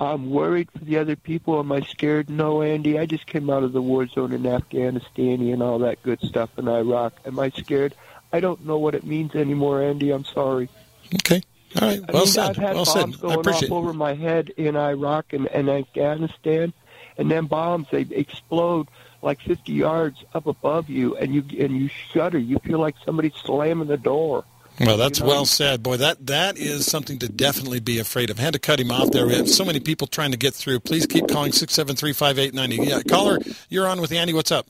I'm 0.00 0.30
worried 0.30 0.68
for 0.76 0.84
the 0.84 0.98
other 0.98 1.14
people. 1.14 1.58
Am 1.58 1.70
I 1.70 1.80
scared? 1.82 2.28
No, 2.28 2.62
Andy. 2.62 2.98
I 2.98 3.06
just 3.06 3.26
came 3.26 3.48
out 3.48 3.62
of 3.62 3.72
the 3.72 3.82
war 3.82 4.06
zone 4.08 4.32
in 4.32 4.44
Afghanistan 4.46 5.40
and 5.40 5.62
all 5.62 5.78
that 5.80 6.02
good 6.02 6.20
stuff 6.20 6.50
in 6.58 6.66
Iraq. 6.68 7.14
Am 7.26 7.38
I 7.38 7.50
scared? 7.50 7.94
I 8.32 8.40
don't 8.40 8.64
know 8.66 8.76
what 8.78 8.94
it 8.96 9.04
means 9.04 9.34
anymore, 9.36 9.82
Andy. 9.82 10.10
I'm 10.10 10.24
sorry. 10.24 10.68
Okay. 11.14 11.42
All 11.80 11.86
right. 11.88 12.00
Well 12.12 12.16
I 12.16 12.18
mean, 12.20 12.26
said. 12.26 12.50
I've 12.50 12.56
had 12.56 12.74
Well 12.76 12.84
bombs 12.86 13.18
said. 13.18 13.24
I 13.24 13.28
going 13.28 13.40
appreciate 13.40 13.70
off 13.70 13.76
over 13.78 13.92
my 13.92 14.14
head 14.14 14.50
in 14.56 14.76
Iraq 14.76 15.32
and, 15.32 15.46
and 15.48 15.68
Afghanistan, 15.70 16.72
and 17.16 17.30
then 17.30 17.46
bombs 17.46 17.86
they 17.92 18.02
explode 18.02 18.88
like 19.22 19.40
50 19.40 19.72
yards 19.72 20.24
up 20.34 20.46
above 20.46 20.88
you, 20.88 21.16
and 21.16 21.34
you 21.34 21.44
and 21.58 21.76
you 21.76 21.88
shudder. 21.88 22.38
You 22.38 22.58
feel 22.60 22.78
like 22.78 22.94
somebody's 23.04 23.34
slamming 23.34 23.88
the 23.88 23.96
door. 23.96 24.44
Well, 24.80 24.96
that's 24.96 25.18
You 25.18 25.24
know, 25.24 25.30
well 25.30 25.44
said, 25.44 25.82
boy. 25.82 25.96
That 25.96 26.26
that 26.26 26.56
is 26.56 26.86
something 26.86 27.18
to 27.18 27.28
definitely 27.28 27.80
be 27.80 27.98
afraid 27.98 28.30
of. 28.30 28.38
I 28.38 28.42
had 28.42 28.52
to 28.52 28.60
cut 28.60 28.78
him 28.78 28.92
off 28.92 29.10
there. 29.10 29.26
We 29.26 29.34
have 29.34 29.48
so 29.48 29.64
many 29.64 29.80
people 29.80 30.06
trying 30.06 30.30
to 30.30 30.36
get 30.36 30.54
through. 30.54 30.80
Please 30.80 31.06
keep 31.06 31.28
calling 31.28 31.52
six 31.52 31.74
seven 31.74 31.96
three 31.96 32.12
five 32.12 32.38
eight 32.38 32.54
ninety. 32.54 32.76
Yeah, 32.76 33.02
caller, 33.02 33.38
you're 33.68 33.88
on 33.88 34.00
with 34.00 34.12
Andy. 34.12 34.32
What's 34.32 34.52
up? 34.52 34.66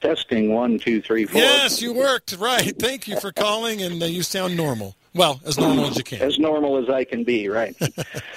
Testing 0.00 0.52
one, 0.52 0.78
two, 0.78 1.02
three, 1.02 1.24
four. 1.24 1.40
Yes, 1.40 1.80
you 1.80 1.92
worked 1.92 2.36
right. 2.38 2.74
Thank 2.78 3.08
you 3.08 3.18
for 3.18 3.32
calling, 3.32 3.82
and 3.82 4.02
uh, 4.02 4.06
you 4.06 4.22
sound 4.22 4.56
normal. 4.56 4.94
Well, 5.14 5.40
as 5.44 5.58
normal 5.58 5.86
as 5.86 5.96
you 5.96 6.04
can. 6.04 6.20
As 6.20 6.38
normal 6.38 6.76
as 6.76 6.90
I 6.90 7.04
can 7.04 7.24
be, 7.24 7.48
right? 7.48 7.74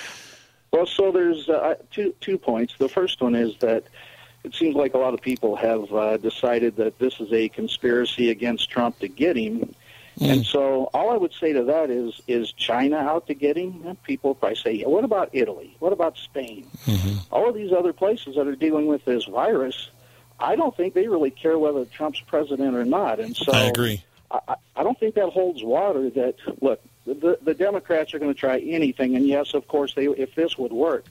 well, 0.72 0.86
so 0.86 1.12
there's 1.12 1.48
uh, 1.50 1.76
two 1.92 2.14
two 2.22 2.38
points. 2.38 2.76
The 2.78 2.90
first 2.90 3.22
one 3.22 3.36
is 3.36 3.58
that 3.60 3.84
it 4.44 4.54
seems 4.56 4.76
like 4.76 4.94
a 4.94 4.98
lot 4.98 5.14
of 5.14 5.22
people 5.22 5.56
have 5.56 5.92
uh, 5.94 6.18
decided 6.18 6.78
that 6.78 6.98
this 7.00 7.20
is 7.20 7.32
a 7.34 7.50
conspiracy 7.50 8.30
against 8.30 8.70
Trump 8.70 9.00
to 9.00 9.08
get 9.08 9.36
him. 9.36 9.74
And 10.22 10.46
so, 10.46 10.90
all 10.94 11.12
I 11.12 11.16
would 11.18 11.32
say 11.32 11.54
to 11.54 11.64
that 11.66 11.90
is: 11.90 12.22
Is 12.28 12.52
China 12.52 12.98
out 12.98 13.28
to 13.28 13.34
get 13.34 13.56
him? 13.56 13.84
And 13.86 14.04
people 14.04 14.36
probably 14.36 14.58
say, 14.58 14.74
yeah, 14.74 14.88
"What 14.88 15.06
about 15.06 15.30
Italy? 15.32 15.78
What 15.80 15.94
about 15.94 16.18
Spain? 16.18 16.68
All 17.32 17.48
of 17.48 17.56
these 17.56 17.72
other 17.72 17.94
places 17.94 18.36
that 18.36 18.46
are 18.46 18.56
dealing 18.56 18.88
with 18.88 19.06
this 19.06 19.24
virus." 19.26 19.90
I 20.42 20.56
don't 20.58 20.76
think 20.76 20.94
they 20.94 21.08
really 21.08 21.32
care 21.32 21.58
whether 21.60 21.84
Trump's 21.86 22.20
president 22.22 22.76
or 22.76 22.84
not. 22.86 23.20
And 23.20 23.36
so, 23.36 23.52
I 23.54 23.64
agree. 23.64 24.04
I, 24.32 24.40
I- 24.50 24.56
I 24.78 24.84
don't 24.84 24.98
think 25.00 25.16
that 25.16 25.30
holds 25.30 25.62
water. 25.64 26.10
That 26.10 26.36
look, 26.62 26.82
the 27.06 27.38
the 27.42 27.54
Democrats 27.54 28.14
are 28.14 28.20
going 28.20 28.34
to 28.34 28.40
try 28.40 28.60
anything, 28.60 29.16
and 29.18 29.26
yes, 29.28 29.54
of 29.54 29.68
course, 29.68 29.94
they 29.96 30.06
if 30.08 30.36
this 30.36 30.58
would 30.58 30.72
work. 30.74 31.06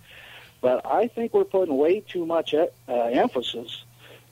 But 0.60 0.84
I 0.84 1.06
think 1.08 1.34
we're 1.34 1.44
putting 1.44 1.76
way 1.76 2.00
too 2.00 2.26
much 2.26 2.54
uh, 2.54 2.66
emphasis 2.88 3.84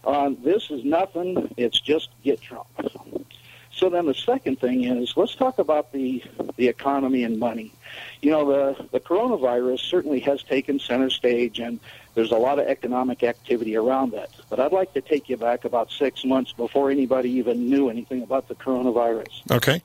on 0.04 0.38
this 0.42 0.70
is 0.70 0.84
nothing. 0.84 1.52
It's 1.56 1.80
just 1.80 2.10
get 2.22 2.40
Trump. 2.40 2.66
So 3.72 3.90
then 3.90 4.06
the 4.06 4.14
second 4.14 4.58
thing 4.58 4.84
is 4.84 5.12
let's 5.16 5.34
talk 5.34 5.58
about 5.58 5.92
the 5.92 6.22
the 6.56 6.68
economy 6.68 7.24
and 7.24 7.38
money. 7.38 7.72
You 8.22 8.30
know 8.30 8.46
the 8.46 8.86
the 8.90 9.00
coronavirus 9.00 9.80
certainly 9.80 10.20
has 10.20 10.42
taken 10.42 10.78
center 10.78 11.10
stage, 11.10 11.58
and 11.58 11.78
there's 12.14 12.30
a 12.30 12.36
lot 12.36 12.58
of 12.58 12.66
economic 12.66 13.22
activity 13.22 13.76
around 13.76 14.12
that. 14.12 14.30
But 14.48 14.60
I'd 14.60 14.72
like 14.72 14.94
to 14.94 15.02
take 15.02 15.28
you 15.28 15.36
back 15.36 15.66
about 15.66 15.90
six 15.90 16.24
months 16.24 16.52
before 16.52 16.90
anybody 16.90 17.30
even 17.32 17.68
knew 17.68 17.90
anything 17.90 18.22
about 18.22 18.48
the 18.48 18.54
coronavirus. 18.54 19.50
Okay. 19.50 19.82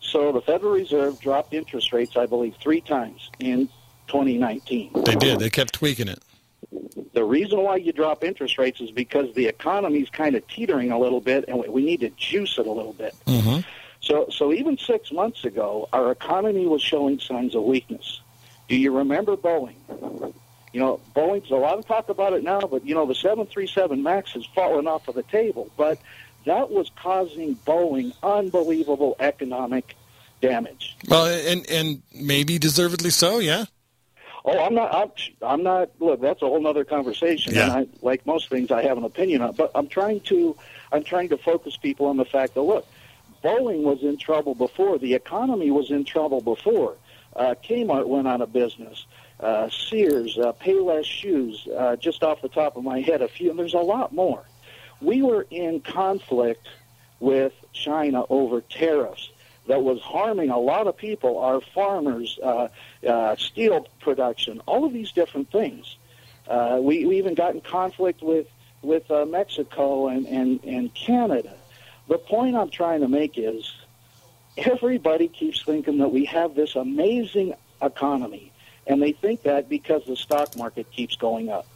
So 0.00 0.32
the 0.32 0.40
Federal 0.40 0.72
Reserve 0.72 1.20
dropped 1.20 1.52
interest 1.52 1.92
rates, 1.92 2.16
I 2.16 2.26
believe, 2.26 2.56
three 2.60 2.80
times 2.80 3.30
in 3.38 3.68
2019. 4.08 4.90
They 5.04 5.14
did. 5.14 5.38
They 5.38 5.50
kept 5.50 5.74
tweaking 5.74 6.08
it. 6.08 6.22
The 7.12 7.24
reason 7.24 7.62
why 7.62 7.76
you 7.76 7.92
drop 7.92 8.24
interest 8.24 8.58
rates 8.58 8.80
is 8.80 8.90
because 8.90 9.34
the 9.34 9.46
economy's 9.46 10.10
kind 10.10 10.34
of 10.34 10.46
teetering 10.48 10.92
a 10.92 10.98
little 10.98 11.20
bit, 11.20 11.44
and 11.48 11.64
we- 11.68 11.82
need 11.82 12.00
to 12.00 12.10
juice 12.10 12.58
it 12.58 12.66
a 12.66 12.72
little 12.72 12.92
bit. 12.92 13.14
Mm-hmm. 13.26 13.60
So, 14.00 14.28
so 14.30 14.52
even 14.52 14.76
six 14.76 15.10
months 15.10 15.44
ago, 15.44 15.88
our 15.92 16.12
economy 16.12 16.66
was 16.66 16.82
showing 16.82 17.18
signs 17.18 17.54
of 17.54 17.62
weakness. 17.62 18.20
Do 18.68 18.76
you 18.76 18.96
remember 18.96 19.36
Boeing? 19.36 19.74
You 20.72 20.80
know, 20.80 21.00
Boeing's 21.16 21.50
a 21.50 21.56
lot 21.56 21.78
of 21.78 21.86
talk 21.86 22.08
about 22.08 22.34
it 22.34 22.44
now, 22.44 22.60
but 22.60 22.84
you 22.84 22.94
know 22.94 23.06
the 23.06 23.14
737 23.14 24.02
Max 24.02 24.32
has 24.32 24.44
fallen 24.54 24.86
off 24.86 25.08
of 25.08 25.14
the 25.14 25.22
table. 25.22 25.70
But 25.76 25.98
that 26.44 26.70
was 26.70 26.90
causing 26.96 27.56
Boeing 27.56 28.12
unbelievable 28.22 29.16
economic 29.18 29.96
damage. 30.40 30.96
Well, 31.08 31.26
and 31.26 31.68
and 31.70 32.02
maybe 32.14 32.58
deservedly 32.58 33.10
so. 33.10 33.38
Yeah. 33.38 33.64
Oh, 34.48 34.64
I'm 34.64 34.74
not. 34.74 34.94
I'm, 34.94 35.10
I'm 35.42 35.62
not. 35.62 35.90
Look, 36.00 36.20
that's 36.20 36.40
a 36.42 36.46
whole 36.46 36.66
other 36.66 36.84
conversation. 36.84 37.54
Yeah. 37.54 37.64
And 37.64 37.72
I, 37.72 37.86
like 38.00 38.26
most 38.26 38.48
things, 38.48 38.70
I 38.70 38.82
have 38.82 38.96
an 38.96 39.04
opinion 39.04 39.42
on. 39.42 39.52
But 39.52 39.70
I'm 39.74 39.88
trying 39.88 40.20
to, 40.20 40.56
I'm 40.90 41.04
trying 41.04 41.28
to 41.30 41.36
focus 41.36 41.76
people 41.76 42.06
on 42.06 42.16
the 42.16 42.24
fact 42.24 42.54
that 42.54 42.62
look, 42.62 42.86
Boeing 43.44 43.82
was 43.82 44.02
in 44.02 44.16
trouble 44.16 44.54
before. 44.54 44.98
The 44.98 45.14
economy 45.14 45.70
was 45.70 45.90
in 45.90 46.04
trouble 46.04 46.40
before. 46.40 46.96
Uh, 47.36 47.54
Kmart 47.62 48.06
went 48.06 48.26
out 48.26 48.40
of 48.40 48.52
business. 48.52 49.06
Uh, 49.38 49.68
Sears, 49.70 50.36
uh, 50.38 50.52
Payless 50.54 51.04
Shoes, 51.04 51.68
uh, 51.76 51.96
just 51.96 52.22
off 52.22 52.42
the 52.42 52.48
top 52.48 52.76
of 52.76 52.82
my 52.82 53.00
head, 53.00 53.22
a 53.22 53.28
few. 53.28 53.50
And 53.50 53.58
there's 53.58 53.74
a 53.74 53.78
lot 53.78 54.12
more. 54.12 54.42
We 55.00 55.22
were 55.22 55.46
in 55.50 55.80
conflict 55.80 56.66
with 57.20 57.52
China 57.72 58.24
over 58.30 58.60
tariffs 58.62 59.30
that 59.68 59.82
was 59.82 60.00
harming 60.00 60.50
a 60.50 60.58
lot 60.58 60.86
of 60.86 60.96
people, 60.96 61.38
our 61.38 61.60
farmers, 61.60 62.38
uh, 62.42 62.68
uh, 63.06 63.36
steel 63.36 63.86
production, 64.00 64.60
all 64.66 64.84
of 64.84 64.92
these 64.92 65.12
different 65.12 65.50
things. 65.50 65.96
Uh, 66.48 66.78
we, 66.82 67.04
we 67.04 67.18
even 67.18 67.34
got 67.34 67.54
in 67.54 67.60
conflict 67.60 68.22
with 68.22 68.46
with 68.80 69.10
uh, 69.10 69.24
Mexico 69.24 70.06
and, 70.08 70.26
and, 70.26 70.62
and 70.64 70.94
Canada. 70.94 71.52
The 72.08 72.16
point 72.18 72.54
I'm 72.56 72.70
trying 72.70 73.00
to 73.00 73.08
make 73.08 73.36
is 73.36 73.70
everybody 74.56 75.28
keeps 75.28 75.62
thinking 75.64 75.98
that 75.98 76.12
we 76.12 76.26
have 76.26 76.54
this 76.54 76.76
amazing 76.76 77.54
economy, 77.82 78.52
and 78.86 79.02
they 79.02 79.12
think 79.12 79.42
that 79.42 79.68
because 79.68 80.04
the 80.06 80.16
stock 80.16 80.56
market 80.56 80.90
keeps 80.92 81.16
going 81.16 81.48
up. 81.48 81.66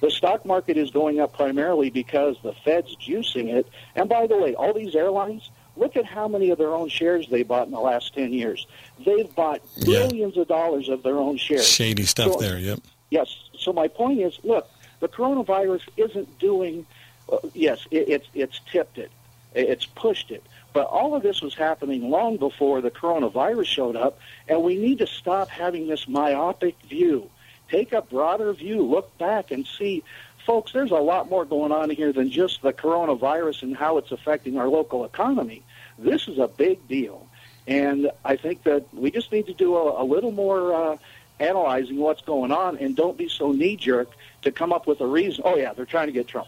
The 0.00 0.10
stock 0.10 0.44
market 0.44 0.76
is 0.76 0.90
going 0.90 1.18
up 1.18 1.34
primarily 1.34 1.88
because 1.88 2.36
the 2.42 2.52
Fed's 2.52 2.94
juicing 2.96 3.48
it. 3.54 3.66
And 3.96 4.06
by 4.06 4.26
the 4.26 4.36
way, 4.36 4.54
all 4.54 4.74
these 4.74 4.94
airlines, 4.94 5.50
look 5.76 5.96
at 5.96 6.04
how 6.04 6.28
many 6.28 6.50
of 6.50 6.58
their 6.58 6.72
own 6.72 6.88
shares 6.88 7.28
they 7.28 7.42
bought 7.42 7.66
in 7.66 7.72
the 7.72 7.80
last 7.80 8.14
10 8.14 8.32
years. 8.32 8.66
They've 9.04 9.32
bought 9.34 9.60
Yeah. 9.76 10.06
billions 10.06 10.36
of 10.36 10.48
dollars 10.48 10.88
of 10.88 11.02
their 11.02 11.18
own 11.18 11.36
shares. 11.36 11.66
Shady 11.66 12.04
stuff 12.04 12.32
So- 12.32 12.38
there. 12.38 12.58
Yep. 12.58 12.80
Yes. 13.10 13.34
So 13.58 13.72
my 13.72 13.88
point 13.88 14.20
is, 14.20 14.38
look, 14.44 14.68
the 15.00 15.08
coronavirus 15.08 15.82
isn't 15.96 16.38
doing. 16.38 16.86
Uh, 17.32 17.38
yes, 17.54 17.86
it, 17.90 18.08
it's 18.08 18.28
it's 18.34 18.60
tipped 18.70 18.98
it, 18.98 19.10
it's 19.54 19.86
pushed 19.86 20.30
it, 20.30 20.42
but 20.74 20.86
all 20.86 21.14
of 21.14 21.22
this 21.22 21.40
was 21.40 21.54
happening 21.54 22.10
long 22.10 22.36
before 22.36 22.80
the 22.82 22.90
coronavirus 22.90 23.66
showed 23.66 23.96
up, 23.96 24.18
and 24.48 24.62
we 24.62 24.76
need 24.76 24.98
to 24.98 25.06
stop 25.06 25.48
having 25.48 25.86
this 25.88 26.06
myopic 26.08 26.76
view. 26.88 27.30
Take 27.70 27.92
a 27.92 28.02
broader 28.02 28.52
view. 28.52 28.82
Look 28.82 29.16
back 29.18 29.50
and 29.50 29.66
see, 29.66 30.02
folks. 30.46 30.72
There's 30.72 30.90
a 30.90 30.94
lot 30.96 31.28
more 31.28 31.44
going 31.44 31.72
on 31.72 31.90
here 31.90 32.12
than 32.12 32.30
just 32.30 32.62
the 32.62 32.72
coronavirus 32.72 33.62
and 33.62 33.76
how 33.76 33.98
it's 33.98 34.12
affecting 34.12 34.58
our 34.58 34.68
local 34.68 35.04
economy. 35.04 35.62
This 35.98 36.28
is 36.28 36.38
a 36.38 36.48
big 36.48 36.86
deal, 36.88 37.28
and 37.66 38.10
I 38.24 38.36
think 38.36 38.64
that 38.64 38.92
we 38.94 39.10
just 39.10 39.32
need 39.32 39.46
to 39.46 39.54
do 39.54 39.76
a, 39.76 40.02
a 40.02 40.04
little 40.04 40.32
more. 40.32 40.74
Uh, 40.74 40.96
analyzing 41.40 41.96
what's 41.96 42.22
going 42.22 42.52
on 42.52 42.78
and 42.78 42.94
don't 42.94 43.18
be 43.18 43.28
so 43.28 43.50
knee 43.50 43.74
jerk 43.74 44.08
to 44.42 44.52
come 44.52 44.72
up 44.72 44.86
with 44.86 45.00
a 45.00 45.06
reason. 45.06 45.42
Oh 45.44 45.56
yeah, 45.56 45.72
they're 45.72 45.84
trying 45.84 46.06
to 46.06 46.12
get 46.12 46.28
Trump. 46.28 46.46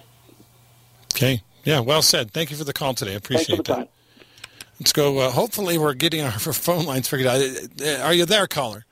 Okay. 1.12 1.42
Yeah. 1.64 1.80
Well 1.80 2.02
said. 2.02 2.30
Thank 2.30 2.50
you 2.50 2.56
for 2.56 2.64
the 2.64 2.72
call 2.72 2.94
today. 2.94 3.10
I 3.10 3.14
Thanks 3.14 3.26
appreciate 3.26 3.56
for 3.56 3.62
the 3.62 3.72
that. 3.74 3.76
time. 3.76 3.88
Let's 4.78 4.92
go. 4.92 5.18
Uh, 5.18 5.30
hopefully, 5.30 5.78
we're 5.78 5.94
getting 5.94 6.20
our 6.22 6.30
phone 6.38 6.84
lines 6.84 7.08
figured 7.08 7.26
out. 7.26 7.40
Uh, 7.82 8.02
Are 8.02 8.14
you 8.14 8.26
there, 8.26 8.46
caller? 8.46 8.84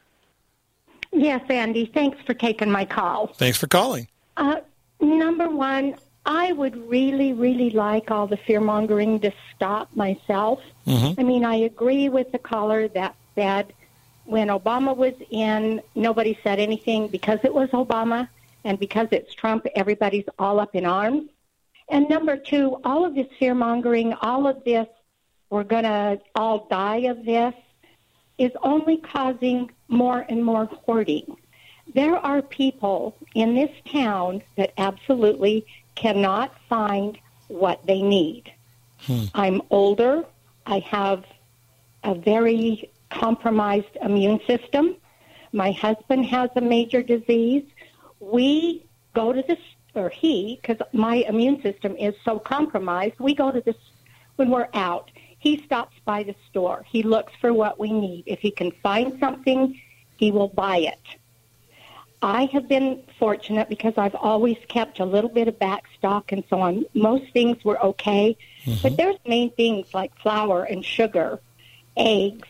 Yes, 1.12 1.42
Andy. 1.48 1.86
Thanks 1.86 2.18
for 2.26 2.34
taking 2.34 2.70
my 2.70 2.84
call. 2.84 3.28
Thanks 3.28 3.58
for 3.58 3.68
calling. 3.68 4.08
Uh, 4.36 4.56
number 5.04 5.48
one, 5.48 5.96
I 6.26 6.52
would 6.52 6.76
really, 6.88 7.32
really 7.32 7.70
like 7.70 8.10
all 8.10 8.26
the 8.26 8.36
fear 8.36 8.60
mongering 8.60 9.20
to 9.20 9.32
stop 9.54 9.94
myself. 9.94 10.60
Mhm. 10.86 11.18
I 11.18 11.22
mean, 11.22 11.44
I 11.44 11.56
agree 11.56 12.08
with 12.08 12.32
the 12.32 12.38
caller 12.38 12.88
that 12.88 13.14
said 13.34 13.72
when 14.24 14.48
Obama 14.48 14.96
was 14.96 15.14
in, 15.30 15.82
nobody 15.94 16.38
said 16.42 16.58
anything 16.58 17.08
because 17.08 17.40
it 17.42 17.52
was 17.52 17.68
Obama 17.70 18.28
and 18.64 18.78
because 18.78 19.08
it's 19.10 19.34
Trump, 19.34 19.66
everybody's 19.74 20.24
all 20.38 20.60
up 20.60 20.74
in 20.74 20.86
arms. 20.86 21.28
And 21.90 22.08
number 22.08 22.36
two, 22.36 22.80
all 22.84 23.04
of 23.04 23.14
this 23.14 23.26
fear 23.38 23.54
mongering, 23.54 24.14
all 24.14 24.46
of 24.46 24.64
this, 24.64 24.86
we're 25.50 25.64
going 25.64 25.84
to 25.84 26.18
all 26.34 26.66
die 26.70 27.02
of 27.08 27.24
this, 27.26 27.54
is 28.38 28.50
only 28.62 28.96
causing 28.96 29.70
more 29.88 30.24
and 30.28 30.42
more 30.42 30.64
hoarding. 30.64 31.36
There 31.94 32.16
are 32.16 32.42
people 32.42 33.16
in 33.34 33.54
this 33.54 33.70
town 33.90 34.42
that 34.56 34.72
absolutely 34.78 35.64
cannot 35.94 36.52
find 36.68 37.16
what 37.48 37.86
they 37.86 38.02
need. 38.02 38.52
Hmm. 38.98 39.24
I'm 39.34 39.62
older. 39.70 40.24
I 40.66 40.80
have 40.80 41.24
a 42.02 42.14
very 42.14 42.90
compromised 43.10 43.96
immune 44.02 44.40
system. 44.46 44.96
My 45.52 45.70
husband 45.70 46.26
has 46.26 46.50
a 46.56 46.60
major 46.60 47.02
disease. 47.02 47.64
We 48.18 48.84
go 49.14 49.32
to 49.32 49.42
this, 49.42 49.58
or 49.94 50.08
he, 50.08 50.58
because 50.60 50.84
my 50.92 51.16
immune 51.28 51.62
system 51.62 51.96
is 51.96 52.14
so 52.24 52.40
compromised, 52.40 53.14
we 53.20 53.34
go 53.34 53.52
to 53.52 53.60
this 53.60 53.76
when 54.36 54.50
we're 54.50 54.68
out. 54.74 55.12
He 55.38 55.62
stops 55.64 55.96
by 56.04 56.24
the 56.24 56.34
store. 56.48 56.84
He 56.88 57.02
looks 57.02 57.32
for 57.40 57.52
what 57.52 57.78
we 57.78 57.92
need. 57.92 58.24
If 58.26 58.40
he 58.40 58.50
can 58.50 58.72
find 58.82 59.20
something, 59.20 59.80
he 60.16 60.32
will 60.32 60.48
buy 60.48 60.78
it. 60.78 60.98
I 62.24 62.46
have 62.46 62.68
been 62.68 63.02
fortunate 63.18 63.68
because 63.68 63.92
I've 63.98 64.14
always 64.14 64.56
kept 64.68 64.98
a 64.98 65.04
little 65.04 65.28
bit 65.28 65.46
of 65.46 65.58
back 65.58 65.84
stock 65.98 66.32
and 66.32 66.42
so 66.48 66.58
on. 66.58 66.86
Most 66.94 67.30
things 67.34 67.62
were 67.62 67.78
okay, 67.84 68.34
but 68.82 68.96
there's 68.96 69.16
main 69.26 69.50
things 69.50 69.92
like 69.92 70.16
flour 70.20 70.64
and 70.64 70.82
sugar, 70.82 71.38
eggs, 71.98 72.48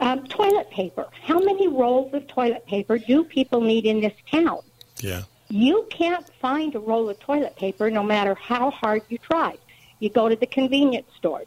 um, 0.00 0.26
toilet 0.26 0.70
paper. 0.72 1.06
How 1.22 1.38
many 1.38 1.68
rolls 1.68 2.12
of 2.12 2.26
toilet 2.26 2.66
paper 2.66 2.98
do 2.98 3.22
people 3.22 3.60
need 3.60 3.86
in 3.86 4.00
this 4.00 4.12
town? 4.28 4.58
Yeah. 4.98 5.22
You 5.48 5.86
can't 5.88 6.28
find 6.40 6.74
a 6.74 6.80
roll 6.80 7.08
of 7.08 7.20
toilet 7.20 7.54
paper 7.54 7.90
no 7.92 8.02
matter 8.02 8.34
how 8.34 8.72
hard 8.72 9.02
you 9.08 9.18
try. 9.18 9.56
You 10.00 10.10
go 10.10 10.28
to 10.28 10.34
the 10.34 10.46
convenience 10.46 11.06
stores 11.16 11.46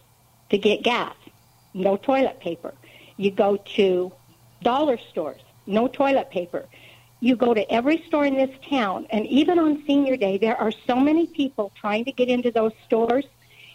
to 0.49 0.57
get 0.57 0.82
gas, 0.82 1.15
no 1.73 1.97
toilet 1.97 2.39
paper. 2.39 2.73
You 3.17 3.32
go 3.32 3.57
to 3.76 4.13
dollar 4.61 4.97
stores, 5.09 5.41
no 5.67 5.89
toilet 5.89 6.30
paper. 6.32 6.65
You 7.20 7.36
go 7.36 7.53
to 7.53 7.72
every 7.72 8.03
store 8.07 8.26
in 8.26 8.36
this 8.36 8.55
town, 8.70 9.07
and 9.09 9.26
even 9.28 9.57
on 9.57 9.84
senior 9.86 10.18
day, 10.18 10.38
there 10.38 10.57
are 10.57 10.72
so 10.86 10.95
many 10.95 11.28
people 11.28 11.72
trying 11.76 12.05
to 12.05 12.11
get 12.11 12.28
into 12.28 12.51
those 12.51 12.74
stores. 12.86 13.26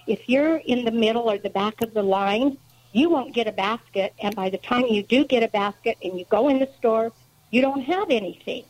If 0.07 0.29
you're 0.29 0.57
in 0.57 0.85
the 0.85 0.91
middle 0.91 1.31
or 1.31 1.39
the 1.39 1.51
back 1.51 1.83
of 1.83 1.95
the 1.95 2.03
line, 2.03 2.59
you 2.93 3.09
won't 3.09 3.35
get 3.35 3.47
a 3.47 3.53
basket, 3.53 4.13
and 4.21 4.35
by 4.35 4.51
the 4.51 4.59
time 4.59 4.87
you 4.87 5.03
do 5.03 5.25
get 5.25 5.43
a 5.43 5.49
basket 5.49 5.97
and 6.03 6.19
you 6.19 6.25
go 6.29 6.49
in 6.49 6.59
the 6.59 6.69
store, 6.79 7.13
you 7.51 7.61
don't 7.61 7.83
have 7.83 8.11
anything. 8.11 8.65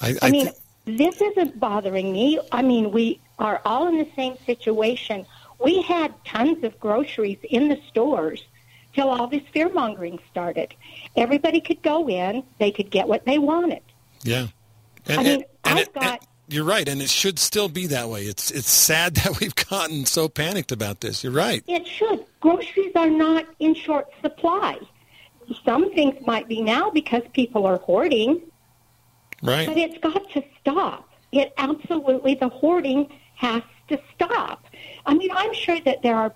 I, 0.00 0.16
I 0.22 0.30
mean, 0.30 0.50
this 0.84 1.20
isn't 1.20 1.58
bothering 1.58 2.12
me. 2.12 2.40
I 2.52 2.62
mean, 2.62 2.90
we 2.90 3.20
are 3.38 3.60
all 3.64 3.88
in 3.88 3.98
the 3.98 4.08
same 4.16 4.36
situation. 4.46 5.26
We 5.58 5.82
had 5.82 6.14
tons 6.24 6.64
of 6.64 6.78
groceries 6.80 7.38
in 7.42 7.68
the 7.68 7.80
stores 7.88 8.42
till 8.94 9.08
all 9.08 9.26
this 9.26 9.42
fear 9.52 9.68
mongering 9.68 10.18
started. 10.30 10.74
Everybody 11.16 11.60
could 11.60 11.82
go 11.82 12.08
in, 12.08 12.42
they 12.58 12.70
could 12.70 12.90
get 12.90 13.08
what 13.08 13.24
they 13.24 13.38
wanted. 13.38 13.82
Yeah. 14.22 14.48
I 15.08 15.22
mean, 15.22 15.44
I've 15.64 15.78
it- 15.78 15.94
got- 15.94 16.26
you're 16.48 16.64
right, 16.64 16.88
and 16.88 17.00
it 17.00 17.08
should 17.08 17.38
still 17.38 17.68
be 17.68 17.86
that 17.86 18.08
way. 18.08 18.22
It's 18.24 18.50
it's 18.50 18.68
sad 18.70 19.14
that 19.22 19.38
we've 19.38 19.54
gotten 19.54 20.04
so 20.04 20.28
panicked 20.28 20.72
about 20.72 21.00
this. 21.00 21.22
You're 21.22 21.32
right. 21.32 21.62
It 21.68 21.86
should. 21.86 22.24
Groceries 22.40 22.90
are 22.96 23.08
not 23.08 23.46
in 23.60 23.74
short 23.74 24.08
supply. 24.20 24.78
Some 25.64 25.92
things 25.94 26.14
might 26.26 26.48
be 26.48 26.60
now 26.60 26.90
because 26.90 27.22
people 27.34 27.66
are 27.66 27.76
hoarding, 27.78 28.40
Right. 29.42 29.66
but 29.68 29.76
it's 29.78 29.98
got 29.98 30.28
to 30.32 30.42
stop. 30.60 31.08
It 31.32 31.52
absolutely, 31.56 32.34
the 32.34 32.48
hoarding 32.48 33.08
has 33.36 33.62
to 33.88 34.00
stop. 34.14 34.64
I 35.06 35.14
mean, 35.14 35.30
I'm 35.32 35.54
sure 35.54 35.80
that 35.80 36.02
there 36.02 36.16
are 36.16 36.32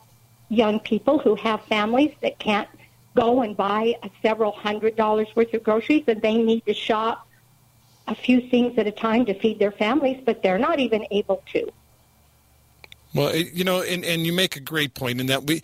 young 0.48 0.80
people 0.80 1.18
who 1.18 1.34
have 1.36 1.62
families 1.64 2.14
that 2.22 2.38
can't 2.38 2.68
go 3.14 3.42
and 3.42 3.56
buy 3.56 3.94
several 4.22 4.52
hundred 4.52 4.96
dollars 4.96 5.28
worth 5.34 5.52
of 5.54 5.62
groceries 5.62 6.04
and 6.06 6.20
they 6.20 6.34
need 6.34 6.64
to 6.66 6.74
shop 6.74 7.26
a 8.06 8.14
few 8.14 8.48
things 8.48 8.76
at 8.78 8.86
a 8.86 8.92
time 8.92 9.24
to 9.24 9.38
feed 9.38 9.58
their 9.58 9.72
families, 9.72 10.20
but 10.24 10.42
they're 10.42 10.58
not 10.58 10.78
even 10.78 11.06
able 11.10 11.42
to. 11.52 11.70
Well, 13.14 13.34
you 13.34 13.62
know, 13.62 13.82
and, 13.82 14.04
and 14.04 14.26
you 14.26 14.32
make 14.32 14.56
a 14.56 14.60
great 14.60 14.94
point 14.94 15.20
in 15.20 15.28
that 15.28 15.44
we, 15.44 15.62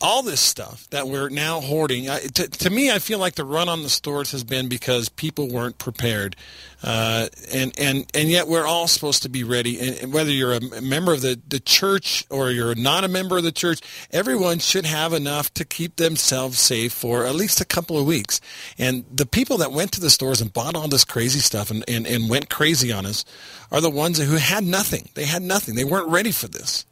all 0.00 0.22
this 0.22 0.40
stuff 0.40 0.88
that 0.90 1.08
we're 1.08 1.28
now 1.28 1.60
hoarding. 1.60 2.08
I, 2.08 2.20
to, 2.20 2.48
to 2.48 2.70
me, 2.70 2.90
I 2.90 2.98
feel 2.98 3.18
like 3.18 3.34
the 3.34 3.44
run 3.44 3.68
on 3.68 3.82
the 3.82 3.88
stores 3.88 4.32
has 4.32 4.44
been 4.44 4.68
because 4.68 5.08
people 5.08 5.48
weren't 5.48 5.78
prepared, 5.78 6.36
uh, 6.82 7.28
and 7.52 7.78
and 7.78 8.06
and 8.14 8.28
yet 8.28 8.48
we're 8.48 8.66
all 8.66 8.88
supposed 8.88 9.22
to 9.24 9.28
be 9.28 9.44
ready. 9.44 9.78
And, 9.78 9.98
and 9.98 10.12
whether 10.12 10.30
you're 10.30 10.54
a 10.54 10.80
member 10.80 11.12
of 11.12 11.20
the 11.20 11.38
the 11.46 11.60
church 11.60 12.24
or 12.30 12.50
you're 12.50 12.74
not 12.74 13.04
a 13.04 13.08
member 13.08 13.36
of 13.36 13.44
the 13.44 13.52
church, 13.52 13.80
everyone 14.10 14.58
should 14.58 14.86
have 14.86 15.12
enough 15.12 15.52
to 15.54 15.64
keep 15.64 15.96
themselves 15.96 16.58
safe 16.58 16.92
for 16.92 17.26
at 17.26 17.34
least 17.34 17.60
a 17.60 17.66
couple 17.66 17.98
of 17.98 18.06
weeks. 18.06 18.40
And 18.78 19.04
the 19.12 19.26
people 19.26 19.58
that 19.58 19.72
went 19.72 19.92
to 19.92 20.00
the 20.00 20.10
stores 20.10 20.40
and 20.40 20.52
bought 20.52 20.74
all 20.74 20.88
this 20.88 21.04
crazy 21.04 21.40
stuff 21.40 21.70
and, 21.70 21.84
and, 21.88 22.06
and 22.06 22.30
went 22.30 22.48
crazy 22.48 22.92
on 22.92 23.04
us 23.04 23.24
are 23.70 23.80
the 23.80 23.90
ones 23.90 24.18
who 24.18 24.36
had 24.36 24.64
nothing. 24.64 25.08
They 25.14 25.24
had 25.24 25.42
nothing. 25.42 25.74
They 25.74 25.84
weren't 25.84 26.08
ready 26.08 26.32
for 26.32 26.48
this 26.48 26.86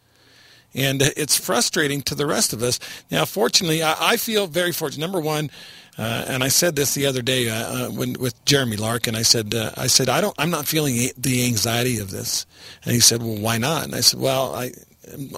and 0.74 1.02
it's 1.02 1.36
frustrating 1.36 2.02
to 2.02 2.14
the 2.14 2.26
rest 2.26 2.52
of 2.52 2.62
us. 2.62 2.78
Now, 3.10 3.24
fortunately, 3.24 3.82
I, 3.82 3.96
I 4.12 4.16
feel 4.16 4.46
very 4.46 4.72
fortunate. 4.72 5.04
Number 5.04 5.20
one, 5.20 5.50
uh, 5.96 6.26
and 6.28 6.44
I 6.44 6.48
said 6.48 6.76
this 6.76 6.94
the 6.94 7.06
other 7.06 7.22
day 7.22 7.48
uh, 7.48 7.54
uh, 7.54 7.88
when 7.88 8.14
with 8.14 8.44
Jeremy 8.44 8.76
Larkin. 8.76 9.16
I 9.16 9.22
said, 9.22 9.54
uh, 9.54 9.72
I 9.76 9.88
said, 9.88 10.08
I 10.08 10.20
don't, 10.20 10.34
I'm 10.38 10.50
not 10.50 10.66
feeling 10.66 11.10
the 11.16 11.46
anxiety 11.46 11.98
of 11.98 12.10
this. 12.10 12.46
And 12.84 12.92
he 12.94 13.00
said, 13.00 13.20
Well, 13.20 13.38
why 13.38 13.58
not? 13.58 13.84
And 13.84 13.94
I 13.94 14.00
said, 14.00 14.20
Well, 14.20 14.54
I 14.54 14.70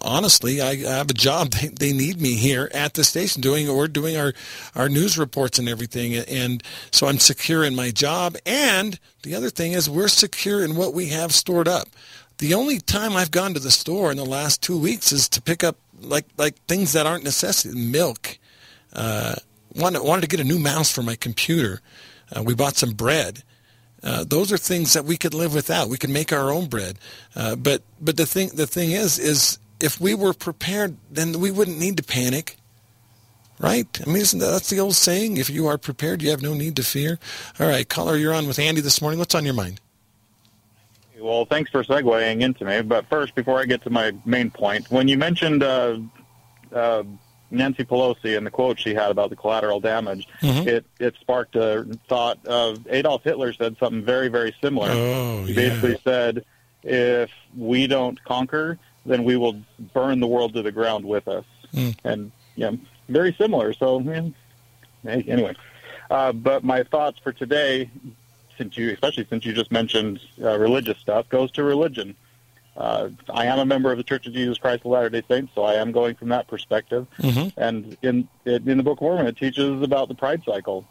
honestly, 0.02 0.60
I, 0.60 0.70
I 0.70 0.96
have 0.96 1.10
a 1.10 1.14
job. 1.14 1.50
They, 1.50 1.68
they 1.68 1.92
need 1.92 2.20
me 2.20 2.34
here 2.34 2.70
at 2.74 2.94
the 2.94 3.04
station 3.04 3.40
doing. 3.40 3.74
We're 3.74 3.88
doing 3.88 4.16
our 4.16 4.32
our 4.74 4.88
news 4.88 5.18
reports 5.18 5.58
and 5.58 5.68
everything, 5.68 6.14
and 6.14 6.62
so 6.90 7.06
I'm 7.06 7.18
secure 7.18 7.64
in 7.64 7.74
my 7.74 7.90
job. 7.90 8.36
And 8.46 8.98
the 9.22 9.34
other 9.34 9.50
thing 9.50 9.72
is, 9.72 9.88
we're 9.88 10.08
secure 10.08 10.64
in 10.64 10.76
what 10.76 10.94
we 10.94 11.06
have 11.06 11.32
stored 11.32 11.68
up. 11.68 11.88
The 12.40 12.54
only 12.54 12.78
time 12.78 13.18
I've 13.18 13.30
gone 13.30 13.52
to 13.52 13.60
the 13.60 13.70
store 13.70 14.10
in 14.10 14.16
the 14.16 14.24
last 14.24 14.62
two 14.62 14.78
weeks 14.78 15.12
is 15.12 15.28
to 15.28 15.42
pick 15.42 15.62
up 15.62 15.76
like 16.00 16.24
like 16.38 16.56
things 16.66 16.94
that 16.94 17.04
aren't 17.04 17.22
necessary. 17.22 17.74
milk. 17.74 18.38
Uh, 18.94 19.34
wanted 19.76 20.00
wanted 20.00 20.22
to 20.22 20.26
get 20.26 20.40
a 20.40 20.44
new 20.44 20.58
mouse 20.58 20.90
for 20.90 21.02
my 21.02 21.16
computer. 21.16 21.82
Uh, 22.34 22.42
we 22.42 22.54
bought 22.54 22.76
some 22.76 22.92
bread. 22.92 23.42
Uh, 24.02 24.24
those 24.24 24.50
are 24.50 24.56
things 24.56 24.94
that 24.94 25.04
we 25.04 25.18
could 25.18 25.34
live 25.34 25.52
without. 25.52 25.90
We 25.90 25.98
could 25.98 26.08
make 26.08 26.32
our 26.32 26.50
own 26.50 26.66
bread. 26.68 26.98
Uh, 27.36 27.56
but 27.56 27.82
but 28.00 28.16
the 28.16 28.24
thing 28.24 28.48
the 28.54 28.66
thing 28.66 28.92
is 28.92 29.18
is 29.18 29.58
if 29.78 30.00
we 30.00 30.14
were 30.14 30.32
prepared, 30.32 30.96
then 31.10 31.40
we 31.40 31.50
wouldn't 31.50 31.78
need 31.78 31.98
to 31.98 32.02
panic. 32.02 32.56
Right? 33.58 33.86
I 34.00 34.06
mean, 34.06 34.22
isn't 34.22 34.38
that, 34.38 34.52
that's 34.52 34.70
the 34.70 34.80
old 34.80 34.94
saying? 34.94 35.36
If 35.36 35.50
you 35.50 35.66
are 35.66 35.76
prepared, 35.76 36.22
you 36.22 36.30
have 36.30 36.40
no 36.40 36.54
need 36.54 36.76
to 36.76 36.82
fear. 36.82 37.18
All 37.58 37.68
right, 37.68 37.86
caller, 37.86 38.16
you're 38.16 38.32
on 38.32 38.46
with 38.46 38.58
Andy 38.58 38.80
this 38.80 39.02
morning. 39.02 39.18
What's 39.18 39.34
on 39.34 39.44
your 39.44 39.52
mind? 39.52 39.82
Well, 41.20 41.44
thanks 41.44 41.70
for 41.70 41.82
segueing 41.84 42.40
into 42.40 42.64
me. 42.64 42.82
But 42.82 43.06
first, 43.08 43.34
before 43.34 43.60
I 43.60 43.64
get 43.66 43.82
to 43.82 43.90
my 43.90 44.12
main 44.24 44.50
point, 44.50 44.90
when 44.90 45.06
you 45.08 45.18
mentioned 45.18 45.62
uh, 45.62 45.98
uh, 46.72 47.02
Nancy 47.50 47.84
Pelosi 47.84 48.36
and 48.36 48.46
the 48.46 48.50
quote 48.50 48.78
she 48.78 48.94
had 48.94 49.10
about 49.10 49.30
the 49.30 49.36
collateral 49.36 49.80
damage, 49.80 50.26
Mhm. 50.40 50.66
it, 50.66 50.86
it 50.98 51.14
sparked 51.20 51.56
a 51.56 51.84
thought 52.08 52.44
of 52.46 52.86
Adolf 52.88 53.24
Hitler 53.24 53.52
said 53.52 53.76
something 53.78 54.02
very, 54.04 54.28
very 54.28 54.54
similar. 54.62 54.88
Oh, 54.90 55.44
he 55.44 55.52
yeah. 55.52 55.68
basically 55.68 55.98
said, 56.04 56.44
if 56.82 57.30
we 57.56 57.86
don't 57.86 58.22
conquer, 58.24 58.78
then 59.04 59.24
we 59.24 59.36
will 59.36 59.60
burn 59.92 60.20
the 60.20 60.26
world 60.26 60.54
to 60.54 60.62
the 60.62 60.72
ground 60.72 61.04
with 61.04 61.28
us. 61.28 61.44
Mm. 61.74 61.96
And, 62.04 62.32
yeah, 62.56 62.72
very 63.08 63.34
similar. 63.34 63.72
So, 63.72 64.00
yeah, 64.00 64.28
anyway. 65.04 65.54
Uh, 66.10 66.32
but 66.32 66.64
my 66.64 66.82
thoughts 66.82 67.18
for 67.20 67.32
today, 67.32 67.90
since 68.60 68.76
you, 68.76 68.90
especially 68.92 69.26
since 69.30 69.46
you 69.46 69.54
just 69.54 69.72
mentioned 69.72 70.20
uh, 70.42 70.58
religious 70.58 70.98
stuff, 70.98 71.26
goes 71.30 71.50
to 71.52 71.62
religion. 71.62 72.14
Uh, 72.76 73.08
I 73.32 73.46
am 73.46 73.58
a 73.58 73.64
member 73.64 73.90
of 73.90 73.96
the 73.96 74.04
Church 74.04 74.26
of 74.26 74.34
Jesus 74.34 74.58
Christ 74.58 74.84
of 74.84 74.90
Latter 74.90 75.08
Day 75.08 75.22
Saints, 75.26 75.52
so 75.54 75.62
I 75.62 75.74
am 75.74 75.92
going 75.92 76.14
from 76.14 76.28
that 76.28 76.46
perspective. 76.46 77.06
Mhm. 77.18 77.52
And 77.56 77.96
in 78.02 78.28
in 78.44 78.68
in 78.68 78.76
the 78.76 78.82
Book 78.82 78.98
of 78.98 79.02
Mormon, 79.02 79.26
it 79.26 79.38
teaches 79.38 79.80
about 79.80 80.08
the 80.08 80.14
pride 80.14 80.42
cycle, 80.44 80.84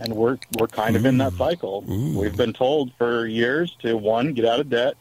and 0.00 0.14
we're 0.14 0.38
we're 0.58 0.68
kind 0.68 0.96
of 0.96 1.04
in 1.04 1.18
that 1.18 1.34
cycle. 1.34 1.82
We've 1.82 2.36
been 2.36 2.54
told 2.54 2.92
for 2.96 3.26
years 3.26 3.76
to 3.82 3.94
one 3.96 4.32
get 4.32 4.46
out 4.46 4.58
of 4.60 4.70
debt, 4.70 4.96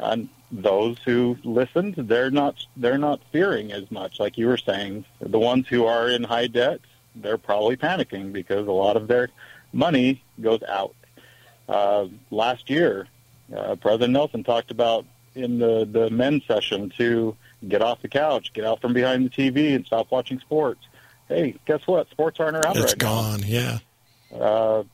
and 0.00 0.28
those 0.50 0.98
who 1.04 1.38
listened, 1.44 1.94
they're 1.96 2.32
not 2.32 2.66
they're 2.76 2.98
not 2.98 3.20
fearing 3.30 3.72
as 3.72 3.88
much, 3.92 4.18
like 4.18 4.36
you 4.36 4.48
were 4.48 4.58
saying. 4.58 5.04
The 5.20 5.38
ones 5.38 5.68
who 5.68 5.86
are 5.86 6.08
in 6.08 6.24
high 6.24 6.48
debt, 6.48 6.80
they're 7.14 7.38
probably 7.38 7.76
panicking 7.76 8.32
because 8.32 8.66
a 8.66 8.72
lot 8.72 8.96
of 8.96 9.06
their 9.06 9.30
money 9.72 10.22
goes 10.40 10.62
out. 10.62 10.94
Uh, 11.68 12.06
last 12.30 12.70
year, 12.70 13.08
uh, 13.54 13.76
President 13.76 14.12
Nelson 14.12 14.44
talked 14.44 14.70
about 14.70 15.04
in 15.34 15.58
the 15.58 15.84
the 15.84 16.10
men's 16.10 16.44
session 16.46 16.90
to 16.96 17.36
get 17.68 17.82
off 17.82 18.02
the 18.02 18.08
couch, 18.08 18.52
get 18.52 18.64
out 18.64 18.80
from 18.80 18.92
behind 18.92 19.24
the 19.26 19.30
TV, 19.30 19.74
and 19.74 19.84
stop 19.86 20.10
watching 20.10 20.40
sports. 20.40 20.80
Hey, 21.28 21.56
guess 21.66 21.86
what? 21.86 22.08
Sports 22.10 22.40
aren't 22.40 22.56
around 22.56 22.76
It's 22.76 22.92
right 22.92 22.98
gone. 22.98 23.42
Yeah. 23.44 23.78
Uh, 24.34 24.84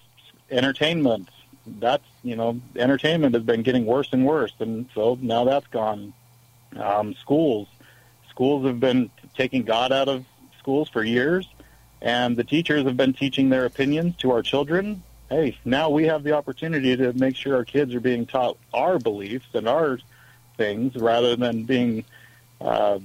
entertainment. 0.50 1.28
That's 1.66 2.04
you 2.22 2.36
know, 2.36 2.60
entertainment 2.76 3.34
has 3.34 3.44
been 3.44 3.62
getting 3.62 3.86
worse 3.86 4.08
and 4.12 4.26
worse, 4.26 4.52
and 4.58 4.86
so 4.94 5.18
now 5.20 5.44
that's 5.44 5.66
gone. 5.68 6.12
Um, 6.76 7.14
schools, 7.14 7.68
schools 8.30 8.64
have 8.66 8.80
been 8.80 9.10
taking 9.36 9.62
God 9.62 9.92
out 9.92 10.08
of 10.08 10.24
schools 10.58 10.88
for 10.88 11.04
years, 11.04 11.46
and 12.02 12.36
the 12.36 12.44
teachers 12.44 12.84
have 12.84 12.96
been 12.96 13.12
teaching 13.12 13.48
their 13.48 13.64
opinions 13.64 14.16
to 14.16 14.32
our 14.32 14.42
children. 14.42 15.02
Hey, 15.30 15.56
now 15.64 15.88
we 15.88 16.06
have 16.06 16.24
the 16.24 16.32
opportunity 16.32 16.96
to 16.96 17.12
make 17.12 17.36
sure 17.36 17.54
our 17.54 17.64
kids 17.64 17.94
are 17.94 18.00
being 18.00 18.26
taught 18.26 18.58
our 18.74 18.98
beliefs 18.98 19.46
and 19.54 19.68
our 19.68 19.98
things 20.56 20.96
rather 20.96 21.36
than 21.36 21.62
being 21.62 22.04
uh, 22.60 22.98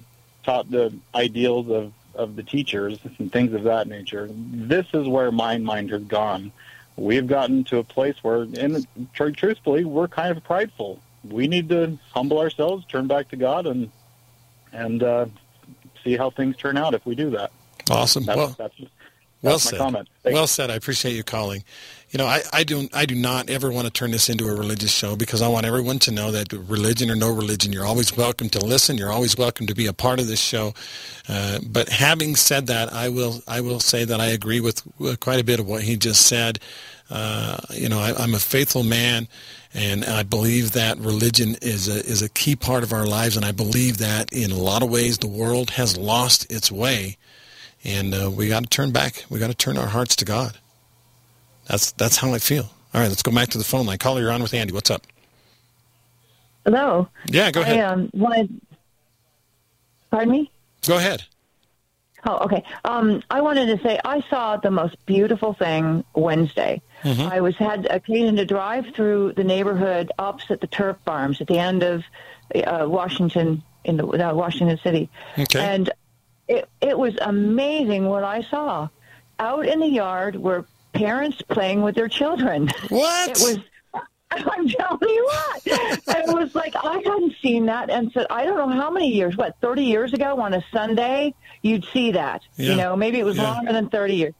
taught 0.43 0.69
the 0.69 0.93
ideals 1.13 1.69
of, 1.69 1.93
of 2.15 2.35
the 2.35 2.43
teachers 2.43 2.97
and 3.19 3.31
things 3.31 3.53
of 3.53 3.63
that 3.63 3.87
nature. 3.87 4.29
This 4.31 4.87
is 4.93 5.07
where 5.07 5.31
my 5.31 5.57
mind 5.59 5.91
has 5.91 6.03
gone. 6.03 6.51
We've 6.95 7.27
gotten 7.27 7.63
to 7.65 7.77
a 7.77 7.83
place 7.83 8.15
where, 8.23 8.41
and 8.41 8.87
tr- 9.13 9.29
truthfully, 9.29 9.85
we're 9.85 10.07
kind 10.07 10.35
of 10.35 10.43
prideful. 10.43 10.99
We 11.23 11.47
need 11.47 11.69
to 11.69 11.99
humble 12.11 12.39
ourselves, 12.39 12.85
turn 12.85 13.05
back 13.05 13.29
to 13.29 13.35
God, 13.35 13.67
and 13.67 13.91
and 14.73 15.01
uh, 15.01 15.27
see 16.03 16.17
how 16.17 16.29
things 16.31 16.57
turn 16.57 16.77
out 16.77 16.93
if 16.93 17.05
we 17.05 17.15
do 17.15 17.29
that. 17.31 17.51
Awesome. 17.89 18.25
That's, 18.25 18.37
well, 18.37 18.55
that's, 18.57 18.79
well 19.41 19.57
that's 19.57 19.71
my 19.71 20.03
said. 20.23 20.33
well 20.33 20.47
said. 20.47 20.71
I 20.71 20.75
appreciate 20.75 21.15
you 21.15 21.23
calling. 21.23 21.63
You 22.09 22.19
know, 22.19 22.25
I, 22.25 22.41
I 22.53 22.63
do 22.63 22.87
I 22.93 23.05
do 23.05 23.15
not 23.15 23.49
ever 23.49 23.69
want 23.69 23.85
to 23.85 23.91
turn 23.91 24.11
this 24.11 24.29
into 24.29 24.47
a 24.47 24.55
religious 24.55 24.91
show 24.91 25.17
because 25.17 25.41
I 25.41 25.49
want 25.49 25.65
everyone 25.65 25.99
to 25.99 26.11
know 26.11 26.31
that 26.31 26.53
religion 26.53 27.11
or 27.11 27.15
no 27.15 27.29
religion, 27.29 27.73
you're 27.73 27.85
always 27.85 28.15
welcome 28.15 28.47
to 28.51 28.63
listen. 28.63 28.97
You're 28.97 29.11
always 29.11 29.37
welcome 29.37 29.67
to 29.67 29.75
be 29.75 29.87
a 29.87 29.93
part 29.93 30.21
of 30.21 30.27
this 30.27 30.39
show. 30.39 30.73
Uh, 31.27 31.59
but 31.67 31.89
having 31.89 32.37
said 32.37 32.67
that, 32.67 32.93
I 32.93 33.09
will 33.09 33.41
I 33.45 33.59
will 33.59 33.81
say 33.81 34.05
that 34.05 34.21
I 34.21 34.27
agree 34.27 34.61
with, 34.61 34.83
quite 35.19 35.41
a 35.41 35.43
bit 35.43 35.59
of 35.59 35.67
what 35.67 35.81
he 35.81 35.97
just 35.97 36.25
said. 36.25 36.59
Uh, 37.09 37.57
you 37.71 37.89
know, 37.89 37.99
I, 37.99 38.13
I'm 38.13 38.33
a 38.33 38.39
faithful 38.39 38.83
man, 38.83 39.27
and 39.73 40.05
I 40.05 40.23
believe 40.23 40.71
that 40.71 40.97
religion 40.99 41.57
is 41.61 41.89
a 41.89 41.99
is 42.09 42.21
a 42.21 42.29
key 42.29 42.55
part 42.55 42.83
of 42.83 42.93
our 42.93 43.05
lives, 43.05 43.35
and 43.35 43.45
I 43.45 43.51
believe 43.51 43.97
that 43.97 44.31
in 44.31 44.51
a 44.51 44.57
lot 44.57 44.81
of 44.81 44.89
ways 44.89 45.17
the 45.17 45.27
world 45.27 45.71
has 45.71 45.97
lost 45.97 46.49
its 46.49 46.71
way 46.71 47.17
and 47.87 48.13
uh, 48.13 48.29
we 48.29 48.49
got 48.49 48.63
to 48.63 48.69
turn 48.69 48.91
back. 48.91 49.25
We 49.29 49.39
got 49.39 49.47
to 49.47 49.55
turn 49.55 49.77
our 49.77 49.87
hearts 49.87 50.15
to 50.17 50.25
God. 50.25 50.57
That's 51.67 51.91
that's 51.93 52.17
how 52.17 52.33
I 52.33 52.39
feel. 52.39 52.69
All 52.93 53.01
right, 53.01 53.07
let's 53.07 53.23
go 53.23 53.31
back 53.31 53.49
to 53.49 53.57
the 53.57 53.63
phone 53.63 53.85
line. 53.85 53.97
Caller, 53.97 54.21
you're 54.21 54.31
on 54.31 54.41
with 54.43 54.53
Andy. 54.53 54.73
What's 54.73 54.91
up? 54.91 55.07
Hello. 56.65 57.07
Yeah, 57.27 57.49
go 57.51 57.61
ahead. 57.61 57.79
I 57.79 57.81
um, 57.83 58.09
wanted. 58.13 58.61
Pardon 60.11 60.31
me. 60.31 60.51
Go 60.85 60.97
ahead. 60.97 61.23
Oh, 62.25 62.39
okay. 62.45 62.63
Um, 62.83 63.21
I 63.29 63.41
wanted 63.41 63.77
to 63.77 63.83
say 63.83 63.99
I 64.03 64.21
saw 64.29 64.57
the 64.57 64.71
most 64.71 64.97
beautiful 65.05 65.53
thing 65.53 66.03
Wednesday. 66.13 66.81
Mm-hmm. 67.03 67.21
I 67.21 67.41
was 67.41 67.55
had 67.55 67.85
occasion 67.85 68.35
to 68.37 68.45
drive 68.45 68.87
through 68.95 69.33
the 69.33 69.43
neighborhood 69.43 70.11
opposite 70.17 70.59
the 70.59 70.67
turf 70.67 70.97
farms 71.05 71.39
at 71.39 71.47
the 71.47 71.59
end 71.59 71.83
of 71.83 72.03
uh, 72.55 72.85
Washington 72.87 73.63
in 73.83 73.97
the 73.97 74.05
uh, 74.05 74.33
Washington 74.33 74.77
City, 74.83 75.09
Okay. 75.37 75.59
and 75.59 75.89
it 76.47 76.69
it 76.81 76.97
was 76.97 77.15
amazing 77.21 78.05
what 78.07 78.23
I 78.23 78.41
saw. 78.41 78.89
Out 79.39 79.65
in 79.67 79.79
the 79.79 79.87
yard 79.87 80.35
were 80.35 80.65
parents 80.93 81.41
playing 81.43 81.81
with 81.83 81.95
their 81.95 82.07
children. 82.07 82.69
What? 82.89 83.29
It 83.29 83.37
was. 83.39 83.57
I'm 84.31 84.67
telling 84.67 84.99
you 85.01 85.23
what. 85.31 85.61
it 85.65 86.33
was 86.33 86.53
like 86.53 86.75
I 86.75 86.95
hadn't 86.97 87.35
seen 87.41 87.65
that, 87.67 87.89
and 87.89 88.11
so 88.11 88.25
I 88.29 88.43
don't 88.45 88.57
know 88.57 88.69
how 88.75 88.89
many 88.91 89.09
years. 89.09 89.37
What, 89.37 89.55
30 89.61 89.83
years 89.83 90.13
ago 90.13 90.39
on 90.41 90.53
a 90.53 90.63
Sunday, 90.71 91.33
you'd 91.61 91.85
see 91.85 92.11
that. 92.11 92.41
Yeah. 92.57 92.71
You 92.71 92.75
know, 92.77 92.95
maybe 92.95 93.19
it 93.19 93.25
was 93.25 93.37
Yeah. 93.37 93.43
longer 93.53 93.71
than 93.73 93.89
30 93.89 94.15
years. 94.15 94.33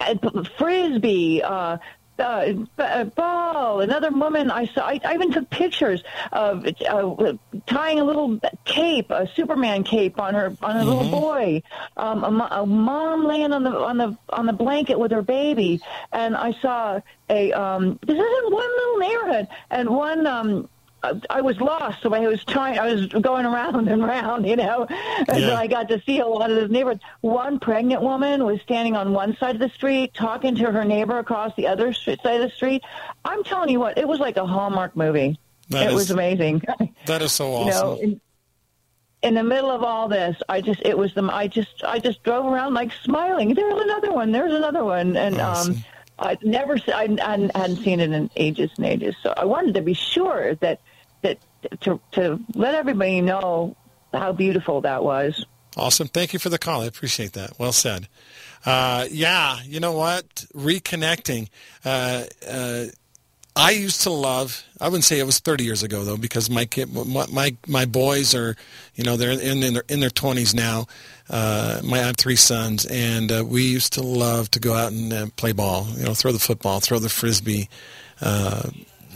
And 0.00 0.48
frisbee, 0.56 1.42
uh, 1.42 1.78
uh, 2.18 2.52
b- 2.52 2.66
uh, 2.78 3.04
ball. 3.04 3.80
Another 3.80 4.10
woman 4.10 4.50
I 4.50 4.66
saw. 4.66 4.86
I, 4.86 5.00
I 5.04 5.14
even 5.14 5.32
took 5.32 5.50
pictures 5.50 6.02
of 6.32 6.66
uh, 6.88 7.32
tying 7.66 8.00
a 8.00 8.04
little 8.04 8.40
cape, 8.64 9.10
a 9.10 9.28
Superman 9.34 9.84
cape 9.84 10.20
on 10.20 10.34
her 10.34 10.56
on 10.62 10.76
a 10.76 10.84
little 10.84 11.10
boy. 11.10 11.62
Um, 11.96 12.24
a, 12.24 12.48
a 12.50 12.66
mom 12.66 13.24
laying 13.24 13.52
on 13.52 13.64
the 13.64 13.70
on 13.70 13.96
the 13.98 14.16
on 14.30 14.46
the 14.46 14.52
blanket 14.52 14.98
with 14.98 15.12
her 15.12 15.22
baby, 15.22 15.80
and 16.12 16.36
I 16.36 16.52
saw 16.52 17.00
a. 17.28 17.52
Um, 17.52 17.98
this 18.06 18.16
is 18.16 18.24
in 18.46 18.52
one 18.52 18.70
little 18.70 18.98
neighborhood, 18.98 19.48
and 19.70 19.90
one. 19.90 20.26
Um, 20.26 20.68
I- 21.30 21.40
was 21.40 21.60
lost, 21.60 22.02
so 22.02 22.12
I 22.14 22.20
was 22.26 22.44
trying. 22.44 22.78
I 22.78 22.92
was 22.92 23.06
going 23.06 23.44
around 23.46 23.88
and 23.92 24.02
around, 24.02 24.46
you 24.46 24.56
know. 24.56 24.86
And 24.88 25.40
Yeah. 25.40 25.48
so 25.48 25.54
I 25.56 25.66
got 25.66 25.88
to 25.88 26.00
see 26.06 26.20
a 26.20 26.26
lot 26.26 26.50
of 26.50 26.56
this 26.56 26.70
neighborhood. 26.70 27.00
One 27.20 27.58
pregnant 27.58 28.02
woman 28.02 28.44
was 28.44 28.60
standing 28.62 28.96
on 28.96 29.12
one 29.12 29.36
side 29.36 29.56
of 29.56 29.60
the 29.60 29.68
street, 29.70 30.14
talking 30.14 30.54
to 30.56 30.70
her 30.72 30.84
neighbor 30.84 31.18
across 31.18 31.54
the 31.56 31.66
other 31.66 31.92
side 31.92 32.18
of 32.24 32.40
the 32.48 32.52
street. 32.54 32.82
I'm 33.24 33.44
telling 33.44 33.68
you 33.70 33.80
what, 33.80 33.98
it 33.98 34.08
was 34.08 34.20
like 34.20 34.36
a 34.36 34.46
Hallmark 34.46 34.96
movie. 34.96 35.38
That 35.70 35.84
it 35.86 35.88
is- 35.88 35.94
was 35.94 36.10
amazing. 36.10 36.62
That 37.06 37.20
is 37.22 37.32
so 37.32 37.52
awesome. 37.52 37.68
you 37.68 37.72
know, 37.72 38.00
in, 38.02 38.20
in 39.22 39.34
the 39.34 39.42
middle 39.44 39.70
of 39.70 39.82
all 39.82 40.08
this, 40.08 40.36
I 40.48 40.60
just 40.60 40.80
it 40.82 40.96
was 40.96 41.14
the 41.14 41.22
I 41.24 41.48
just 41.48 41.82
I 41.84 41.98
just 41.98 42.22
drove 42.22 42.44
around 42.46 42.74
like 42.74 42.92
smiling. 43.02 43.54
There's 43.54 43.80
another 43.82 44.12
one. 44.12 44.32
There's 44.32 44.52
another 44.52 44.84
one, 44.84 45.16
and 45.16 45.40
Awesome. 45.40 45.74
um, 45.76 45.84
I'd 46.18 46.42
never 46.44 46.76
I, 46.88 47.08
I 47.22 47.50
hadn't 47.58 47.76
seen 47.82 48.00
it 48.00 48.10
in 48.12 48.30
ages 48.36 48.70
and 48.76 48.84
ages. 48.86 49.16
So 49.22 49.32
I 49.36 49.44
wanted 49.46 49.74
to 49.74 49.80
be 49.82 49.94
sure 49.94 50.54
that 50.56 50.80
to 51.80 52.00
to 52.12 52.40
let 52.54 52.74
everybody 52.74 53.20
know 53.20 53.76
how 54.12 54.32
beautiful 54.32 54.80
that 54.82 55.04
was. 55.04 55.44
Awesome. 55.76 56.08
Thank 56.08 56.32
you 56.32 56.38
for 56.38 56.48
the 56.48 56.58
call. 56.58 56.82
I 56.82 56.86
appreciate 56.86 57.32
that. 57.32 57.58
Well 57.58 57.72
said. 57.72 58.08
Uh, 58.64 59.06
yeah, 59.10 59.58
you 59.64 59.80
know 59.80 59.92
what? 59.92 60.46
Reconnecting. 60.54 61.48
Uh, 61.84 62.24
uh, 62.48 62.84
I 63.56 63.70
used 63.70 64.02
to 64.02 64.10
love. 64.10 64.64
I 64.80 64.88
wouldn't 64.88 65.04
say 65.04 65.18
it 65.20 65.26
was 65.26 65.38
30 65.38 65.64
years 65.64 65.82
ago 65.82 66.04
though, 66.04 66.16
because 66.16 66.50
my 66.50 66.64
kid, 66.64 66.92
my 66.92 67.26
my, 67.26 67.56
my 67.66 67.84
boys 67.84 68.34
are, 68.34 68.56
you 68.94 69.04
know, 69.04 69.16
they're 69.16 69.30
in, 69.30 69.62
in 69.62 69.74
their 69.74 69.84
in 69.88 70.00
their 70.00 70.10
20s 70.10 70.54
now. 70.54 70.86
Uh, 71.30 71.80
my 71.84 71.98
I 72.00 72.02
have 72.02 72.16
three 72.16 72.36
sons, 72.36 72.84
and 72.86 73.30
uh, 73.30 73.44
we 73.46 73.62
used 73.64 73.92
to 73.94 74.02
love 74.02 74.50
to 74.52 74.60
go 74.60 74.74
out 74.74 74.92
and 74.92 75.12
uh, 75.12 75.26
play 75.36 75.52
ball. 75.52 75.86
You 75.96 76.04
know, 76.04 76.14
throw 76.14 76.32
the 76.32 76.38
football, 76.38 76.80
throw 76.80 76.98
the 76.98 77.08
frisbee. 77.08 77.68
Uh, 78.20 78.70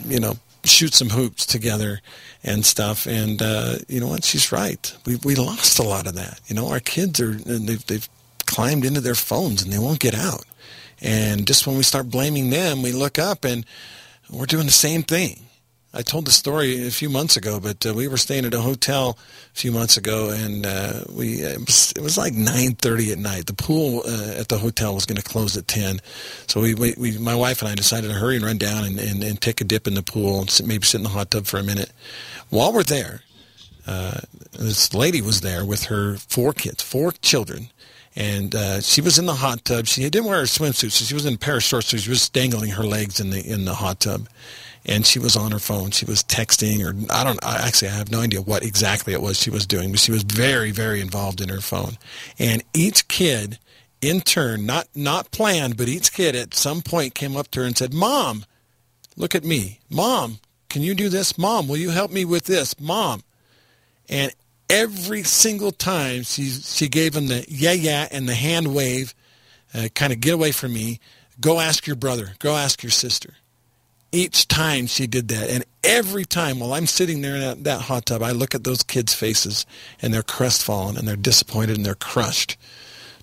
you 0.05 0.19
know, 0.19 0.35
shoot 0.63 0.93
some 0.93 1.09
hoops 1.09 1.45
together 1.45 2.01
and 2.43 2.65
stuff. 2.65 3.05
And 3.05 3.41
uh, 3.41 3.77
you 3.87 3.99
know 3.99 4.07
what? 4.07 4.23
She's 4.23 4.51
right. 4.51 4.95
We 5.05 5.17
we 5.23 5.35
lost 5.35 5.79
a 5.79 5.83
lot 5.83 6.07
of 6.07 6.15
that. 6.15 6.39
You 6.47 6.55
know, 6.55 6.69
our 6.69 6.79
kids 6.79 7.19
are 7.19 7.33
they've 7.33 7.85
they've 7.85 8.09
climbed 8.45 8.85
into 8.85 9.01
their 9.01 9.15
phones 9.15 9.61
and 9.61 9.71
they 9.71 9.79
won't 9.79 9.99
get 9.99 10.15
out. 10.15 10.45
And 11.01 11.47
just 11.47 11.65
when 11.65 11.77
we 11.77 11.83
start 11.83 12.09
blaming 12.09 12.49
them, 12.49 12.81
we 12.81 12.91
look 12.91 13.17
up 13.17 13.45
and 13.45 13.65
we're 14.29 14.45
doing 14.45 14.65
the 14.65 14.71
same 14.71 15.03
thing. 15.03 15.39
I 15.91 16.03
told 16.03 16.25
the 16.25 16.31
story 16.31 16.85
a 16.85 16.91
few 16.91 17.09
months 17.09 17.35
ago, 17.35 17.59
but 17.59 17.83
uh, 17.83 17.95
we 17.95 18.07
were 18.07 18.17
staying 18.17 18.45
at 18.45 18.53
a 18.53 18.61
hotel 18.61 19.17
a 19.55 19.57
few 19.57 19.71
months 19.71 19.97
ago, 19.97 20.29
and 20.29 20.63
uh, 20.63 21.03
we 21.11 21.41
it 21.41 21.59
was, 21.59 21.91
it 21.93 22.03
was 22.03 22.15
like 22.15 22.33
nine 22.33 22.75
thirty 22.75 23.11
at 23.11 23.17
night. 23.17 23.47
The 23.47 23.53
pool 23.53 24.03
uh, 24.05 24.39
at 24.39 24.49
the 24.49 24.59
hotel 24.59 24.93
was 24.93 25.07
going 25.07 25.17
to 25.17 25.23
close 25.23 25.57
at 25.57 25.67
ten, 25.67 25.99
so 26.45 26.61
we, 26.61 26.75
we, 26.75 26.93
we 26.95 27.17
my 27.17 27.33
wife 27.33 27.63
and 27.63 27.71
I 27.71 27.75
decided 27.75 28.09
to 28.09 28.13
hurry 28.13 28.35
and 28.35 28.45
run 28.45 28.59
down 28.59 28.83
and, 28.83 28.99
and, 28.99 29.23
and 29.23 29.41
take 29.41 29.61
a 29.61 29.63
dip 29.63 29.87
in 29.87 29.95
the 29.95 30.03
pool 30.03 30.41
and 30.41 30.49
sit, 30.49 30.67
maybe 30.67 30.85
sit 30.85 30.99
in 30.99 31.03
the 31.03 31.09
hot 31.09 31.31
tub 31.31 31.47
for 31.47 31.57
a 31.57 31.63
minute. 31.63 31.91
While 32.51 32.71
we're 32.71 32.83
there, 32.83 33.21
uh, 33.87 34.19
this 34.51 34.93
lady 34.93 35.23
was 35.23 35.41
there 35.41 35.65
with 35.65 35.85
her 35.85 36.17
four 36.17 36.53
kids, 36.53 36.83
four 36.83 37.13
children, 37.13 37.69
and 38.15 38.53
uh, 38.53 38.81
she 38.81 39.01
was 39.01 39.17
in 39.17 39.25
the 39.25 39.35
hot 39.35 39.65
tub. 39.65 39.87
She 39.87 40.07
didn't 40.07 40.25
wear 40.25 40.41
a 40.41 40.43
swimsuit, 40.43 40.91
so 40.91 41.03
she 41.03 41.15
was 41.15 41.25
in 41.25 41.33
a 41.33 41.37
pair 41.37 41.57
of 41.57 41.63
shorts, 41.63 41.87
so 41.87 41.97
she 41.97 42.11
was 42.11 42.29
dangling 42.29 42.71
her 42.71 42.83
legs 42.83 43.19
in 43.19 43.31
the 43.31 43.41
in 43.41 43.65
the 43.65 43.73
hot 43.73 44.01
tub, 44.01 44.29
and 44.89 45.05
she 45.05 45.19
was 45.19 45.37
on 45.37 45.51
her 45.51 45.59
phone. 45.59 45.91
She 45.91 46.05
was 46.05 46.23
texting, 46.23 46.83
or 46.83 47.13
I 47.13 47.23
don't. 47.23 47.43
I, 47.45 47.67
actually, 47.67 47.89
I 47.89 47.95
have 47.95 48.11
no 48.11 48.21
idea 48.21 48.41
what 48.41 48.63
exactly 48.63 49.13
it 49.13 49.21
was 49.21 49.39
she 49.39 49.51
was 49.51 49.67
doing, 49.67 49.91
but 49.91 49.99
she 49.99 50.11
was 50.11 50.23
very, 50.23 50.71
very 50.71 50.99
involved 50.99 51.39
in 51.39 51.49
her 51.49 51.61
phone. 51.61 51.97
And 52.39 52.63
each 52.73 53.07
kid, 53.07 53.59
in 54.01 54.21
turn, 54.21 54.65
not 54.65 54.87
not 54.95 55.31
planned, 55.31 55.77
but 55.77 55.87
each 55.87 56.11
kid 56.11 56.35
at 56.35 56.55
some 56.55 56.81
point 56.81 57.13
came 57.13 57.37
up 57.37 57.49
to 57.51 57.59
her 57.59 57.65
and 57.67 57.77
said, 57.77 57.93
"Mom, 57.93 58.45
look 59.15 59.35
at 59.35 59.43
me. 59.43 59.79
Mom, 59.91 60.39
can 60.69 60.81
you 60.81 60.95
do 60.95 61.07
this? 61.07 61.37
Mom, 61.37 61.67
will 61.67 61.77
you 61.77 61.91
help 61.91 62.11
me 62.11 62.25
with 62.25 62.45
this? 62.45 62.79
Mom." 62.79 63.21
And 64.09 64.33
every 64.71 65.21
single 65.21 65.71
time 65.71 66.23
she 66.23 66.49
she 66.49 66.89
gave 66.89 67.15
him 67.15 67.27
the 67.27 67.45
yeah 67.47 67.73
yeah 67.73 68.07
and 68.11 68.27
the 68.27 68.33
hand 68.33 68.73
wave, 68.73 69.13
uh, 69.75 69.89
kind 69.93 70.11
of 70.11 70.19
get 70.19 70.33
away 70.33 70.51
from 70.51 70.73
me. 70.73 70.99
Go 71.39 71.59
ask 71.59 71.85
your 71.85 71.95
brother. 71.95 72.33
Go 72.39 72.55
ask 72.55 72.81
your 72.81 72.89
sister. 72.89 73.35
Each 74.11 74.47
time 74.47 74.87
she 74.87 75.05
did 75.05 75.27
that, 75.27 75.49
and 75.49 75.63
every 75.83 76.25
time 76.25 76.59
while 76.59 76.73
I'm 76.73 76.87
sitting 76.87 77.21
there 77.21 77.35
in 77.35 77.41
that, 77.41 77.63
that 77.65 77.81
hot 77.81 78.07
tub, 78.07 78.23
I 78.23 78.31
look 78.31 78.55
at 78.55 78.63
those 78.63 78.81
kids' 78.81 79.13
faces, 79.13 79.65
and 80.01 80.13
they're 80.13 80.23
crestfallen, 80.23 80.97
and 80.97 81.07
they're 81.07 81.15
disappointed, 81.15 81.77
and 81.77 81.85
they're 81.85 81.95
crushed, 81.95 82.57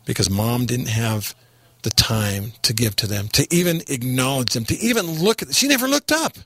because 0.04 0.30
mom 0.30 0.66
didn't 0.66 0.88
have 0.88 1.34
the 1.82 1.90
time 1.90 2.52
to 2.62 2.72
give 2.72 2.94
to 2.96 3.06
them, 3.06 3.28
to 3.28 3.46
even 3.50 3.82
acknowledge 3.88 4.52
them, 4.52 4.64
to 4.64 4.78
even 4.78 5.06
look 5.22 5.42
at. 5.42 5.48
them. 5.48 5.54
She 5.54 5.68
never 5.68 5.88
looked 5.88 6.12
up, 6.12 6.38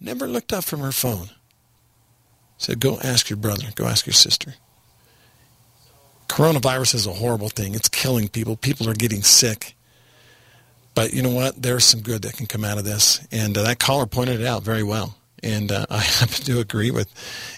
never 0.00 0.28
looked 0.28 0.52
up 0.52 0.64
from 0.64 0.80
her 0.80 0.92
phone. 0.92 1.30
said, 2.58 2.80
go 2.80 2.98
ask 3.02 3.30
your 3.30 3.36
brother, 3.36 3.66
go 3.74 3.86
ask 3.86 4.06
your 4.06 4.14
sister. 4.14 4.54
Coronavirus 6.28 6.94
is 6.96 7.06
a 7.06 7.12
horrible 7.12 7.48
thing. 7.48 7.74
It's 7.74 7.88
killing 7.88 8.28
people. 8.28 8.56
People 8.56 8.88
are 8.88 8.94
getting 8.94 9.22
sick. 9.22 9.75
But 10.96 11.12
you 11.12 11.22
know 11.22 11.30
what? 11.30 11.60
There's 11.62 11.84
some 11.84 12.00
good 12.00 12.22
that 12.22 12.38
can 12.38 12.46
come 12.46 12.64
out 12.64 12.78
of 12.78 12.84
this. 12.84 13.20
And 13.30 13.56
uh, 13.56 13.62
that 13.64 13.78
caller 13.78 14.06
pointed 14.06 14.40
it 14.40 14.46
out 14.46 14.62
very 14.62 14.82
well. 14.82 15.14
And 15.42 15.70
uh, 15.70 15.84
I 15.90 15.98
happen 15.98 16.42
to 16.46 16.58
agree 16.58 16.90
with 16.90 17.12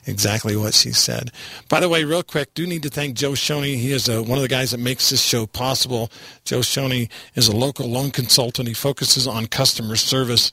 exactly 0.07 0.57
what 0.57 0.75
she 0.75 0.91
said. 0.91 1.31
By 1.69 1.79
the 1.79 1.89
way, 1.89 2.03
real 2.03 2.25
quick, 2.25 2.53
do 2.53 2.67
need 2.67 2.83
to 2.83 2.91
thank 2.91 3.17
Joe 3.17 3.33
Schoney. 3.33 3.77
He 3.77 3.93
is 3.93 4.09
uh, 4.09 4.23
one 4.23 4.39
of 4.39 4.43
the 4.43 4.49
guys 4.49 4.73
that 4.73 4.81
makes 4.81 5.11
this 5.11 5.23
show 5.23 5.47
possible. 5.47 6.11
Joe 6.45 6.61
Schoney 6.61 7.09
is 7.37 7.47
a 7.47 7.57
local 7.57 7.89
loan 7.89 8.11
consultant. 8.11 8.67
He 8.67 8.75
focuses 8.75 9.29
on 9.29 9.47
customer 9.47 9.95
service. 9.95 10.51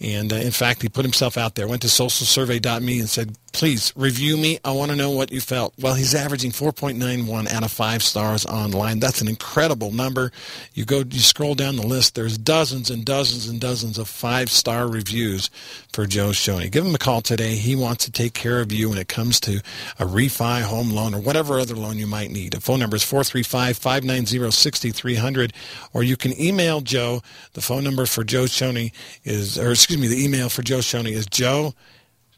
And 0.00 0.32
uh, 0.32 0.36
in 0.36 0.52
fact, 0.52 0.82
he 0.82 0.88
put 0.88 1.04
himself 1.04 1.36
out 1.36 1.54
there, 1.54 1.66
went 1.66 1.82
to 1.82 1.88
socialsurvey.me 1.88 3.00
and 3.00 3.08
said, 3.08 3.36
please 3.52 3.92
review 3.96 4.36
me. 4.36 4.58
I 4.64 4.70
want 4.70 4.92
to 4.92 4.96
know 4.96 5.10
what 5.10 5.32
you 5.32 5.40
felt. 5.40 5.74
Well, 5.80 5.94
he's 5.94 6.14
averaging 6.14 6.52
4.91 6.52 7.50
out 7.50 7.64
of 7.64 7.72
five 7.72 8.04
stars 8.04 8.46
online. 8.46 9.00
That's 9.00 9.20
an 9.20 9.26
incredible 9.26 9.90
number. 9.90 10.30
You 10.74 10.84
go, 10.84 10.98
you 10.98 11.18
scroll 11.18 11.56
down 11.56 11.74
the 11.76 11.86
list. 11.86 12.14
There's 12.14 12.38
dozens 12.38 12.90
and 12.90 13.04
dozens 13.04 13.48
and 13.48 13.60
dozens 13.60 13.98
of 13.98 14.08
five-star 14.08 14.86
reviews 14.86 15.50
for 15.92 16.06
Joe 16.06 16.28
Schoney. 16.28 16.70
Give 16.70 16.86
him 16.86 16.94
a 16.94 16.98
call 16.98 17.20
today. 17.20 17.56
He 17.56 17.74
wants 17.74 18.04
to 18.04 18.12
take 18.12 18.34
care 18.34 18.60
of 18.60 18.70
you 18.70 18.90
when 18.90 18.98
it 18.98 19.08
comes 19.08 19.40
to 19.40 19.60
a 19.98 20.04
refi, 20.04 20.62
home 20.62 20.92
loan, 20.92 21.12
or 21.14 21.20
whatever 21.20 21.58
other 21.58 21.74
loan 21.74 21.98
you 21.98 22.06
might 22.06 22.30
need. 22.30 22.52
The 22.52 22.60
phone 22.60 22.78
number 22.78 22.94
is 22.96 23.02
435-590-6300, 23.02 25.50
or 25.92 26.04
you 26.04 26.16
can 26.16 26.40
email 26.40 26.80
Joe. 26.80 27.22
The 27.54 27.60
phone 27.60 27.82
number 27.82 28.06
for 28.06 28.22
Joe 28.22 28.44
Schoney 28.44 28.92
is, 29.24 29.58
or 29.58 29.74
excuse 29.88 30.02
me, 30.02 30.14
the 30.14 30.22
email 30.22 30.50
for 30.50 30.60
Joe 30.60 30.80
Schoney 30.80 31.12
is 31.12 31.24
joe 31.24 31.72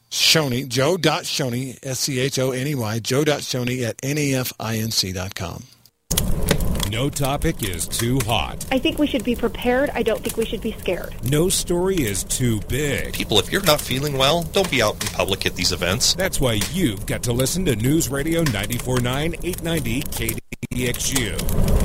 Schoney, 0.09 0.68
joe.schoney, 0.68 1.78
S-C-H-O-N-E-Y, 1.82 2.98
joe.schoney 3.01 3.82
at 3.82 3.96
nafinc.com. 3.98 5.64
No 6.90 7.11
topic 7.11 7.64
is 7.64 7.88
too 7.88 8.20
hot. 8.24 8.64
I 8.70 8.78
think 8.78 9.01
we 9.01 9.09
should 9.09 9.24
be 9.24 9.34
prepared. 9.34 9.90
I 9.90 10.05
don't 10.05 10.22
think 10.22 10.36
we 10.36 10.44
should 10.44 10.61
be 10.61 10.76
scared. 10.78 11.12
No 11.24 11.48
story 11.48 11.96
is 11.96 12.22
too 12.22 12.61
big. 12.68 13.14
People, 13.14 13.40
if 13.40 13.51
you're 13.51 13.64
not 13.64 13.80
feeling 13.80 14.16
well, 14.16 14.44
don't 14.53 14.70
be 14.70 14.80
out 14.80 14.94
in 15.03 15.09
public 15.11 15.44
at 15.44 15.57
these 15.57 15.72
events. 15.72 16.14
That's 16.14 16.40
why 16.40 16.61
you've 16.72 17.05
got 17.07 17.24
to 17.24 17.32
listen 17.32 17.64
to 17.64 17.74
News 17.74 18.09
Radio 18.09 18.44
94.9 18.44 19.44
890 19.44 20.03
KDXU. 20.03 21.80